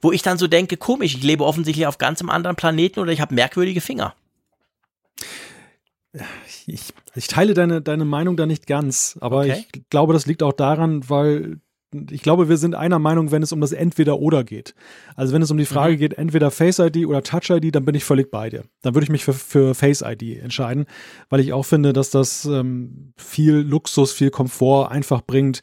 [0.00, 3.10] wo ich dann so denke, komisch, ich lebe offensichtlich auf ganz einem anderen Planeten oder
[3.10, 4.14] ich habe merkwürdige Finger.
[6.66, 9.64] Ich, ich teile deine, deine Meinung da nicht ganz, aber Okay.
[9.72, 11.60] ich glaube, das liegt auch daran, weil
[12.10, 14.74] ich glaube, wir sind einer Meinung, wenn es um das Entweder-Oder geht.
[15.16, 15.98] Also wenn es um die Frage Mhm.
[15.98, 18.64] geht, entweder Face ID oder Touch ID, dann bin ich völlig bei dir.
[18.82, 20.84] Dann würde ich mich für, für Face ID entscheiden,
[21.30, 25.62] weil ich auch finde, dass das ähm, viel Luxus, viel Komfort einfach bringt,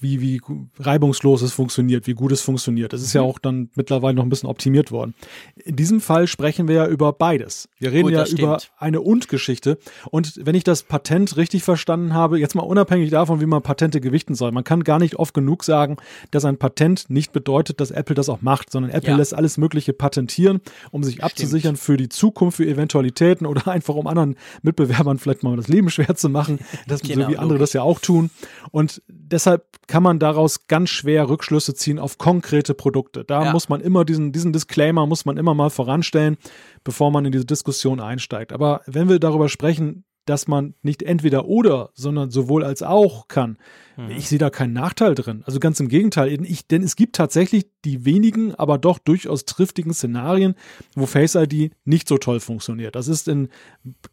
[0.00, 0.40] wie, wie
[0.78, 2.92] reibungslos es funktioniert, wie gut es funktioniert.
[2.92, 3.18] Es ist Mhm.
[3.20, 5.14] ja auch dann mittlerweile noch ein bisschen optimiert worden.
[5.56, 7.68] In diesem Fall sprechen wir ja über beides.
[7.78, 8.72] Wir reden Gut, ja das über stimmt.
[8.78, 9.78] eine Und-Geschichte.
[10.10, 14.00] Und wenn ich das Patent richtig verstanden habe, jetzt mal unabhängig davon, wie man Patente
[14.00, 15.96] gewichten soll, man kann gar nicht oft genug sagen,
[16.30, 19.16] dass ein Patent nicht bedeutet, dass Apple das auch macht, sondern Apple Ja.
[19.16, 20.60] lässt alles Mögliche patentieren,
[20.90, 25.56] um sich abzusichern für die Zukunft, für Eventualitäten oder einfach um anderen Mitbewerbern vielleicht mal
[25.56, 27.60] das Leben schwer zu machen, das, so Genau, wie andere logisch.
[27.60, 28.30] das ja auch tun.
[28.70, 33.24] Und deshalb kann man daraus ganz schwer Rückschlüsse ziehen auf konkrete Produkte.
[33.24, 33.52] Da ja.
[33.52, 36.36] muss man immer diesen, diesen Disclaimer muss man immer mal voranstellen,
[36.84, 38.52] bevor man in diese Diskussion einsteigt.
[38.52, 43.56] Aber wenn wir darüber sprechen, dass man nicht entweder oder, sondern sowohl als auch kann.
[43.96, 44.10] Mhm.
[44.10, 45.42] Ich sehe da keinen Nachteil drin.
[45.46, 46.44] Also ganz im Gegenteil.
[46.44, 50.54] Ich, denn es gibt tatsächlich die wenigen, aber doch durchaus triftigen Szenarien,
[50.94, 52.94] wo Face ID nicht so toll funktioniert.
[52.94, 53.48] Das ist in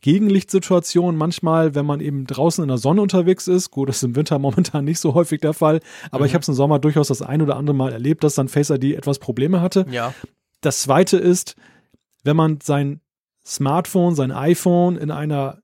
[0.02, 3.72] Gegenlichtsituationen manchmal, wenn man eben draußen in der Sonne unterwegs ist.
[3.72, 6.26] Gut, das ist im Winter momentan nicht so häufig der Fall, aber mhm.
[6.28, 8.70] ich habe es im Sommer durchaus das ein oder andere Mal erlebt, dass dann Face
[8.70, 9.86] ID etwas Probleme hatte.
[9.90, 10.14] Ja.
[10.62, 11.56] Das zweite ist,
[12.24, 13.02] wenn man sein
[13.46, 15.60] Smartphone, sein iPhone in einer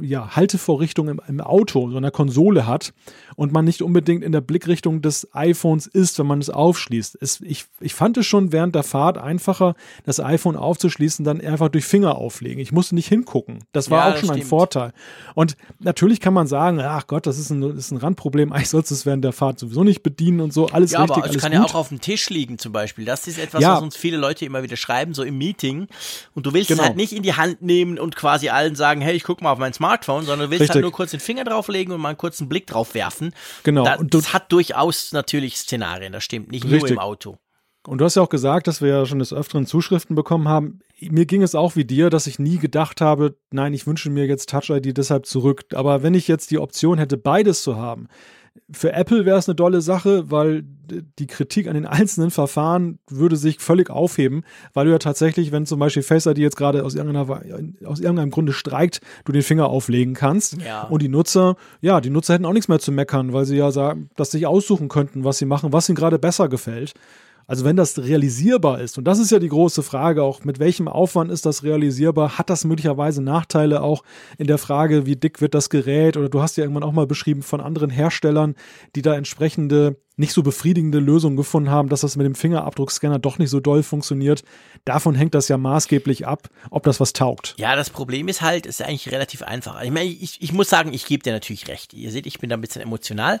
[0.00, 2.92] ja, Haltevorrichtung im, im, Auto, so einer Konsole hat
[3.36, 7.18] und man nicht unbedingt in der Blickrichtung des iPhones ist, wenn man es aufschließt.
[7.20, 11.68] Es, ich, ich fand es schon während der Fahrt einfacher, das iPhone aufzuschließen, dann einfach
[11.68, 12.60] durch Finger auflegen.
[12.60, 13.64] Ich musste nicht hingucken.
[13.72, 14.92] Das war ja, auch schon ein Vorteil.
[15.34, 18.68] Und natürlich kann man sagen, ach Gott, das ist ein, das ist ein Randproblem, eigentlich
[18.68, 20.66] sollst du es während der Fahrt sowieso nicht bedienen und so.
[20.66, 21.60] Alles ja, richtig, aber es kann gut.
[21.60, 23.04] ja auch auf dem Tisch liegen zum Beispiel.
[23.04, 23.74] Das ist etwas, ja.
[23.74, 25.88] was uns viele Leute immer wieder schreiben, so im Meeting.
[26.34, 26.82] Und du willst genau.
[26.82, 29.47] es halt nicht in die Hand nehmen und quasi allen sagen, hey, ich guck mal
[29.52, 30.74] auf mein Smartphone, sondern du willst halt Richtig.
[30.76, 33.34] halt nur kurz den Finger drauflegen und mal einen kurzen Blick drauf werfen.
[33.62, 33.84] Genau.
[33.84, 36.50] Da, und das hat durchaus natürlich Szenarien, das stimmt.
[36.50, 36.82] Nicht Richtig.
[36.82, 37.38] nur im Auto.
[37.86, 40.80] Und du hast ja auch gesagt, dass wir ja schon des Öfteren Zuschriften bekommen haben.
[41.00, 44.26] Mir ging es auch wie dir, dass ich nie gedacht habe, nein, ich wünsche mir
[44.26, 45.64] jetzt Touch ID deshalb zurück.
[45.72, 48.08] Aber wenn ich jetzt die Option hätte, beides zu haben,
[48.70, 50.64] für Apple wäre es eine tolle Sache, weil
[51.18, 55.66] die Kritik an den einzelnen Verfahren würde sich völlig aufheben, weil du ja tatsächlich, wenn
[55.66, 60.14] zum Beispiel Face ID jetzt gerade aus, aus irgendeinem Grunde streikt, du den Finger auflegen
[60.14, 60.60] kannst.
[60.62, 60.82] Ja.
[60.82, 63.70] Und die Nutzer, ja, die Nutzer hätten auch nichts mehr zu meckern, weil sie ja
[63.70, 66.94] sagen, dass sie sich aussuchen könnten, was sie machen, was ihnen gerade besser gefällt.
[67.48, 70.86] Also wenn das realisierbar ist, und das ist ja die große Frage auch, mit welchem
[70.86, 72.36] Aufwand ist das realisierbar?
[72.36, 74.04] Hat das möglicherweise Nachteile auch
[74.36, 76.18] in der Frage, wie dick wird das Gerät?
[76.18, 78.54] Oder du hast ja irgendwann auch mal beschrieben von anderen Herstellern,
[78.94, 83.38] die da entsprechende nicht so befriedigende Lösungen gefunden haben, dass das mit dem Fingerabdruckscanner doch
[83.38, 84.42] nicht so doll funktioniert.
[84.84, 87.54] Davon hängt das ja maßgeblich ab, ob das was taugt.
[87.56, 89.80] Ja, das Problem ist halt, ist eigentlich relativ einfach.
[89.82, 91.94] Ich meine, ich, ich muss sagen, ich gebe dir natürlich recht.
[91.94, 93.40] Ihr seht, ich bin da ein bisschen emotional,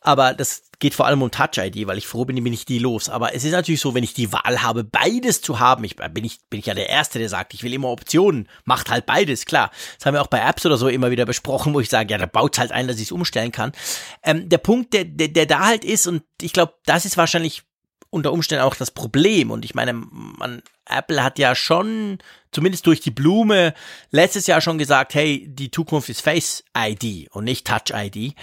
[0.00, 3.08] aber das geht vor allem um Touch-ID, weil ich froh bin, bin ich die los.
[3.08, 6.24] Aber es ist natürlich so, wenn ich die Wahl habe, beides zu haben, ich bin
[6.24, 9.44] ich, bin ich ja der Erste, der sagt, ich will immer Optionen, macht halt beides,
[9.44, 9.70] klar.
[9.96, 12.18] Das haben wir auch bei Apps oder so immer wieder besprochen, wo ich sage, ja,
[12.18, 13.72] da baut halt ein, dass ich es umstellen kann.
[14.22, 17.64] Ähm, der Punkt, der, der, der da halt ist, und ich glaube, das ist wahrscheinlich
[18.10, 19.50] unter Umständen auch das Problem.
[19.50, 22.18] Und ich meine, man, Apple hat ja schon,
[22.52, 23.74] zumindest durch die Blume,
[24.10, 28.34] letztes Jahr schon gesagt, hey, die Zukunft ist Face ID und nicht Touch ID.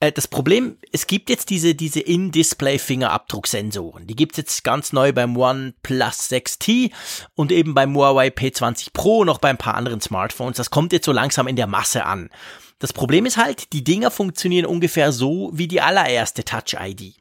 [0.00, 4.06] Äh, das Problem, es gibt jetzt diese, diese In-Display-Fingerabdrucksensoren.
[4.06, 6.90] Die gibt's jetzt ganz neu beim OnePlus 6T
[7.34, 10.56] und eben beim Huawei P20 Pro, noch bei ein paar anderen Smartphones.
[10.56, 12.30] Das kommt jetzt so langsam in der Masse an.
[12.78, 17.14] Das Problem ist halt, die Dinger funktionieren ungefähr so wie die allererste Touch-ID.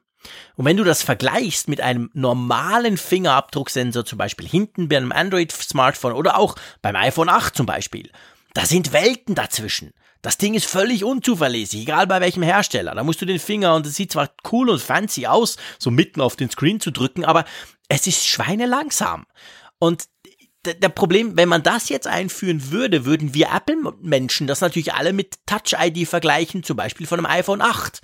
[0.55, 6.13] Und wenn du das vergleichst mit einem normalen Fingerabdrucksensor, zum Beispiel hinten bei einem Android-Smartphone
[6.13, 8.09] oder auch beim iPhone 8 zum Beispiel,
[8.53, 9.93] da sind Welten dazwischen.
[10.23, 12.95] Das Ding ist völlig unzuverlässig, egal bei welchem Hersteller.
[12.95, 16.21] Da musst du den Finger und es sieht zwar cool und fancy aus, so mitten
[16.21, 17.43] auf den Screen zu drücken, aber
[17.89, 19.25] es ist schweinelangsam.
[19.79, 20.05] Und
[20.65, 25.45] der Problem, wenn man das jetzt einführen würde, würden wir Apple-Menschen das natürlich alle mit
[25.45, 27.99] Touch-ID vergleichen, zum Beispiel von einem iPhone 8.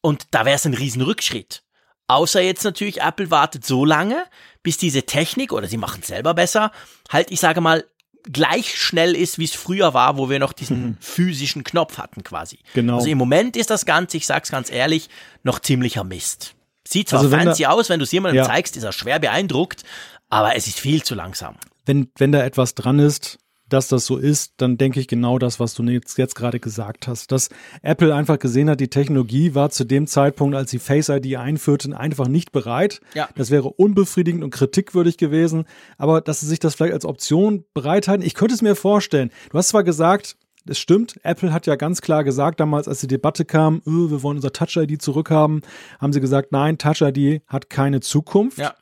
[0.00, 1.62] Und da wäre es ein Riesenrückschritt.
[2.08, 4.24] Außer jetzt natürlich, Apple wartet so lange,
[4.64, 6.72] bis diese Technik, oder sie machen es selber besser,
[7.08, 7.84] halt, ich sage mal,
[8.30, 10.96] gleich schnell ist, wie es früher war, wo wir noch diesen mhm.
[11.00, 12.58] physischen Knopf hatten quasi.
[12.74, 12.96] Genau.
[12.96, 15.08] Also im Moment ist das Ganze, ich sag's ganz ehrlich,
[15.42, 16.54] noch ziemlicher Mist.
[16.86, 18.44] Sieht zwar also fancy da, aus, wenn du es jemandem ja.
[18.44, 19.82] zeigst, ist er schwer beeindruckt,
[20.28, 21.56] aber es ist viel zu langsam.
[21.84, 23.38] Wenn, wenn da etwas dran ist,
[23.68, 27.08] dass das so ist, dann denke ich genau das, was du jetzt, jetzt gerade gesagt
[27.08, 27.32] hast.
[27.32, 27.48] Dass
[27.82, 31.92] Apple einfach gesehen hat, die Technologie war zu dem Zeitpunkt, als sie Face ID einführten,
[31.92, 33.00] einfach nicht bereit.
[33.14, 33.28] Ja.
[33.34, 35.64] Das wäre unbefriedigend und kritikwürdig gewesen.
[35.98, 39.30] Aber dass sie sich das vielleicht als Option bereithalten, ich könnte es mir vorstellen.
[39.50, 40.36] Du hast zwar gesagt,
[40.68, 44.22] es stimmt, Apple hat ja ganz klar gesagt damals, als die Debatte kam, öh, wir
[44.22, 45.62] wollen unser Touch-ID zurückhaben,
[46.00, 48.58] haben sie gesagt, nein, Touch-ID hat keine Zukunft.
[48.58, 48.74] Ja.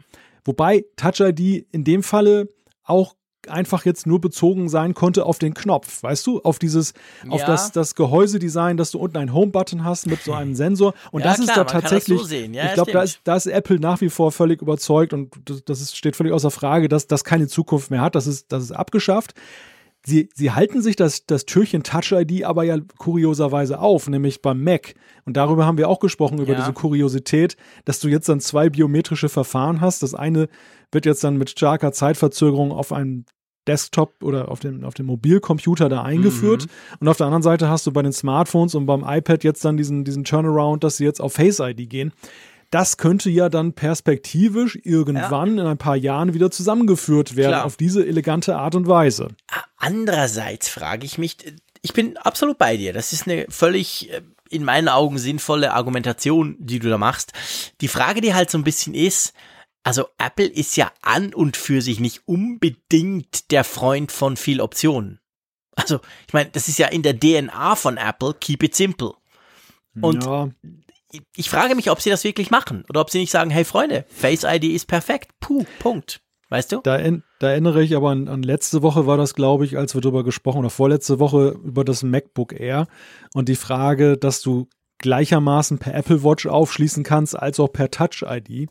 [0.45, 2.49] Wobei Touch-ID in dem Falle
[2.85, 3.16] auch
[3.51, 7.30] einfach jetzt nur bezogen sein konnte auf den Knopf, weißt du, auf dieses, ja.
[7.30, 10.95] auf das, das Gehäusedesign, dass du unten einen Home-Button hast mit so einem Sensor.
[11.11, 13.47] Und ja, das klar, ist da tatsächlich, so ja, ich glaube, da ist, da ist
[13.47, 15.32] Apple nach wie vor völlig überzeugt und
[15.66, 18.14] das, ist, steht völlig außer Frage, dass das keine Zukunft mehr hat.
[18.14, 19.34] Das ist, das ist abgeschafft.
[20.07, 24.62] Sie, sie halten sich das, das Türchen Touch ID aber ja kurioserweise auf, nämlich beim
[24.62, 24.95] Mac.
[25.24, 29.30] Und darüber haben wir auch gesprochen, über diese Kuriosität, dass du jetzt dann zwei biometrische
[29.30, 30.03] Verfahren hast.
[30.03, 30.49] Das eine
[30.95, 33.26] wird jetzt dann mit starker Zeitverzögerung auf ein
[33.66, 36.66] Desktop oder auf dem, auf dem Mobilcomputer da eingeführt.
[36.66, 36.97] Mhm.
[37.01, 39.76] Und auf der anderen Seite hast du bei den Smartphones und beim iPad jetzt dann
[39.76, 42.12] diesen, diesen Turnaround, dass sie jetzt auf Face ID gehen.
[42.70, 45.62] Das könnte ja dann perspektivisch irgendwann ja.
[45.62, 47.64] in ein paar Jahren wieder zusammengeführt werden Klar.
[47.64, 49.28] auf diese elegante Art und Weise.
[49.76, 51.36] Andererseits frage ich mich,
[51.83, 52.92] ich bin absolut bei dir.
[52.92, 57.33] Das ist eine völlig äh, in meinen Augen sinnvolle Argumentation, die du da machst.
[57.80, 59.34] Die Frage, die halt so ein bisschen ist,
[59.85, 65.21] also Apple ist ja an und für sich nicht unbedingt der Freund von viel Optionen.
[65.77, 69.13] Also, ich meine, das ist ja in der DNA von Apple, keep it simple.
[70.01, 70.49] Und ja.
[71.37, 74.05] ich frage mich, ob sie das wirklich machen oder ob sie nicht sagen, hey Freunde,
[74.09, 75.31] Face ID ist perfekt.
[75.41, 76.21] Puh, Punkt.
[76.49, 76.81] Weißt du?
[76.83, 76.99] Da,
[77.41, 80.25] da erinnere ich aber an, an, letzte Woche war das, glaube ich, als wir darüber
[80.25, 82.87] gesprochen oder vorletzte Woche über das MacBook Air
[83.35, 88.68] und die Frage, dass du gleichermaßen per Apple Watch aufschließen kannst, als auch per Touch-ID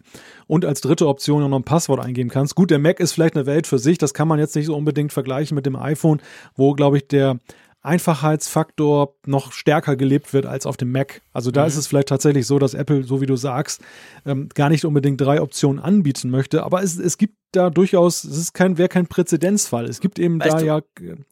[0.48, 2.56] und als dritte Option noch ein Passwort eingeben kannst.
[2.56, 4.76] Gut, der Mac ist vielleicht eine Welt für sich, das kann man jetzt nicht so
[4.76, 6.22] unbedingt vergleichen mit dem iPhone,
[6.56, 7.40] wo, glaube ich, der
[7.84, 11.22] Einfachheitsfaktor noch stärker gelebt wird als auf dem Mac.
[11.34, 11.68] Also da mhm.
[11.68, 13.82] ist es vielleicht tatsächlich so, dass Apple, so wie du sagst,
[14.26, 16.64] ähm, gar nicht unbedingt drei Optionen anbieten möchte.
[16.64, 19.86] Aber es, es gibt da durchaus, es ist kein, wäre kein Präzedenzfall.
[19.86, 20.82] Es gibt eben weißt da du, ja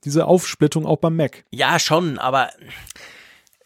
[0.03, 1.45] diese Aufsplittung auch beim Mac.
[1.51, 2.49] Ja, schon, aber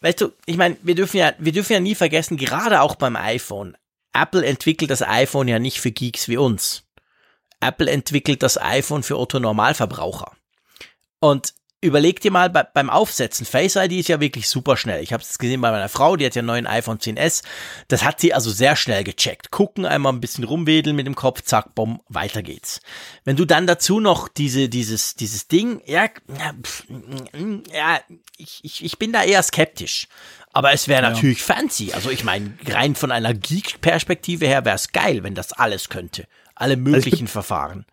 [0.06, 3.16] weißt du, ich meine, wir dürfen ja, wir dürfen ja nie vergessen, gerade auch beim
[3.16, 3.76] iPhone.
[4.12, 6.84] Apple entwickelt das iPhone ja nicht für Geeks wie uns.
[7.60, 10.30] Apple entwickelt das iPhone für Otto Normalverbraucher.
[11.18, 11.54] Und
[11.86, 15.02] überleg dir mal bei, beim Aufsetzen, Face ID ist ja wirklich super schnell.
[15.02, 17.42] Ich habe es gesehen bei meiner Frau, die hat ja einen neuen iPhone 10s.
[17.88, 19.50] Das hat sie also sehr schnell gecheckt.
[19.50, 22.80] Gucken, einmal ein bisschen rumwedeln mit dem Kopf, zack, bumm, weiter geht's.
[23.24, 26.08] Wenn du dann dazu noch diese, dieses, dieses Ding, ja,
[27.72, 28.00] ja,
[28.36, 30.08] ich, ich, ich bin da eher skeptisch.
[30.52, 31.10] Aber es wäre ja.
[31.10, 31.92] natürlich fancy.
[31.92, 36.26] Also ich meine, rein von einer Geek-Perspektive her wäre es geil, wenn das alles könnte.
[36.54, 37.86] Alle möglichen also Verfahren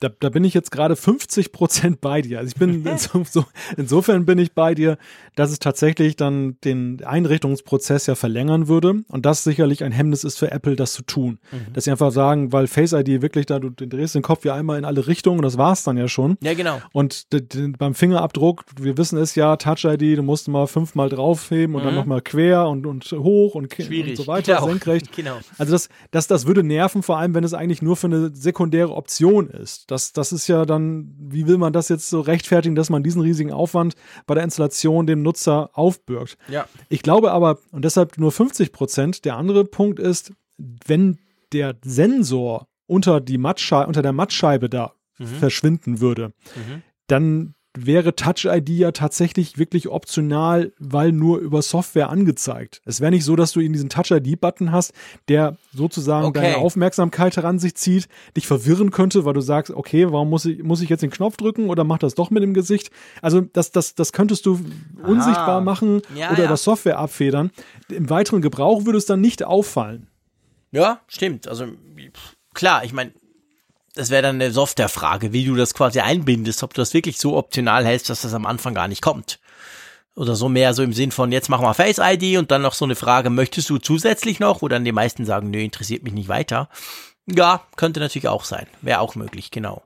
[0.00, 2.38] da, da bin ich jetzt gerade 50 Prozent bei dir.
[2.38, 3.44] Also ich bin so, so,
[3.76, 4.98] insofern bin ich bei dir,
[5.34, 10.38] dass es tatsächlich dann den Einrichtungsprozess ja verlängern würde und das sicherlich ein Hemmnis ist
[10.38, 11.38] für Apple, das zu tun.
[11.50, 11.72] Mhm.
[11.72, 14.78] Dass sie einfach sagen, weil Face ID wirklich da, du drehst den Kopf ja einmal
[14.78, 16.36] in alle Richtungen und das war's dann ja schon.
[16.42, 16.80] Ja, genau.
[16.92, 17.26] Und
[17.78, 21.86] beim Fingerabdruck, wir wissen es ja, Touch ID, du musst mal fünfmal draufheben und mhm.
[21.86, 24.10] dann nochmal quer und, und hoch und, Schwierig.
[24.10, 24.68] und so weiter, genau.
[24.68, 25.06] senkrecht.
[25.16, 25.38] Genau.
[25.56, 28.92] Also das, das, das würde nerven, vor allem wenn es eigentlich nur für eine sekundäre
[28.92, 29.85] Option ist.
[29.86, 33.22] Das, das ist ja dann, wie will man das jetzt so rechtfertigen, dass man diesen
[33.22, 33.94] riesigen Aufwand
[34.26, 36.38] bei der Installation dem Nutzer aufbürgt?
[36.48, 36.66] Ja.
[36.88, 41.18] Ich glaube aber, und deshalb nur 50 Prozent, der andere Punkt ist, wenn
[41.52, 45.26] der Sensor unter, die Mattscheibe, unter der Mattscheibe da mhm.
[45.26, 46.82] verschwinden würde, mhm.
[47.06, 47.54] dann
[47.84, 52.80] wäre Touch ID ja tatsächlich wirklich optional, weil nur über Software angezeigt.
[52.84, 54.92] Es wäre nicht so, dass du in diesen Touch ID-Button hast,
[55.28, 56.40] der sozusagen okay.
[56.40, 60.62] deine Aufmerksamkeit heran sich zieht, dich verwirren könnte, weil du sagst, okay, warum muss ich,
[60.62, 62.90] muss ich jetzt den Knopf drücken oder mach das doch mit dem Gesicht?
[63.20, 64.60] Also das, das, das könntest du
[65.02, 65.08] Aha.
[65.08, 66.46] unsichtbar machen ja, oder ja.
[66.46, 67.50] über Software abfedern.
[67.88, 70.06] Im weiteren Gebrauch würde es dann nicht auffallen.
[70.70, 71.48] Ja, stimmt.
[71.48, 71.66] Also
[72.54, 73.12] klar, ich meine,
[73.96, 77.36] das wäre dann eine Softwarefrage, wie du das quasi einbindest, ob du das wirklich so
[77.36, 79.40] optional hältst, dass das am Anfang gar nicht kommt.
[80.14, 82.74] Oder so mehr so im Sinn von, jetzt machen wir Face ID und dann noch
[82.74, 84.62] so eine Frage, möchtest du zusätzlich noch?
[84.62, 86.68] Wo dann die meisten sagen, nö, interessiert mich nicht weiter.
[87.26, 88.66] Ja, könnte natürlich auch sein.
[88.82, 89.82] Wäre auch möglich, genau.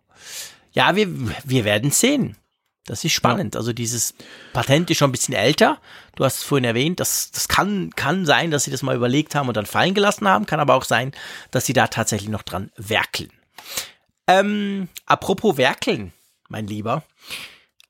[0.73, 1.09] Ja, wir,
[1.45, 2.37] wir werden sehen.
[2.87, 3.55] Das ist spannend.
[3.55, 3.61] Ja.
[3.61, 4.15] Also dieses
[4.53, 5.79] Patent ist schon ein bisschen älter.
[6.17, 9.35] Du hast es vorhin erwähnt, das, das kann, kann sein, dass sie das mal überlegt
[9.35, 10.47] haben und dann fallen gelassen haben.
[10.47, 11.13] Kann aber auch sein,
[11.51, 13.31] dass sie da tatsächlich noch dran werkeln.
[14.27, 16.13] Ähm, apropos werkeln,
[16.49, 17.03] mein Lieber.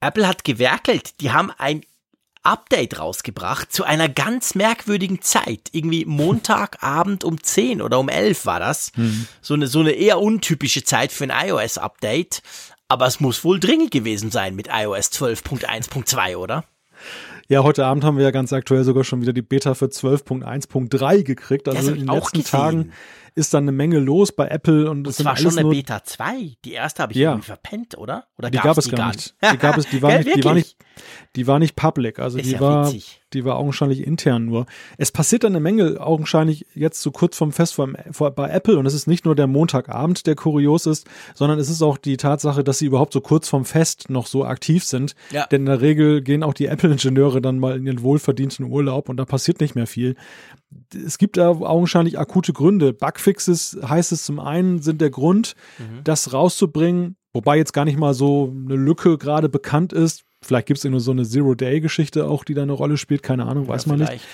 [0.01, 1.20] Apple hat gewerkelt.
[1.20, 1.82] Die haben ein
[2.43, 5.69] Update rausgebracht zu einer ganz merkwürdigen Zeit.
[5.73, 8.93] Irgendwie Montagabend um 10 oder um 11 war das.
[8.97, 9.27] Mhm.
[9.43, 12.43] So, eine, so eine eher untypische Zeit für ein iOS-Update.
[12.89, 16.65] Aber es muss wohl dringend gewesen sein mit iOS 12.1.2, oder?
[17.51, 21.25] Ja, heute Abend haben wir ja ganz aktuell sogar schon wieder die Beta für 12.1.3
[21.25, 21.69] gekriegt.
[21.69, 22.45] Also in den letzten gesehen.
[22.45, 22.93] Tagen
[23.35, 26.59] ist dann eine Menge los bei Apple und es war schon eine Beta 2.
[26.65, 27.33] Die erste habe ich ja.
[27.33, 28.29] irgendwie verpennt, oder?
[28.39, 29.35] Oder die gab es gar nicht.
[29.53, 30.77] Die gab es, die war nicht, die war nicht,
[31.35, 32.21] die war nicht public.
[32.21, 33.20] Also ist die ja war, witzig.
[33.32, 34.66] Die war augenscheinlich intern nur.
[34.98, 38.78] Es passiert dann eine Menge augenscheinlich jetzt so kurz vom Fest vor, vor, bei Apple
[38.78, 42.16] und es ist nicht nur der Montagabend, der kurios ist, sondern es ist auch die
[42.16, 45.15] Tatsache, dass sie überhaupt so kurz vom Fest noch so aktiv sind.
[45.31, 45.47] Ja.
[45.47, 49.16] Denn in der Regel gehen auch die Apple-Ingenieure dann mal in ihren wohlverdienten Urlaub und
[49.16, 50.16] da passiert nicht mehr viel
[50.94, 52.93] es gibt da augenscheinlich akute Gründe.
[52.93, 56.05] Bugfixes heißt es zum einen, sind der Grund, mhm.
[56.05, 60.24] das rauszubringen, wobei jetzt gar nicht mal so eine Lücke gerade bekannt ist.
[60.43, 63.69] Vielleicht gibt es nur so eine Zero-Day-Geschichte auch, die da eine Rolle spielt, keine Ahnung,
[63.69, 64.12] weiß ja, man vielleicht.
[64.12, 64.27] nicht.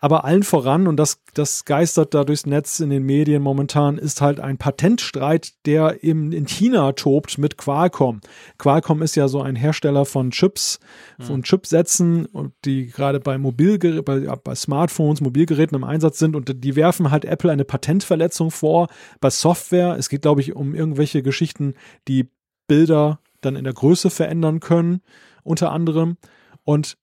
[0.00, 4.20] Aber allen voran, und das, das geistert da durchs Netz in den Medien momentan, ist
[4.20, 8.20] halt ein Patentstreit, der eben in China tobt mit Qualcomm.
[8.58, 10.78] Qualcomm ist ja so ein Hersteller von Chips,
[11.18, 12.28] von Chipsätzen,
[12.64, 17.24] die gerade bei Mobilgeräten, bei, bei Smartphones, Mobilgeräten im Einsatz sind und die werfen halt
[17.24, 18.86] Apple eine Patentverletzung vor
[19.20, 19.96] bei Software.
[19.98, 21.74] Es geht, glaube ich, um irgendwelche Geschichten,
[22.06, 22.30] die
[22.68, 25.00] Bilder dann in der Größe verändern können,
[25.48, 26.16] unter anderem.
[26.64, 26.96] Und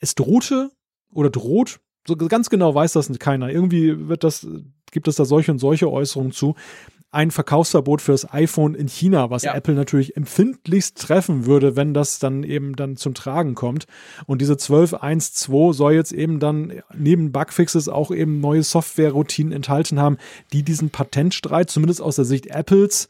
[0.00, 0.70] es drohte
[1.10, 3.50] oder droht so ganz genau weiß das keiner.
[3.50, 4.46] Irgendwie wird das,
[4.90, 6.54] gibt es da solche und solche Äußerungen zu.
[7.10, 9.54] Ein Verkaufsverbot für das iPhone in China, was ja.
[9.54, 13.86] Apple natürlich empfindlichst treffen würde, wenn das dann eben dann zum Tragen kommt.
[14.26, 20.18] Und diese 12.1.2 soll jetzt eben dann neben Bugfixes auch eben neue Software-Routinen enthalten haben,
[20.52, 23.08] die diesen Patentstreit, zumindest aus der Sicht Apples,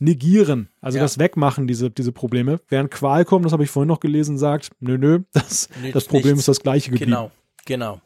[0.00, 1.04] negieren, also ja.
[1.04, 2.60] das Wegmachen, diese, diese Probleme.
[2.68, 6.32] Während Qualcomm, das habe ich vorhin noch gelesen, sagt, nö, nö, das, nee, das Problem
[6.32, 6.40] nichts.
[6.40, 7.10] ist das gleiche geblieben.
[7.10, 7.30] Genau.
[7.66, 8.00] Genau.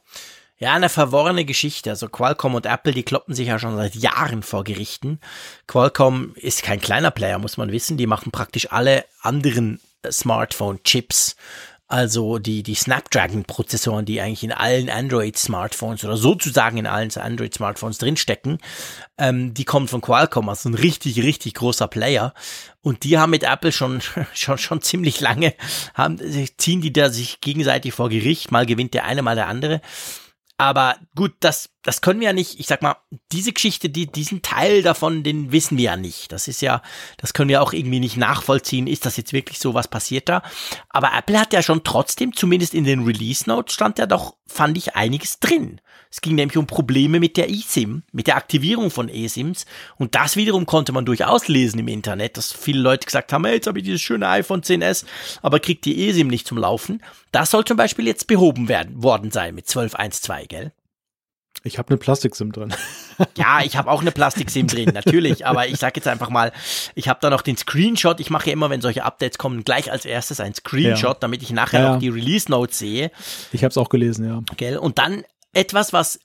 [0.58, 1.90] Ja, eine verworrene Geschichte.
[1.90, 5.18] Also Qualcomm und Apple, die kloppen sich ja schon seit Jahren vor Gerichten.
[5.66, 7.96] Qualcomm ist kein kleiner Player, muss man wissen.
[7.96, 11.36] Die machen praktisch alle anderen Smartphone-Chips
[11.94, 18.58] also die, die Snapdragon-Prozessoren, die eigentlich in allen Android-Smartphones oder sozusagen in allen Android-Smartphones drinstecken,
[19.16, 22.34] ähm, die kommen von Qualcomm, also ein richtig, richtig großer Player.
[22.80, 24.00] Und die haben mit Apple schon,
[24.34, 25.54] schon, schon ziemlich lange,
[25.94, 26.18] haben,
[26.58, 28.50] ziehen die da sich gegenseitig vor Gericht.
[28.50, 29.80] Mal gewinnt der eine, mal der andere.
[30.56, 32.96] Aber gut, das, das können wir ja nicht, ich sag mal,
[33.30, 36.32] diese Geschichte, die, diesen Teil davon, den wissen wir ja nicht.
[36.32, 36.82] Das ist ja,
[37.18, 38.86] das können wir auch irgendwie nicht nachvollziehen.
[38.86, 40.42] Ist das jetzt wirklich so, was passiert da?
[40.88, 44.78] Aber Apple hat ja schon trotzdem, zumindest in den Release Notes, stand ja doch, fand
[44.78, 45.80] ich, einiges drin.
[46.10, 49.66] Es ging nämlich um Probleme mit der eSIM, mit der Aktivierung von eSIMs.
[49.96, 53.56] Und das wiederum konnte man durchaus lesen im Internet, dass viele Leute gesagt haben, hey,
[53.56, 55.04] jetzt habe ich dieses schöne iPhone 10s,
[55.42, 57.02] aber kriegt die eSIM nicht zum Laufen.
[57.30, 60.72] Das soll zum Beispiel jetzt behoben werden, worden sein mit 12.1.2, gell?
[61.62, 62.74] Ich habe eine Plastik-SIM drin.
[63.36, 65.46] Ja, ich habe auch eine Plastik-SIM drin, natürlich.
[65.46, 66.50] Aber ich sage jetzt einfach mal,
[66.96, 68.18] ich habe da noch den Screenshot.
[68.18, 71.18] Ich mache ja immer, wenn solche Updates kommen, gleich als erstes ein Screenshot, ja.
[71.20, 73.12] damit ich nachher ja, noch die Release-Notes sehe.
[73.52, 74.42] Ich habe es auch gelesen, ja.
[74.56, 74.78] Gell?
[74.78, 75.22] Und dann
[75.52, 76.18] etwas, was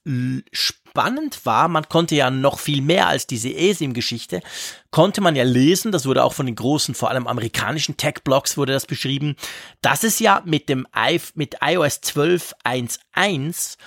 [0.51, 4.41] spannend war, man konnte ja noch viel mehr als diese eSIM-Geschichte,
[4.89, 8.73] konnte man ja lesen, das wurde auch von den großen, vor allem amerikanischen Tech-Blogs wurde
[8.73, 9.35] das beschrieben,
[9.81, 13.77] dass es ja mit dem I mit iOS 12.1.1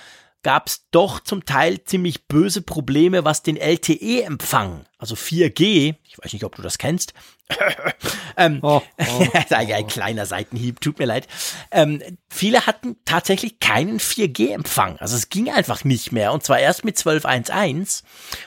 [0.43, 6.33] gab es doch zum Teil ziemlich böse Probleme, was den LTE-Empfang, also 4G, ich weiß
[6.33, 7.13] nicht, ob du das kennst,
[8.37, 9.53] ähm, oh, oh, oh.
[9.55, 11.27] ein kleiner Seitenhieb, tut mir leid.
[11.71, 14.97] Ähm, viele hatten tatsächlich keinen 4G-Empfang.
[14.99, 16.33] Also es ging einfach nicht mehr.
[16.33, 18.03] Und zwar erst mit 12.1.1.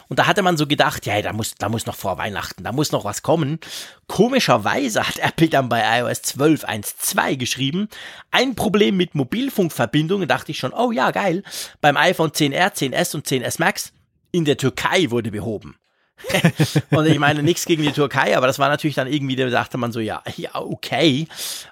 [0.09, 2.73] Und da hatte man so gedacht, ja, da muss, da muss noch vor Weihnachten, da
[2.73, 3.59] muss noch was kommen.
[4.07, 7.89] Komischerweise hat Apple dann bei iOS 12.1.2 geschrieben,
[8.31, 11.43] ein Problem mit Mobilfunkverbindungen, dachte ich schon, oh ja, geil.
[11.81, 13.93] Beim iPhone 10R, 10S und 10S Max
[14.33, 15.77] in der Türkei wurde behoben.
[16.91, 19.79] und ich meine, nichts gegen die Türkei, aber das war natürlich dann irgendwie, da sagte
[19.79, 21.27] man so, ja, ja, okay.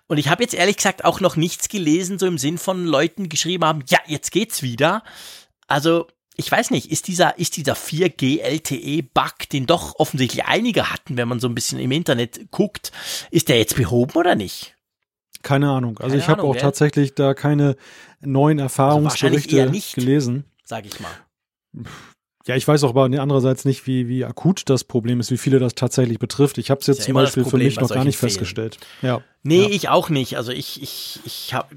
[0.06, 3.28] Und ich habe jetzt ehrlich gesagt auch noch nichts gelesen, so im Sinn von Leuten
[3.28, 5.02] geschrieben haben, ja, jetzt geht's wieder.
[5.66, 6.06] Also,
[6.36, 11.28] ich weiß nicht, ist dieser, ist dieser 4G LTE-Bug, den doch offensichtlich einige hatten, wenn
[11.28, 12.92] man so ein bisschen im Internet guckt,
[13.30, 14.76] ist der jetzt behoben oder nicht?
[15.42, 15.98] Keine Ahnung.
[15.98, 16.60] Also keine ich habe auch ja.
[16.60, 17.76] tatsächlich da keine
[18.20, 20.44] neuen also Erfahrungsberichte also nicht, gelesen.
[20.64, 21.86] Sag ich mal.
[22.46, 25.58] Ja, ich weiß auch aber andererseits nicht, wie, wie akut das Problem ist, wie viele
[25.58, 26.58] das tatsächlich betrifft.
[26.58, 28.30] Ich habe es jetzt ja zum Beispiel für mich noch gar nicht Fällen.
[28.30, 28.78] festgestellt.
[29.00, 29.22] Ja.
[29.42, 29.68] Nee, ja.
[29.70, 30.36] ich auch nicht.
[30.36, 31.68] Also ich, ich, ich habe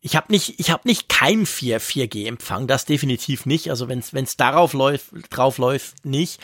[0.00, 3.70] ich habe nicht, ich habe nicht kein 4, 4G-Empfang, das definitiv nicht.
[3.70, 6.40] Also wenn es darauf läuft, drauf läuft, nicht.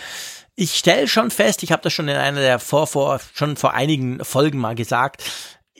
[0.54, 3.74] Ich stelle schon fest, ich habe das schon in einer der vor, vor, schon vor
[3.74, 5.24] einigen Folgen mal gesagt,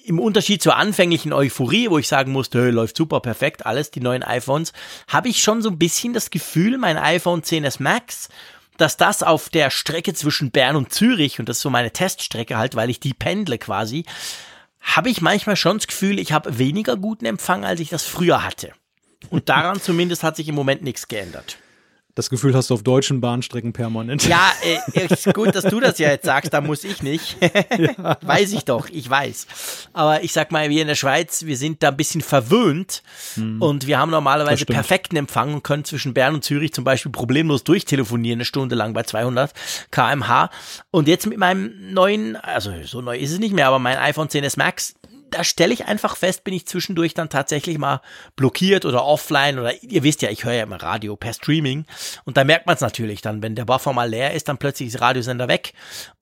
[0.07, 4.01] im Unterschied zur anfänglichen Euphorie, wo ich sagen musste, hey, läuft super, perfekt, alles, die
[4.01, 4.73] neuen iPhones,
[5.09, 8.29] habe ich schon so ein bisschen das Gefühl, mein iPhone 10s Max,
[8.77, 12.57] dass das auf der Strecke zwischen Bern und Zürich, und das ist so meine Teststrecke
[12.57, 14.05] halt, weil ich die pendle quasi,
[14.81, 18.45] habe ich manchmal schon das Gefühl, ich habe weniger guten Empfang, als ich das früher
[18.45, 18.73] hatte.
[19.31, 21.59] Und daran zumindest hat sich im Moment nichts geändert.
[22.17, 24.27] Das Gefühl hast du auf deutschen Bahnstrecken permanent.
[24.27, 24.51] Ja,
[24.95, 27.37] äh, ist gut, dass du das ja jetzt sagst, da muss ich nicht.
[27.79, 28.17] ja.
[28.23, 29.47] Weiß ich doch, ich weiß.
[29.93, 33.03] Aber ich sag mal, wir in der Schweiz, wir sind da ein bisschen verwöhnt
[33.35, 33.61] hm.
[33.61, 37.65] und wir haben normalerweise perfekten Empfang und können zwischen Bern und Zürich zum Beispiel problemlos
[37.65, 39.53] durchtelefonieren, eine Stunde lang bei 200
[39.91, 40.49] kmh.
[40.91, 44.29] Und jetzt mit meinem neuen, also so neu ist es nicht mehr, aber mein iPhone
[44.29, 44.95] 10s Max,
[45.31, 48.01] da stelle ich einfach fest, bin ich zwischendurch dann tatsächlich mal
[48.37, 51.85] blockiert oder offline oder ihr wisst ja, ich höre ja immer Radio per Streaming
[52.25, 54.89] und da merkt man es natürlich dann, wenn der Buffer mal leer ist, dann plötzlich
[54.89, 55.73] ist der Radiosender weg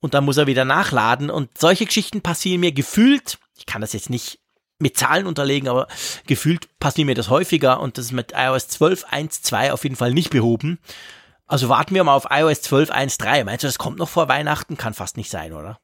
[0.01, 3.93] und dann muss er wieder nachladen und solche Geschichten passieren mir gefühlt, ich kann das
[3.93, 4.39] jetzt nicht
[4.79, 5.87] mit Zahlen unterlegen, aber
[6.27, 10.31] gefühlt passiert mir das häufiger und das ist mit iOS 12.1.2 auf jeden Fall nicht
[10.31, 10.79] behoben.
[11.47, 13.45] Also warten wir mal auf iOS 12.1.3.
[13.45, 14.77] Meinst du, das kommt noch vor Weihnachten?
[14.77, 15.79] Kann fast nicht sein, oder?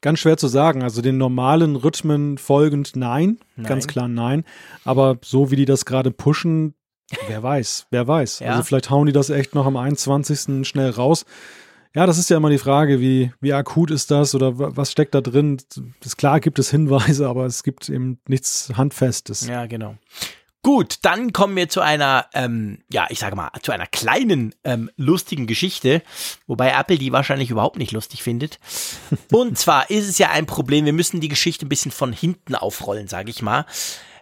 [0.00, 0.82] Ganz schwer zu sagen.
[0.82, 3.66] Also den normalen Rhythmen folgend nein, nein.
[3.66, 4.44] ganz klar nein.
[4.84, 6.74] Aber so wie die das gerade pushen,
[7.28, 8.40] wer weiß, wer weiß.
[8.40, 8.52] Ja.
[8.52, 10.66] Also vielleicht hauen die das echt noch am 21.
[10.66, 11.24] schnell raus.
[11.94, 15.14] Ja, das ist ja immer die Frage, wie, wie akut ist das oder was steckt
[15.14, 15.58] da drin?
[16.00, 19.46] Das, klar gibt es Hinweise, aber es gibt eben nichts Handfestes.
[19.46, 19.96] Ja, genau.
[20.64, 24.90] Gut, dann kommen wir zu einer, ähm, ja, ich sage mal, zu einer kleinen ähm,
[24.96, 26.02] lustigen Geschichte,
[26.46, 28.60] wobei Apple die wahrscheinlich überhaupt nicht lustig findet.
[29.32, 32.54] Und zwar ist es ja ein Problem, wir müssen die Geschichte ein bisschen von hinten
[32.54, 33.66] aufrollen, sage ich mal.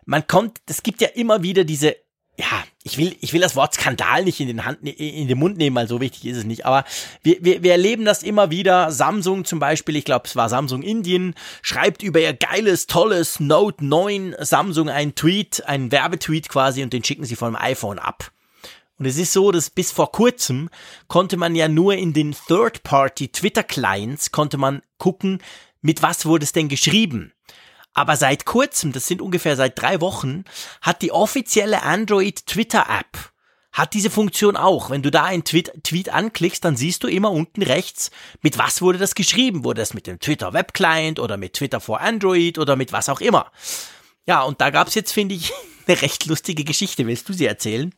[0.07, 1.97] Man kommt, es gibt ja immer wieder diese
[2.41, 5.59] ja, ich will, ich will das Wort Skandal nicht in den Hand, in den Mund
[5.59, 6.65] nehmen, weil so wichtig ist es nicht.
[6.65, 6.85] Aber
[7.23, 8.91] wir, wir, wir erleben das immer wieder.
[8.91, 13.85] Samsung zum Beispiel, ich glaube, es war Samsung Indien, schreibt über ihr geiles, tolles Note
[13.85, 18.33] 9 Samsung einen Tweet, einen Werbetweet quasi und den schicken sie von dem iPhone ab.
[18.99, 20.71] Und es ist so, dass bis vor kurzem
[21.09, 25.43] konnte man ja nur in den Third-Party Twitter-Clients konnte man gucken,
[25.83, 27.33] mit was wurde es denn geschrieben.
[27.93, 30.45] Aber seit kurzem, das sind ungefähr seit drei Wochen,
[30.81, 33.31] hat die offizielle Android Twitter App
[33.73, 34.91] hat diese Funktion auch.
[34.91, 38.11] Wenn du da einen Tweet, Tweet anklickst, dann siehst du immer unten rechts,
[38.43, 39.65] mit was wurde das geschrieben.
[39.65, 43.09] Wurde das mit dem Twitter Web Client oder mit Twitter for Android oder mit was
[43.09, 43.51] auch immer.
[44.27, 45.53] Ja, und da gab's jetzt, finde ich,
[45.87, 47.07] eine recht lustige Geschichte.
[47.07, 47.95] Willst du sie erzählen?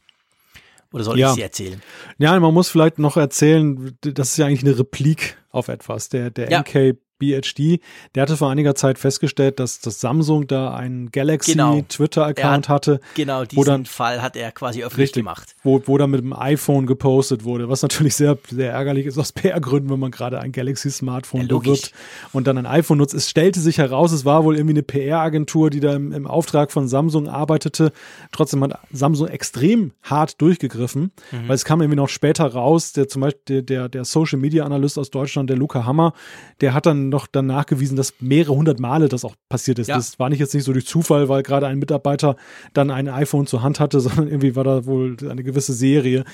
[0.92, 1.30] Oder soll ja.
[1.30, 1.82] ich sie erzählen?
[2.18, 6.10] Ja, man muss vielleicht noch erzählen, das ist ja eigentlich eine Replik auf etwas.
[6.10, 6.60] Der, der ja.
[6.60, 7.80] NK BHD,
[8.14, 11.80] der hatte vor einiger Zeit festgestellt, dass das Samsung da einen Galaxy genau.
[11.88, 13.00] Twitter-Account hatte.
[13.14, 15.54] Genau, diesen dann, Fall hat er quasi öffentlich richtig, gemacht.
[15.62, 19.32] Wo, wo dann mit dem iPhone gepostet wurde, was natürlich sehr, sehr ärgerlich ist aus
[19.32, 21.92] PR-Gründen, wenn man gerade ein Galaxy-Smartphone ja, bewirbt
[22.32, 23.14] und dann ein iPhone nutzt.
[23.14, 26.72] Es stellte sich heraus, es war wohl irgendwie eine PR-Agentur, die da im, im Auftrag
[26.72, 27.92] von Samsung arbeitete.
[28.32, 31.48] Trotzdem hat Samsung extrem hart durchgegriffen, mhm.
[31.48, 35.48] weil es kam irgendwie noch später raus, der zum Beispiel der, der Social-Media-Analyst aus Deutschland,
[35.48, 36.14] der Luca Hammer,
[36.60, 39.86] der hat dann noch dann nachgewiesen, dass mehrere hundert Male das auch passiert ist.
[39.86, 39.96] Ja.
[39.96, 42.36] Das war nicht jetzt nicht so durch Zufall, weil gerade ein Mitarbeiter
[42.72, 46.24] dann ein iPhone zur Hand hatte, sondern irgendwie war da wohl eine gewisse Serie.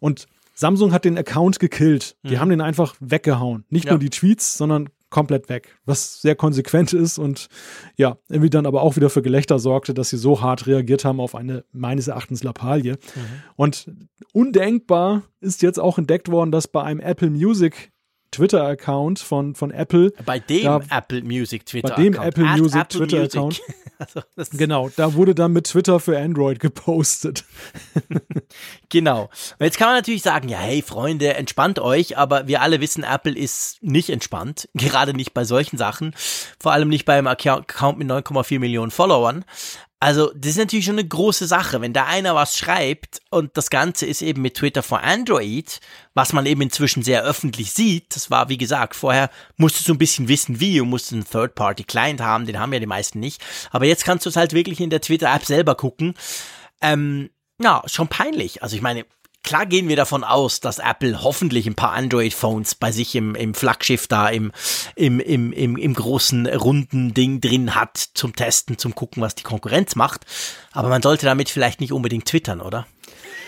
[0.00, 2.16] Und Samsung hat den Account gekillt.
[2.22, 2.40] Die mhm.
[2.40, 3.64] haben den einfach weggehauen.
[3.68, 3.92] Nicht ja.
[3.92, 5.78] nur die Tweets, sondern komplett weg.
[5.84, 7.48] Was sehr konsequent ist und
[7.96, 11.20] ja, irgendwie dann aber auch wieder für Gelächter sorgte, dass sie so hart reagiert haben
[11.20, 12.94] auf eine meines Erachtens Lappalie.
[12.94, 13.20] Mhm.
[13.54, 13.90] Und
[14.32, 17.92] undenkbar ist jetzt auch entdeckt worden, dass bei einem Apple Music
[18.30, 20.12] Twitter-Account von, von Apple.
[20.24, 22.16] Bei dem da, Apple Music Twitter-Account.
[22.16, 23.62] Bei dem Apple Music Twitter-Account.
[24.36, 27.44] also, genau, da wurde dann mit Twitter für Android gepostet.
[28.88, 29.22] genau.
[29.58, 33.04] Und jetzt kann man natürlich sagen, ja, hey Freunde, entspannt euch, aber wir alle wissen,
[33.04, 36.14] Apple ist nicht entspannt, gerade nicht bei solchen Sachen,
[36.58, 39.44] vor allem nicht beim Account mit 9,4 Millionen Followern.
[39.98, 43.70] Also, das ist natürlich schon eine große Sache, wenn da einer was schreibt und das
[43.70, 45.80] Ganze ist eben mit Twitter for Android,
[46.12, 48.14] was man eben inzwischen sehr öffentlich sieht.
[48.14, 52.20] Das war, wie gesagt, vorher musstest du ein bisschen wissen, wie, und musstest einen Third-Party-Client
[52.20, 53.42] haben, den haben ja die meisten nicht.
[53.70, 56.14] Aber jetzt kannst du es halt wirklich in der Twitter-App selber gucken.
[56.82, 58.62] Ähm, ja, schon peinlich.
[58.62, 59.06] Also ich meine,
[59.46, 63.54] Klar gehen wir davon aus, dass Apple hoffentlich ein paar Android-Phones bei sich im, im
[63.54, 64.50] Flaggschiff da im,
[64.96, 69.44] im, im, im, im großen runden Ding drin hat zum Testen, zum gucken, was die
[69.44, 70.26] Konkurrenz macht.
[70.72, 72.86] Aber man sollte damit vielleicht nicht unbedingt twittern, oder?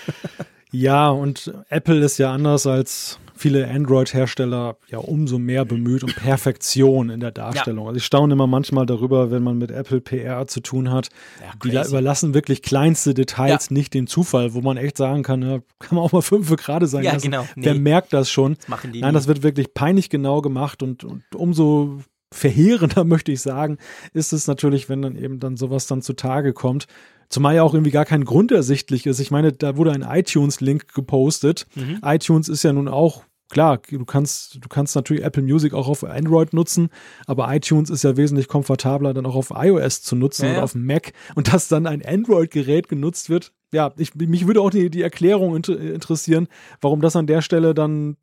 [0.71, 7.11] Ja, und Apple ist ja anders als viele Android-Hersteller ja umso mehr bemüht um Perfektion
[7.11, 7.85] in der Darstellung.
[7.85, 7.89] Ja.
[7.89, 11.09] Also ich staune immer manchmal darüber, wenn man mit Apple PR zu tun hat.
[11.41, 13.75] Ja, die da überlassen wirklich kleinste Details ja.
[13.75, 15.41] nicht den Zufall, wo man echt sagen kann,
[15.79, 17.31] kann man auch mal fünf gerade sein ja, lassen.
[17.31, 17.47] Genau.
[17.55, 17.67] Nee.
[17.67, 18.57] Wer merkt das schon?
[18.69, 22.01] Das Nein, das wird wirklich peinlich genau gemacht und, und umso
[22.33, 23.79] verheerender, möchte ich sagen,
[24.13, 26.87] ist es natürlich, wenn dann eben dann sowas dann zutage kommt.
[27.31, 29.21] Zumal ja auch irgendwie gar kein Grund ersichtlich ist.
[29.21, 31.67] Ich meine, da wurde ein iTunes-Link gepostet.
[31.75, 32.01] Mhm.
[32.03, 36.05] iTunes ist ja nun auch klar, du kannst, du kannst natürlich Apple Music auch auf
[36.05, 36.89] Android nutzen,
[37.27, 40.57] aber iTunes ist ja wesentlich komfortabler, dann auch auf iOS zu nutzen ja, ja.
[40.57, 43.53] oder auf Mac und dass dann ein Android-Gerät genutzt wird.
[43.73, 46.49] Ja, ich, mich würde auch die, die Erklärung inter interessieren,
[46.81, 48.17] warum das an der Stelle dann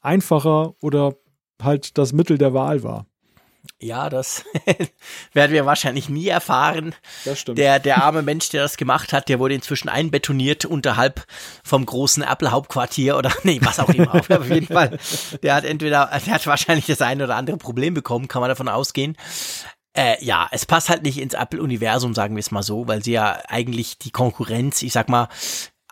[0.00, 1.16] einfacher oder
[1.60, 3.06] halt das Mittel der Wahl war.
[3.78, 4.44] Ja, das
[5.32, 6.94] werden wir wahrscheinlich nie erfahren.
[7.24, 7.58] Das stimmt.
[7.58, 11.24] Der, der arme Mensch, der das gemacht hat, der wurde inzwischen einbetoniert unterhalb
[11.64, 14.14] vom großen Apple-Hauptquartier oder nee, was auch immer.
[14.14, 14.98] Auf jeden Fall.
[15.42, 18.68] Der hat entweder, der hat wahrscheinlich das eine oder andere Problem bekommen, kann man davon
[18.68, 19.16] ausgehen.
[19.94, 23.12] Äh, ja, es passt halt nicht ins Apple-Universum, sagen wir es mal so, weil sie
[23.12, 25.28] ja eigentlich die Konkurrenz, ich sag mal,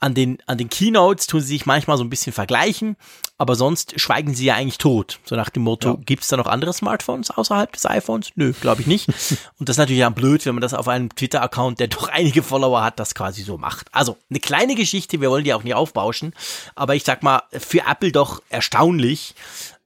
[0.00, 2.96] an den, an den Keynotes tun sie sich manchmal so ein bisschen vergleichen,
[3.36, 5.20] aber sonst schweigen sie ja eigentlich tot.
[5.24, 5.98] So nach dem Motto, ja.
[6.04, 8.30] gibt es da noch andere Smartphones außerhalb des iPhones?
[8.34, 9.08] Nö, glaube ich nicht.
[9.58, 12.42] Und das ist natürlich dann blöd, wenn man das auf einem Twitter-Account, der doch einige
[12.42, 13.86] Follower hat, das quasi so macht.
[13.92, 16.34] Also eine kleine Geschichte, wir wollen die auch nicht aufbauschen,
[16.74, 19.34] aber ich sag mal, für Apple doch erstaunlich,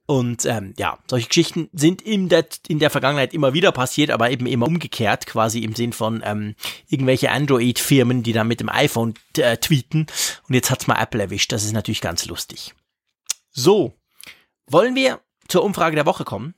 [0.06, 4.30] und ähm, ja, solche Geschichten sind in der, in der Vergangenheit immer wieder passiert, aber
[4.30, 6.54] eben immer umgekehrt, quasi im Sinn von ähm,
[6.88, 10.06] irgendwelche Android-Firmen, die dann mit dem iPhone äh, tweeten.
[10.46, 11.52] Und jetzt hat's mal Apple erwischt.
[11.52, 12.74] Das ist natürlich ganz lustig.
[13.50, 13.94] So,
[14.66, 16.54] wollen wir zur Umfrage der Woche kommen?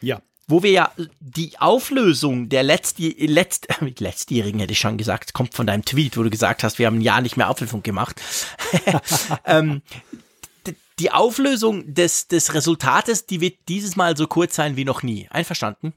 [0.00, 0.22] Ja.
[0.46, 3.68] Wo wir ja die Auflösung der letztjäh letzt,
[3.98, 6.98] letztjährigen, hätte ich schon gesagt, kommt von deinem Tweet, wo du gesagt hast, wir haben
[6.98, 8.20] ein Jahr nicht mehr Apfelfunk gemacht.
[9.44, 9.82] ähm,
[11.00, 15.26] die Auflösung des, des Resultates, die wird dieses Mal so kurz sein wie noch nie.
[15.30, 15.94] Einverstanden?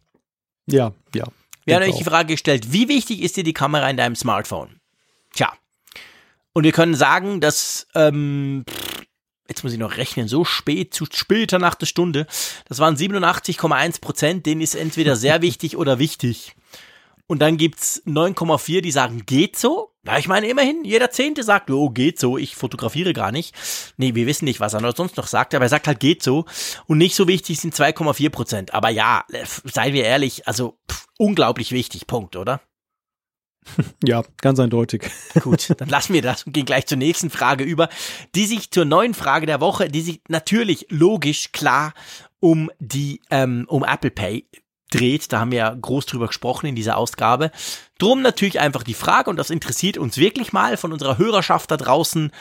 [0.66, 1.26] Ja, ja.
[1.66, 4.80] Wir haben euch die Frage gestellt, wie wichtig ist dir die Kamera in deinem Smartphone?
[5.34, 5.54] Tja.
[6.54, 8.66] Und wir können sagen, dass, ähm,
[9.48, 12.28] jetzt muss ich noch rechnen, so spät, zu später nach der Stunde,
[12.68, 16.56] das waren 87,1 Prozent, denen ist entweder sehr wichtig oder wichtig.
[17.28, 19.93] Und dann gibt's 9,4, die sagen, geht so.
[20.06, 23.56] Ja, ich meine, immerhin, jeder Zehnte sagt, oh, geht so, ich fotografiere gar nicht.
[23.96, 26.46] Nee, wir wissen nicht, was er sonst noch sagt, aber er sagt halt, geht so.
[26.88, 28.74] Und nicht so wichtig sind 2,4 Prozent.
[28.74, 29.24] Aber ja,
[29.64, 32.62] seien wir ehrlich, also pff, unglaublich wichtig, Punkt, oder?
[34.04, 35.10] Ja, ganz eindeutig.
[35.42, 37.88] Gut, dann lassen wir das und gehen gleich zur nächsten Frage über,
[38.36, 41.94] die sich zur neuen Frage der Woche, die sich natürlich logisch klar
[42.42, 44.46] um die ähm, um Apple Pay
[44.94, 45.32] dreht.
[45.32, 47.52] Da haben wir ja groß drüber gesprochen in dieser Ausgabe.
[47.98, 51.78] Drum natürlich einfach die Frage, und das interessiert uns wirklich mal von unserer Hörerschaft da
[51.78, 52.32] draußen.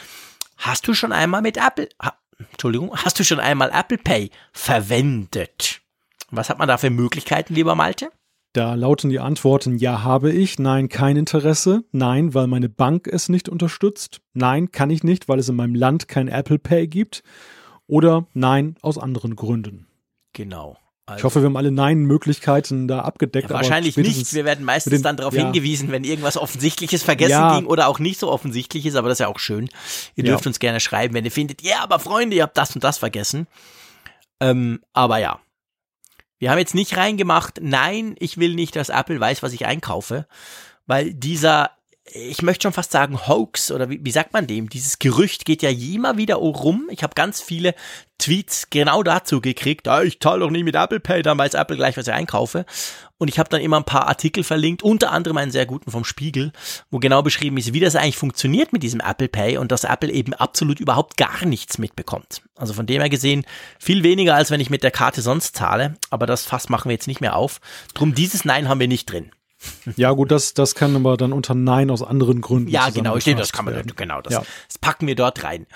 [0.56, 2.14] Hast du schon einmal mit Apple, ha,
[2.50, 5.80] Entschuldigung, hast du schon einmal Apple Pay verwendet?
[6.30, 8.10] Was hat man da für Möglichkeiten, lieber Malte?
[8.52, 13.30] Da lauten die Antworten Ja habe ich, nein kein Interesse, nein, weil meine Bank es
[13.30, 17.22] nicht unterstützt, nein kann ich nicht, weil es in meinem Land kein Apple Pay gibt
[17.86, 19.86] oder nein aus anderen Gründen.
[20.34, 20.76] Genau.
[21.12, 23.50] Also, ich hoffe, wir haben alle Nein-Möglichkeiten da abgedeckt.
[23.50, 24.32] Ja, wahrscheinlich nicht.
[24.32, 25.44] Wir werden meistens den, dann darauf ja.
[25.44, 27.58] hingewiesen, wenn irgendwas Offensichtliches vergessen ja.
[27.58, 29.68] ging oder auch nicht so offensichtlich ist, aber das ist ja auch schön.
[30.16, 32.84] Ihr dürft uns gerne schreiben, wenn ihr findet, ja, aber Freunde, ihr habt das und
[32.84, 33.46] das vergessen.
[34.40, 35.40] Ähm, aber ja.
[36.38, 40.26] Wir haben jetzt nicht reingemacht, nein, ich will nicht, dass Apple weiß, was ich einkaufe,
[40.86, 41.70] weil dieser
[42.04, 44.68] ich möchte schon fast sagen, Hoax oder wie, wie sagt man dem?
[44.68, 46.88] Dieses Gerücht geht ja immer wieder rum.
[46.90, 47.74] Ich habe ganz viele
[48.18, 49.86] Tweets genau dazu gekriegt.
[49.86, 52.66] Ah, ich zahle doch nie mit Apple Pay, dann weiß Apple gleich, was ich einkaufe.
[53.18, 56.04] Und ich habe dann immer ein paar Artikel verlinkt, unter anderem einen sehr guten vom
[56.04, 56.52] Spiegel,
[56.90, 60.10] wo genau beschrieben ist, wie das eigentlich funktioniert mit diesem Apple Pay und dass Apple
[60.10, 62.42] eben absolut überhaupt gar nichts mitbekommt.
[62.56, 63.46] Also von dem her gesehen
[63.78, 65.94] viel weniger, als wenn ich mit der Karte sonst zahle.
[66.10, 67.60] Aber das Fass machen wir jetzt nicht mehr auf.
[67.94, 69.30] Drum dieses Nein haben wir nicht drin.
[69.96, 72.70] Ja, gut, das, das kann aber dann unter Nein aus anderen Gründen.
[72.70, 73.92] Ja, genau, ich denke, das kann man, werden.
[73.96, 74.42] genau, das, ja.
[74.68, 75.66] das packen wir dort rein.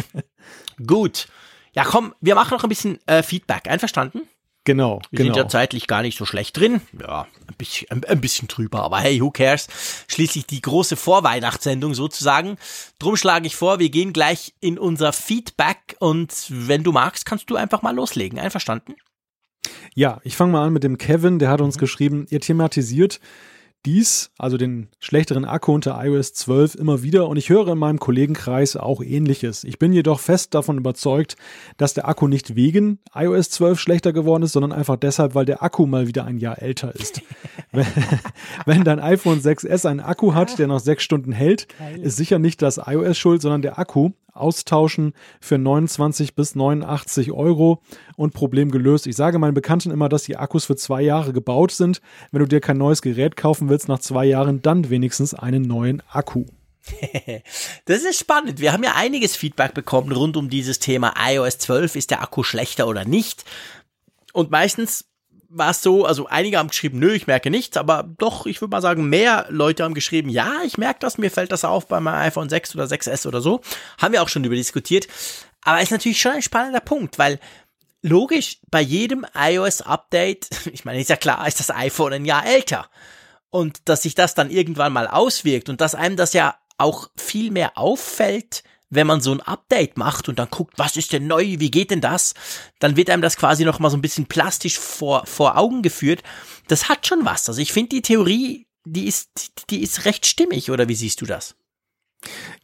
[0.86, 1.28] gut.
[1.72, 3.68] Ja, komm, wir machen noch ein bisschen äh, Feedback.
[3.68, 4.22] Einverstanden?
[4.64, 5.34] Genau, wir genau.
[5.34, 6.82] sind ja zeitlich gar nicht so schlecht drin.
[7.00, 9.68] Ja, ein bisschen, ein, ein, bisschen drüber, aber hey, who cares?
[10.06, 12.56] Schließlich die große Vorweihnachtssendung sozusagen.
[12.98, 17.48] Drum schlage ich vor, wir gehen gleich in unser Feedback und wenn du magst, kannst
[17.48, 18.38] du einfach mal loslegen.
[18.38, 18.96] Einverstanden?
[19.94, 21.80] Ja, ich fange mal an mit dem Kevin, der hat uns mhm.
[21.80, 23.20] geschrieben, ihr thematisiert
[23.86, 27.98] dies, also den schlechteren Akku unter iOS 12, immer wieder und ich höre in meinem
[27.98, 29.64] Kollegenkreis auch ähnliches.
[29.64, 31.36] Ich bin jedoch fest davon überzeugt,
[31.78, 35.62] dass der Akku nicht wegen iOS 12 schlechter geworden ist, sondern einfach deshalb, weil der
[35.62, 37.22] Akku mal wieder ein Jahr älter ist.
[37.72, 37.86] wenn,
[38.66, 41.66] wenn dein iPhone 6S einen Akku hat, der noch sechs Stunden hält,
[42.02, 44.10] ist sicher nicht das iOS schuld, sondern der Akku
[44.40, 47.82] austauschen für 29 bis 89 Euro
[48.16, 49.06] und Problem gelöst.
[49.06, 52.00] Ich sage meinen Bekannten immer, dass die Akkus für zwei Jahre gebaut sind.
[52.30, 56.02] Wenn du dir kein neues Gerät kaufen willst nach zwei Jahren, dann wenigstens einen neuen
[56.10, 56.46] Akku.
[57.84, 58.60] Das ist spannend.
[58.60, 61.96] Wir haben ja einiges Feedback bekommen rund um dieses Thema iOS 12.
[61.96, 63.44] Ist der Akku schlechter oder nicht?
[64.32, 65.09] Und meistens
[65.50, 68.70] war es so, also einige haben geschrieben, nö, ich merke nichts, aber doch, ich würde
[68.70, 71.98] mal sagen, mehr Leute haben geschrieben, ja, ich merke das, mir fällt das auf bei
[71.98, 73.60] meinem iPhone 6 oder 6S oder so.
[73.98, 75.08] Haben wir auch schon über diskutiert.
[75.62, 77.40] Aber ist natürlich schon ein spannender Punkt, weil
[78.00, 82.88] logisch, bei jedem iOS-Update, ich meine, ist ja klar, ist das iPhone ein Jahr älter.
[83.50, 87.50] Und dass sich das dann irgendwann mal auswirkt und dass einem das ja auch viel
[87.50, 91.56] mehr auffällt, wenn man so ein Update macht und dann guckt, was ist denn neu,
[91.58, 92.34] wie geht denn das,
[92.80, 96.22] dann wird einem das quasi noch mal so ein bisschen plastisch vor, vor Augen geführt.
[96.68, 97.48] Das hat schon was.
[97.48, 99.30] Also ich finde die Theorie, die ist,
[99.70, 101.54] die ist recht stimmig, oder wie siehst du das?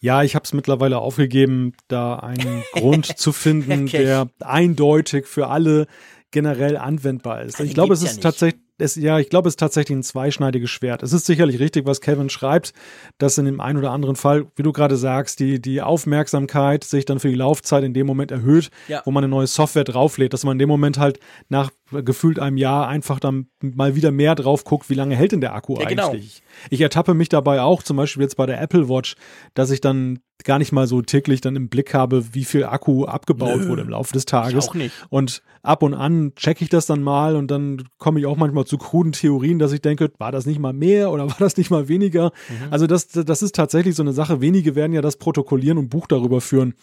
[0.01, 3.99] Ja, ich habe es mittlerweile aufgegeben, da einen Grund zu finden, okay.
[3.99, 5.87] der eindeutig für alle
[6.33, 7.55] generell anwendbar ist.
[7.57, 8.23] Also ich glaube, es ist ja nicht.
[8.23, 8.61] tatsächlich,
[8.97, 11.03] ja, ich glaube, es ist tatsächlich ein zweischneidiges Schwert.
[11.03, 12.75] Es ist sicherlich richtig, was Kevin schreibt,
[13.17, 17.05] dass in dem einen oder anderen Fall, wie du gerade sagst, die, die Aufmerksamkeit sich
[17.07, 19.01] dann für die Laufzeit in dem Moment erhöht, Ja.
[19.07, 22.57] wo man eine neue Software drauflädt, dass man in dem Moment halt nach gefühlt einem
[22.57, 25.89] Jahr einfach dann mal wieder mehr drauf guckt, wie lange hält denn der Akku Ja,
[25.89, 26.09] genau.
[26.11, 26.43] eigentlich?
[26.69, 29.15] Ich ertappe mich dabei auch, zum Beispiel jetzt bei der Apple Watch,
[29.55, 33.05] dass ich dann gar nicht mal so täglich dann im Blick habe, wie viel Akku
[33.05, 33.69] abgebaut Nö.
[33.69, 34.69] wurde im Laufe des Tages.
[34.69, 34.95] auch nicht.
[35.09, 38.65] Und ab und an checke ich das dann mal und dann komme ich auch manchmal
[38.65, 41.71] zu kruden Theorien, dass ich denke, war das nicht mal mehr oder war das nicht
[41.71, 42.33] mal weniger?
[42.49, 42.73] Mhm.
[42.73, 44.41] Also das, das ist tatsächlich so eine Sache.
[44.41, 46.75] Wenige werden ja das protokollieren und Buch darüber führen,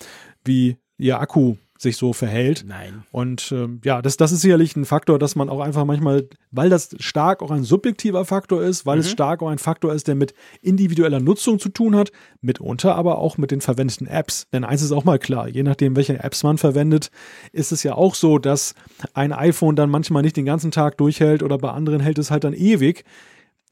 [0.43, 2.65] wie ihr Akku sich so verhält.
[2.67, 3.03] Nein.
[3.11, 6.69] Und ähm, ja, das, das ist sicherlich ein Faktor, dass man auch einfach manchmal, weil
[6.69, 10.15] das stark auch ein subjektiver Faktor ist, weil es stark auch ein Faktor ist, der
[10.15, 12.11] mit individueller Nutzung zu tun hat,
[12.41, 14.47] mitunter aber auch mit den verwendeten Apps.
[14.51, 17.11] Denn eins ist auch mal klar, je nachdem, welche Apps man verwendet,
[17.51, 18.73] ist es ja auch so, dass
[19.13, 22.43] ein iPhone dann manchmal nicht den ganzen Tag durchhält oder bei anderen hält es halt
[22.43, 23.03] dann ewig.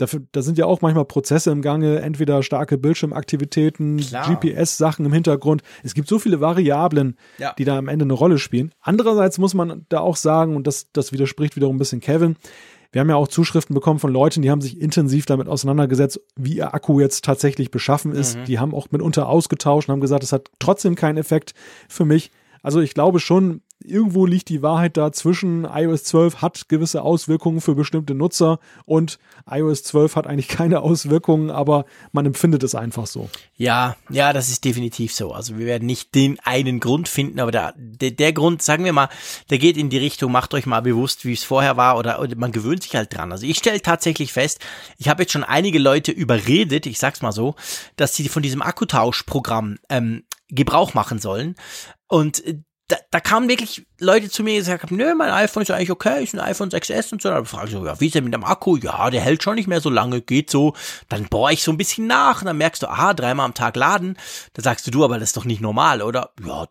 [0.02, 3.98] Dafür, da sind ja auch manchmal Prozesse im Gange, entweder starke Bildschirmaktivitäten.
[3.98, 5.62] GPS-Sachen im Hintergrund.
[5.84, 7.54] Es gibt so viele Variablen, Ja.
[7.58, 8.74] die da am Ende eine Rolle spielen.
[8.82, 12.36] Andererseits muss man da auch sagen, und das, das widerspricht wiederum ein bisschen Kevin,
[12.92, 16.58] wir haben ja auch Zuschriften bekommen von Leuten, die haben sich intensiv damit auseinandergesetzt, wie
[16.58, 18.38] ihr Akku jetzt tatsächlich beschaffen ist.
[18.48, 21.54] Die haben auch mitunter ausgetauscht und haben gesagt, es hat trotzdem keinen Effekt
[21.88, 22.32] für mich.
[22.64, 27.62] Also ich glaube schon, irgendwo liegt die Wahrheit da zwischen iOS 12 hat gewisse Auswirkungen
[27.62, 33.08] für bestimmte Nutzer und iOS 12 hat eigentlich keine Auswirkungen, aber man empfindet es einfach
[33.08, 33.30] so.
[33.56, 35.32] Ja, ja, das ist definitiv so.
[35.32, 38.94] Also wir werden nicht den einen Grund finden, aber der, der, der Grund, sagen wir
[38.94, 39.10] mal,
[39.50, 42.36] der geht in die Richtung, macht euch mal bewusst, wie es vorher war oder, oder
[42.36, 43.32] man gewöhnt sich halt dran.
[43.32, 44.60] Also ich stelle tatsächlich fest,
[44.98, 47.56] ich habe jetzt schon einige Leute überredet, ich sag's mal so,
[47.96, 51.56] dass sie von diesem Akkutauschprogramm ähm, Gebrauch machen sollen.
[52.08, 52.60] Und äh,
[52.92, 55.92] da, da kamen wirklich Leute zu mir, die gesagt haben, nö, mein iPhone ist eigentlich
[55.92, 57.30] okay, ist ein iPhone 6S und so.
[57.30, 58.76] Da frage ich so, ja, wie ist denn mit dem Akku?
[58.76, 60.74] Ja, der hält schon nicht mehr so lange, geht so.
[61.08, 63.76] Dann bohre ich so ein bisschen nach und dann merkst du, aha, dreimal am Tag
[63.76, 64.18] laden.
[64.54, 66.32] Da sagst du, du, aber das ist doch nicht normal, oder?
[66.46, 66.68] Ja,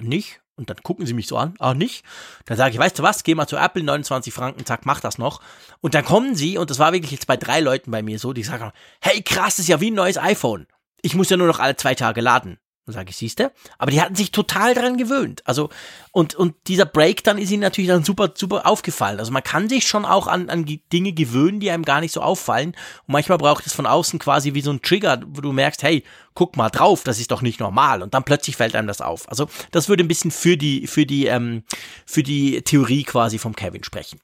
[0.00, 0.40] nicht.
[0.56, 2.04] Und dann gucken sie mich so an, ah, nicht?
[2.44, 5.18] Dann sage ich, weißt du was, geh mal zu Apple, 29 Franken, zack, mach das
[5.18, 5.40] noch.
[5.80, 8.32] Und dann kommen sie, und das war wirklich jetzt bei drei Leuten bei mir so,
[8.32, 8.70] die sagen,
[9.00, 10.66] hey, krass, das ist ja wie ein neues iPhone.
[11.02, 12.58] Ich muss ja nur noch alle zwei Tage laden.
[12.86, 15.42] Dann sage ich, siehste, aber die hatten sich total dran gewöhnt.
[15.46, 15.70] Also,
[16.12, 19.18] und, und dieser Break dann ist ihnen natürlich dann super, super aufgefallen.
[19.18, 22.12] Also man kann sich schon auch an, an die Dinge gewöhnen, die einem gar nicht
[22.12, 22.70] so auffallen.
[23.06, 26.04] Und manchmal braucht es von außen quasi wie so ein Trigger, wo du merkst, hey,
[26.34, 28.02] guck mal drauf, das ist doch nicht normal.
[28.02, 29.30] Und dann plötzlich fällt einem das auf.
[29.30, 31.62] Also, das würde ein bisschen für die, für die, ähm,
[32.04, 34.20] für die Theorie quasi vom Kevin sprechen.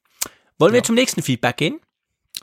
[0.58, 1.80] Wollen wir zum nächsten Feedback gehen?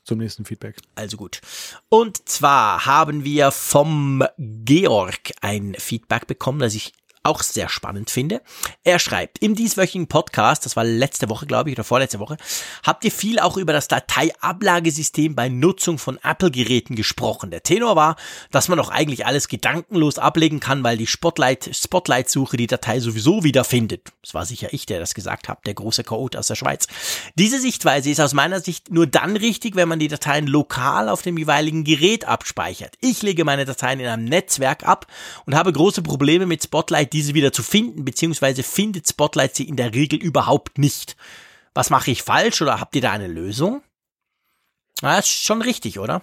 [0.08, 0.78] Zum nächsten Feedback.
[0.96, 1.42] Also gut.
[1.90, 6.94] Und zwar haben wir vom Georg ein Feedback bekommen, das ich
[7.28, 8.42] auch sehr spannend finde.
[8.84, 12.38] Er schreibt, im dieswöchigen Podcast, das war letzte Woche, glaube ich, oder vorletzte Woche,
[12.84, 17.52] habt ihr viel auch über das Dateiablagesystem bei Nutzung von Apple-Geräten gesprochen.
[17.52, 18.16] Der Tenor war,
[18.52, 23.44] dass man doch eigentlich alles gedankenlos ablegen kann, weil die Spotlight, Spotlight-Suche die Datei sowieso
[23.44, 24.12] wiederfindet.
[24.24, 26.88] Das war sicher ich, der das gesagt hat, der große Chaot aus der Schweiz.
[27.36, 31.22] Diese Sichtweise ist aus meiner Sicht nur dann richtig, wenn man die Dateien lokal auf
[31.22, 32.96] dem jeweiligen Gerät abspeichert.
[33.02, 35.08] Ich lege meine Dateien in einem Netzwerk ab
[35.46, 39.76] und habe große Probleme mit Spotlight, diese wieder zu finden, beziehungsweise findet Spotlight sie in
[39.76, 41.18] der Regel überhaupt nicht.
[41.74, 43.82] Was mache ich falsch oder habt ihr da eine Lösung?
[45.02, 46.22] Na, ist schon richtig, oder?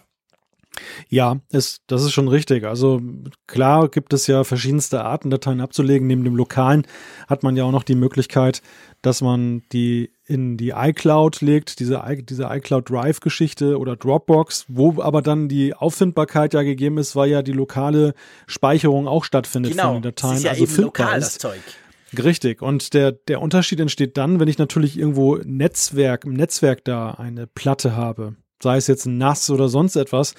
[1.08, 2.64] Ja, ist, das ist schon richtig.
[2.64, 3.00] Also
[3.46, 6.06] klar gibt es ja verschiedenste Arten, Dateien abzulegen.
[6.06, 6.86] Neben dem lokalen
[7.28, 8.62] hat man ja auch noch die Möglichkeit,
[9.02, 15.20] dass man die in die iCloud legt, diese, diese iCloud Drive-Geschichte oder Dropbox, wo aber
[15.20, 18.14] dann die Auffindbarkeit ja gegeben ist, weil ja die lokale
[18.46, 20.32] Speicherung auch stattfindet von den Dateien.
[20.32, 21.26] das ist ja also eben findbar lokal, ist.
[21.26, 21.60] das Zeug.
[22.22, 22.62] Richtig.
[22.62, 27.46] Und der, der Unterschied entsteht dann, wenn ich natürlich irgendwo Netzwerk, im Netzwerk da eine
[27.46, 30.34] Platte habe, sei es jetzt ein NAS oder sonst etwas,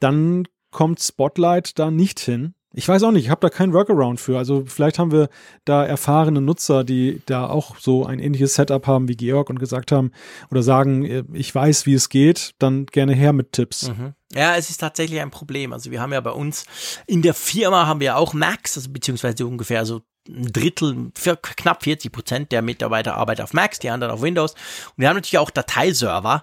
[0.00, 2.54] dann kommt Spotlight da nicht hin.
[2.72, 4.38] Ich weiß auch nicht, ich habe da keinen Workaround für.
[4.38, 5.28] Also vielleicht haben wir
[5.64, 9.90] da erfahrene Nutzer, die da auch so ein ähnliches Setup haben wie Georg und gesagt
[9.90, 10.12] haben
[10.50, 13.88] oder sagen, äh, ich weiß, wie es geht, dann gerne her mit Tipps.
[13.88, 14.14] Mhm.
[14.32, 15.72] Ja, es ist tatsächlich ein Problem.
[15.72, 16.64] Also wir haben ja bei uns
[17.06, 21.10] in der Firma haben wir auch Macs, also beziehungsweise ungefähr so ein Drittel,
[21.56, 24.52] knapp 40 Prozent der Mitarbeiter arbeiten auf Macs, die anderen auf Windows.
[24.52, 26.42] Und wir haben natürlich auch Dateiserver.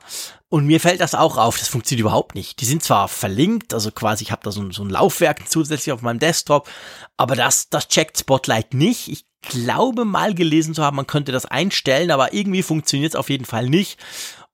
[0.50, 2.60] Und mir fällt das auch auf, das funktioniert überhaupt nicht.
[2.60, 6.02] Die sind zwar verlinkt, also quasi, ich habe da so, so ein Laufwerk zusätzlich auf
[6.02, 6.70] meinem Desktop,
[7.18, 9.10] aber das, das checkt Spotlight nicht.
[9.10, 13.30] Ich glaube mal gelesen zu haben, man könnte das einstellen, aber irgendwie funktioniert es auf
[13.30, 14.00] jeden Fall nicht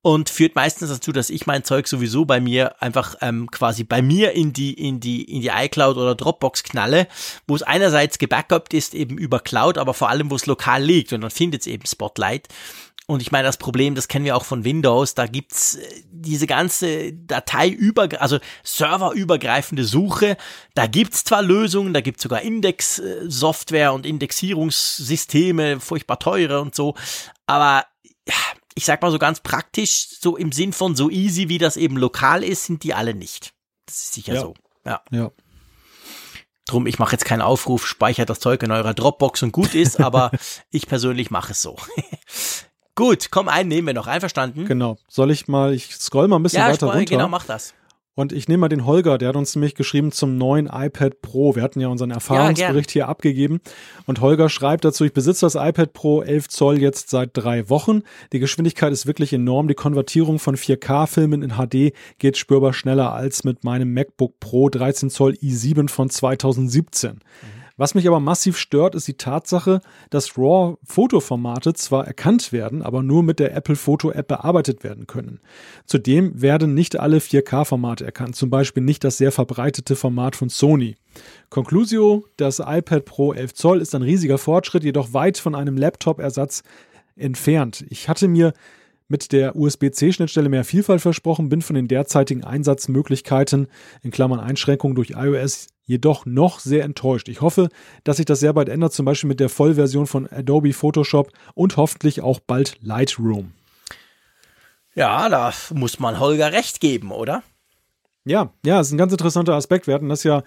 [0.04, 4.02] und führt meistens dazu, dass ich mein Zeug sowieso bei mir einfach ähm, quasi bei
[4.02, 7.08] mir in die in die in die iCloud oder Dropbox knalle,
[7.48, 11.14] wo es einerseits gebackupt ist eben über Cloud, aber vor allem wo es lokal liegt.
[11.14, 12.50] Und dann findet es eben Spotlight.
[13.06, 16.48] Und ich meine, das Problem, das kennen wir auch von Windows, da gibt's äh, diese
[16.48, 20.36] ganze Dateiüber, also serverübergreifende Suche.
[20.74, 26.96] Da gibt's zwar Lösungen, da gibt's sogar Index-Software und Indexierungssysteme, furchtbar teure und so,
[27.46, 27.86] aber
[28.76, 31.98] ich sag mal so ganz praktisch, so im Sinn von so easy, wie das eben
[31.98, 33.54] lokal ist, sind die alle nicht.
[33.86, 34.41] Das ist sicher Ja.
[34.41, 34.54] so.
[34.86, 35.02] Ja.
[35.12, 35.32] Ja.
[36.66, 40.00] Drum, ich mache jetzt keinen Aufruf, speichert das Zeug in eurer Dropbox und gut ist,
[40.00, 40.32] aber
[40.72, 41.76] ich persönlich mache es so.
[42.95, 44.08] gut, komm, einen nehmen wir noch.
[44.08, 44.66] Einverstanden?
[44.66, 44.98] Genau.
[45.10, 47.06] Soll ich mal, ich scroll mal ein bisschen ja, weiter runter.
[47.06, 47.74] genau, mach das.
[48.15, 51.56] Und ich nehme mal den Holger, der hat uns nämlich geschrieben zum neuen iPad Pro.
[51.56, 53.60] Wir hatten ja unseren Erfahrungsbericht hier abgegeben.
[54.06, 58.03] Und Holger schreibt dazu, ich besitze das iPad Pro 11 Zoll jetzt seit drei Wochen.
[58.31, 59.68] Die Geschwindigkeit ist wirklich enorm.
[59.68, 65.10] Die Konvertierung von 4K-Filmen in HD geht spürbar schneller als mit meinem MacBook Pro 13
[65.10, 67.19] Zoll i7 von 2017.
[67.76, 69.82] Was mich aber massiv stört, ist die Tatsache,
[70.12, 75.40] dass RAW-Fotoformate zwar erkannt werden, aber nur mit der Apple Photo App bearbeitet werden können.
[75.88, 80.98] Zudem werden nicht alle 4K-Formate erkannt, zum Beispiel nicht das sehr verbreitete Format von Sony.
[81.50, 86.62] Conclusio, das iPad Pro 11 Zoll ist ein riesiger Fortschritt, jedoch weit von einem Laptop-Ersatz
[87.16, 87.86] entfernt.
[87.90, 88.54] Ich hatte mir
[89.08, 93.68] mit der USB-C-Schnittstelle mehr Vielfalt versprochen, bin von den derzeitigen Einsatzmöglichkeiten
[94.02, 97.30] in Klammern Einschränkungen durch iOS jedoch noch sehr enttäuscht.
[97.30, 97.70] Ich hoffe,
[98.04, 101.78] dass sich das sehr bald ändert, zum Beispiel mit der Vollversion von Adobe Photoshop und
[101.78, 103.52] hoffentlich auch bald Lightroom.
[104.96, 107.44] Ja, da muss man Holger recht geben, oder?
[108.26, 109.88] Ja, ja, ist ein ganz interessanter Aspekt.
[109.88, 110.44] Wir hatten das ja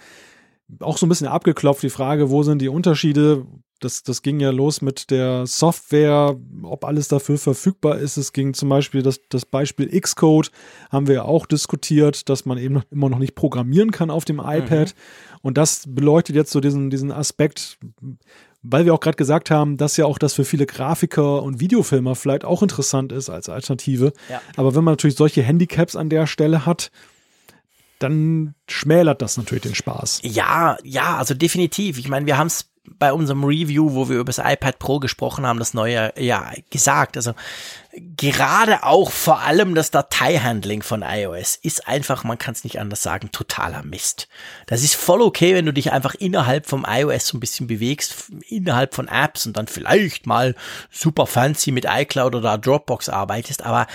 [0.81, 3.47] auch so ein bisschen abgeklopft, die Frage, wo sind die Unterschiede?
[3.81, 8.17] Das, das ging ja los mit der Software, ob alles dafür verfügbar ist.
[8.17, 10.51] Es ging zum Beispiel das, das Beispiel Xcode,
[10.91, 14.25] haben wir ja auch diskutiert, dass man eben noch, immer noch nicht programmieren kann auf
[14.25, 14.95] dem iPad.
[15.43, 17.79] Und das beleuchtet jetzt so diesen, diesen Aspekt,
[18.63, 22.15] weil wir auch gerade gesagt haben, dass ja auch das für viele Grafiker und Videofilmer
[22.15, 24.13] vielleicht auch interessant ist als Alternative.
[24.31, 24.41] Ja.
[24.57, 26.91] Aber wenn man natürlich solche Handicaps an der Stelle hat,
[27.99, 30.21] dann schmälert das natürlich den Spaß.
[30.23, 31.99] Ja, ja, also definitiv.
[31.99, 35.47] Ich meine, wir haben es bei unserem Review, wo wir über das iPad Pro gesprochen
[35.47, 37.17] haben, das neue, ja, gesagt.
[37.17, 37.35] Also
[38.17, 43.03] gerade auch vor allem das Dateihandling von iOS ist einfach, man kann es nicht anders
[43.03, 44.29] sagen, totaler Mist.
[44.67, 48.31] Das ist voll okay, wenn du dich einfach innerhalb vom iOS so ein bisschen bewegst,
[48.49, 50.55] innerhalb von Apps und dann vielleicht mal
[50.91, 53.87] super fancy mit iCloud oder Dropbox arbeitest, aber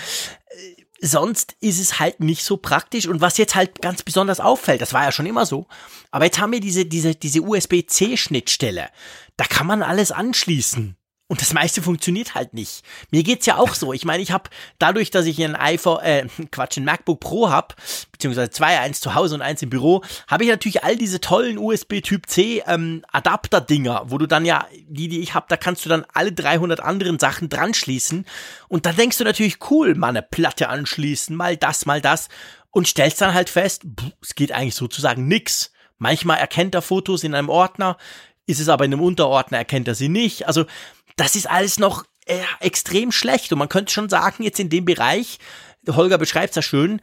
[1.02, 3.06] sonst ist es halt nicht so praktisch.
[3.06, 5.66] Und was jetzt halt ganz besonders auffällt, das war ja schon immer so,
[6.10, 8.88] aber jetzt haben wir diese, diese, diese USB-C-Schnittstelle.
[9.36, 10.96] Da kann man alles anschließen.
[11.32, 12.84] Und das meiste funktioniert halt nicht.
[13.10, 13.94] Mir geht's ja auch so.
[13.94, 17.74] Ich meine, ich habe dadurch, dass ich ein iPhone, äh, Quatsch, ein MacBook Pro hab,
[18.12, 21.56] beziehungsweise zwei, eins zu Hause und eins im Büro, habe ich natürlich all diese tollen
[21.56, 25.86] USB Typ C ähm, Adapter-Dinger, wo du dann ja, die, die ich habe, da kannst
[25.86, 28.26] du dann alle 300 anderen Sachen dran schließen.
[28.68, 32.28] Und dann denkst du natürlich, cool, mal eine Platte anschließen, mal das, mal das.
[32.72, 35.72] Und stellst dann halt fest, pff, es geht eigentlich sozusagen nix.
[35.96, 37.96] Manchmal erkennt er Fotos in einem Ordner,
[38.46, 40.46] ist es aber in einem Unterordner, erkennt er sie nicht.
[40.46, 40.66] Also
[41.16, 43.52] das ist alles noch äh, extrem schlecht.
[43.52, 45.38] Und man könnte schon sagen, jetzt in dem Bereich,
[45.88, 47.00] Holger beschreibt es ja schön,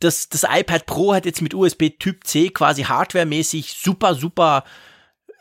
[0.00, 4.64] das, das iPad Pro hat jetzt mit USB Typ C quasi hardwaremäßig super, super,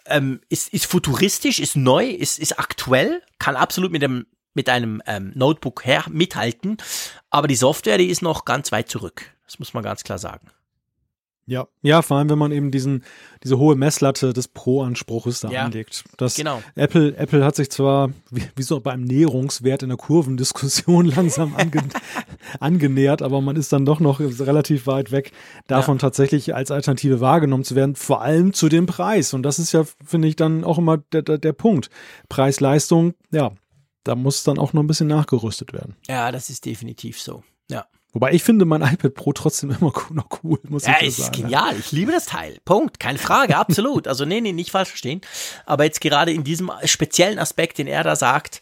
[0.06, 4.26] ähm, ist, ist futuristisch, ist neu, ist, ist aktuell, kann absolut mit dem
[4.58, 6.78] mit einem ähm, Notebook her mithalten,
[7.30, 9.36] aber die Software, die ist noch ganz weit zurück.
[9.46, 10.50] Das muss man ganz klar sagen.
[11.48, 13.04] Ja, ja, vor allem, wenn man eben diesen,
[13.44, 16.04] diese hohe Messlatte des Pro-Anspruches da Ja, anlegt.
[16.18, 16.64] Das genau.
[16.74, 21.84] Apple, Apple hat sich zwar, wie, wie so beim Näherungswert in der Kurvendiskussion langsam ange,
[22.60, 25.32] angenähert, aber man ist dann doch noch relativ weit weg,
[25.68, 26.02] davon Ja.
[26.02, 29.34] tatsächlich als Alternative wahrgenommen zu werden, vor allem zu dem Preis.
[29.34, 31.90] Und das ist ja, finde ich, dann auch immer der, der, der Punkt.
[32.30, 33.52] Preis-Leistung, ja,
[34.04, 35.96] da muss dann auch noch ein bisschen nachgerüstet werden.
[36.08, 37.44] Ja, das ist definitiv so.
[37.70, 37.86] Ja.
[38.16, 41.18] Wobei ich finde mein iPad Pro trotzdem immer noch cool, muss Ja, ich ja ist
[41.18, 41.32] sagen.
[41.36, 41.42] ne?
[41.44, 41.76] genial.
[41.78, 42.58] Ich liebe das Teil.
[42.64, 42.98] Punkt.
[42.98, 43.58] Keine Frage.
[43.58, 44.08] Absolut.
[44.08, 45.20] Also, nee, nee, nicht falsch verstehen.
[45.66, 48.62] Aber jetzt gerade in diesem speziellen Aspekt, den er da sagt,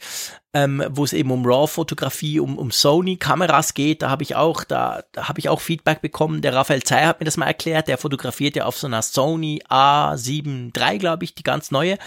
[0.56, 5.04] ähm, wo es eben um RAW-Fotografie, um, um Sony-Kameras geht, da habe ich auch, da,
[5.12, 6.42] da habe ich auch Feedback bekommen.
[6.42, 7.88] Der Raphael Zeyer hat mir das mal erklärt.
[7.88, 11.98] Der fotografiert ja auf so einer Sony A7 III, glaube ich, die ganz neue.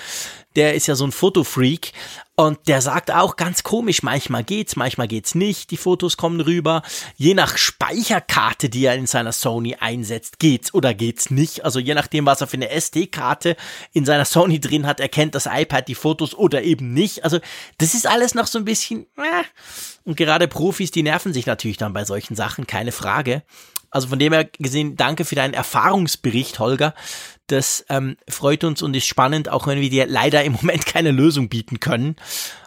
[0.56, 1.92] Der ist ja so ein Fotofreak
[2.38, 5.70] und der sagt auch ganz komisch, manchmal geht's, manchmal geht's nicht.
[5.70, 6.82] Die Fotos kommen rüber.
[7.16, 11.64] Je nach Speicherkarte, die er in seiner Sony einsetzt, geht's oder geht's nicht.
[11.64, 13.56] Also je nachdem, was er für eine SD-Karte
[13.94, 17.24] in seiner Sony drin hat, erkennt das iPad die Fotos oder eben nicht.
[17.24, 17.40] Also
[17.78, 19.06] das ist alles noch so ein bisschen.
[19.16, 19.44] Äh.
[20.04, 23.44] Und gerade Profis, die nerven sich natürlich dann bei solchen Sachen, keine Frage.
[23.90, 26.94] Also von dem her gesehen, danke für deinen Erfahrungsbericht, Holger.
[27.46, 31.10] Das ähm, freut uns und ist spannend, auch wenn wir dir leider im Moment keine
[31.10, 32.16] Lösung bieten können.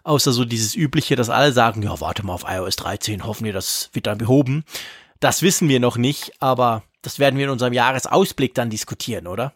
[0.04, 3.54] Außer so dieses übliche, dass alle sagen, ja, warte mal auf iOS 13, hoffen wir,
[3.54, 4.64] das wird dann behoben.
[5.20, 9.54] Das wissen wir noch nicht, aber das werden wir in unserem Jahresausblick dann diskutieren, oder?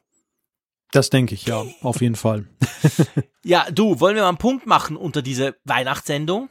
[0.91, 2.45] Das denke ich, ja, auf jeden Fall.
[3.43, 6.49] ja, du, wollen wir mal einen Punkt machen unter diese Weihnachtssendung?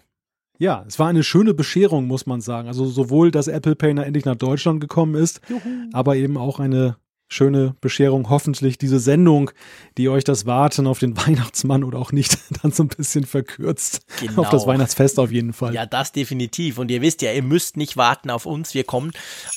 [0.63, 2.69] Ja, es war eine schöne Bescherung, muss man sagen.
[2.69, 5.61] Also sowohl, dass Apple Pay endlich nach Deutschland gekommen ist, Juhu.
[5.93, 6.95] aber eben auch eine
[7.27, 8.31] schöne Bescherung.
[8.31, 9.51] Hoffentlich diese Sendung,
[9.99, 14.07] die euch das Warten auf den Weihnachtsmann oder auch nicht dann so ein bisschen verkürzt.
[14.21, 14.43] Genau.
[14.43, 15.75] Auf das Weihnachtsfest auf jeden Fall.
[15.75, 16.79] Ja, das definitiv.
[16.79, 18.73] Und ihr wisst ja, ihr müsst nicht warten auf uns.
[18.73, 19.11] Wir kommen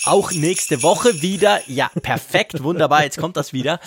[0.06, 1.60] auch nächste Woche wieder.
[1.68, 3.04] Ja, perfekt, wunderbar.
[3.04, 3.80] Jetzt kommt das wieder.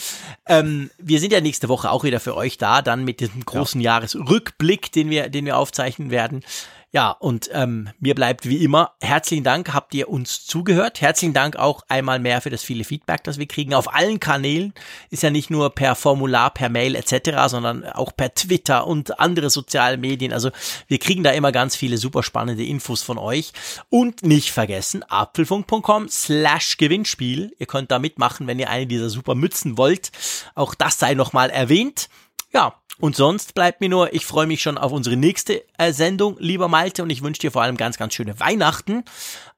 [0.46, 3.80] Ähm, wir sind ja nächste Woche auch wieder für euch da, dann mit diesem großen
[3.80, 3.94] ja.
[3.94, 6.44] Jahresrückblick, den wir, den wir aufzeichnen werden.
[6.90, 11.02] Ja, und ähm, mir bleibt wie immer herzlichen Dank, habt ihr uns zugehört.
[11.02, 14.72] Herzlichen Dank auch einmal mehr für das viele Feedback, das wir kriegen auf allen Kanälen.
[15.10, 19.50] Ist ja nicht nur per Formular, per Mail etc., sondern auch per Twitter und andere
[19.50, 20.32] soziale Medien.
[20.32, 20.50] Also
[20.86, 23.52] wir kriegen da immer ganz viele super spannende Infos von euch.
[23.90, 27.54] Und nicht vergessen, apfelfunk.com slash Gewinnspiel.
[27.58, 30.10] Ihr könnt da mitmachen, wenn ihr eine dieser super Mützen wollt.
[30.54, 32.08] Auch das sei nochmal erwähnt.
[32.54, 36.36] Ja, und sonst bleibt mir nur, ich freue mich schon auf unsere nächste äh, Sendung,
[36.38, 39.04] lieber Malte, und ich wünsche dir vor allem ganz, ganz schöne Weihnachten.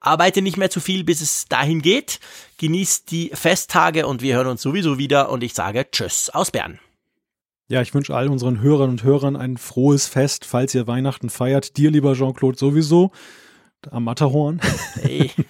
[0.01, 2.21] Arbeite nicht mehr zu viel, bis es dahin geht.
[2.59, 6.79] Genießt die Festtage und wir hören uns sowieso wieder und ich sage Tschüss aus Bern.
[7.69, 11.77] Ja, ich wünsche all unseren Hörern und Hörern ein frohes Fest, falls ihr Weihnachten feiert.
[11.77, 13.13] Dir, lieber Jean-Claude, sowieso.
[13.91, 14.61] Am Matterhorn.
[15.01, 15.31] Hey.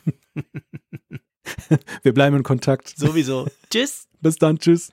[2.03, 2.93] Wir bleiben in Kontakt.
[2.97, 3.49] Sowieso.
[3.71, 4.07] tschüss.
[4.21, 4.59] Bis dann.
[4.59, 4.93] Tschüss.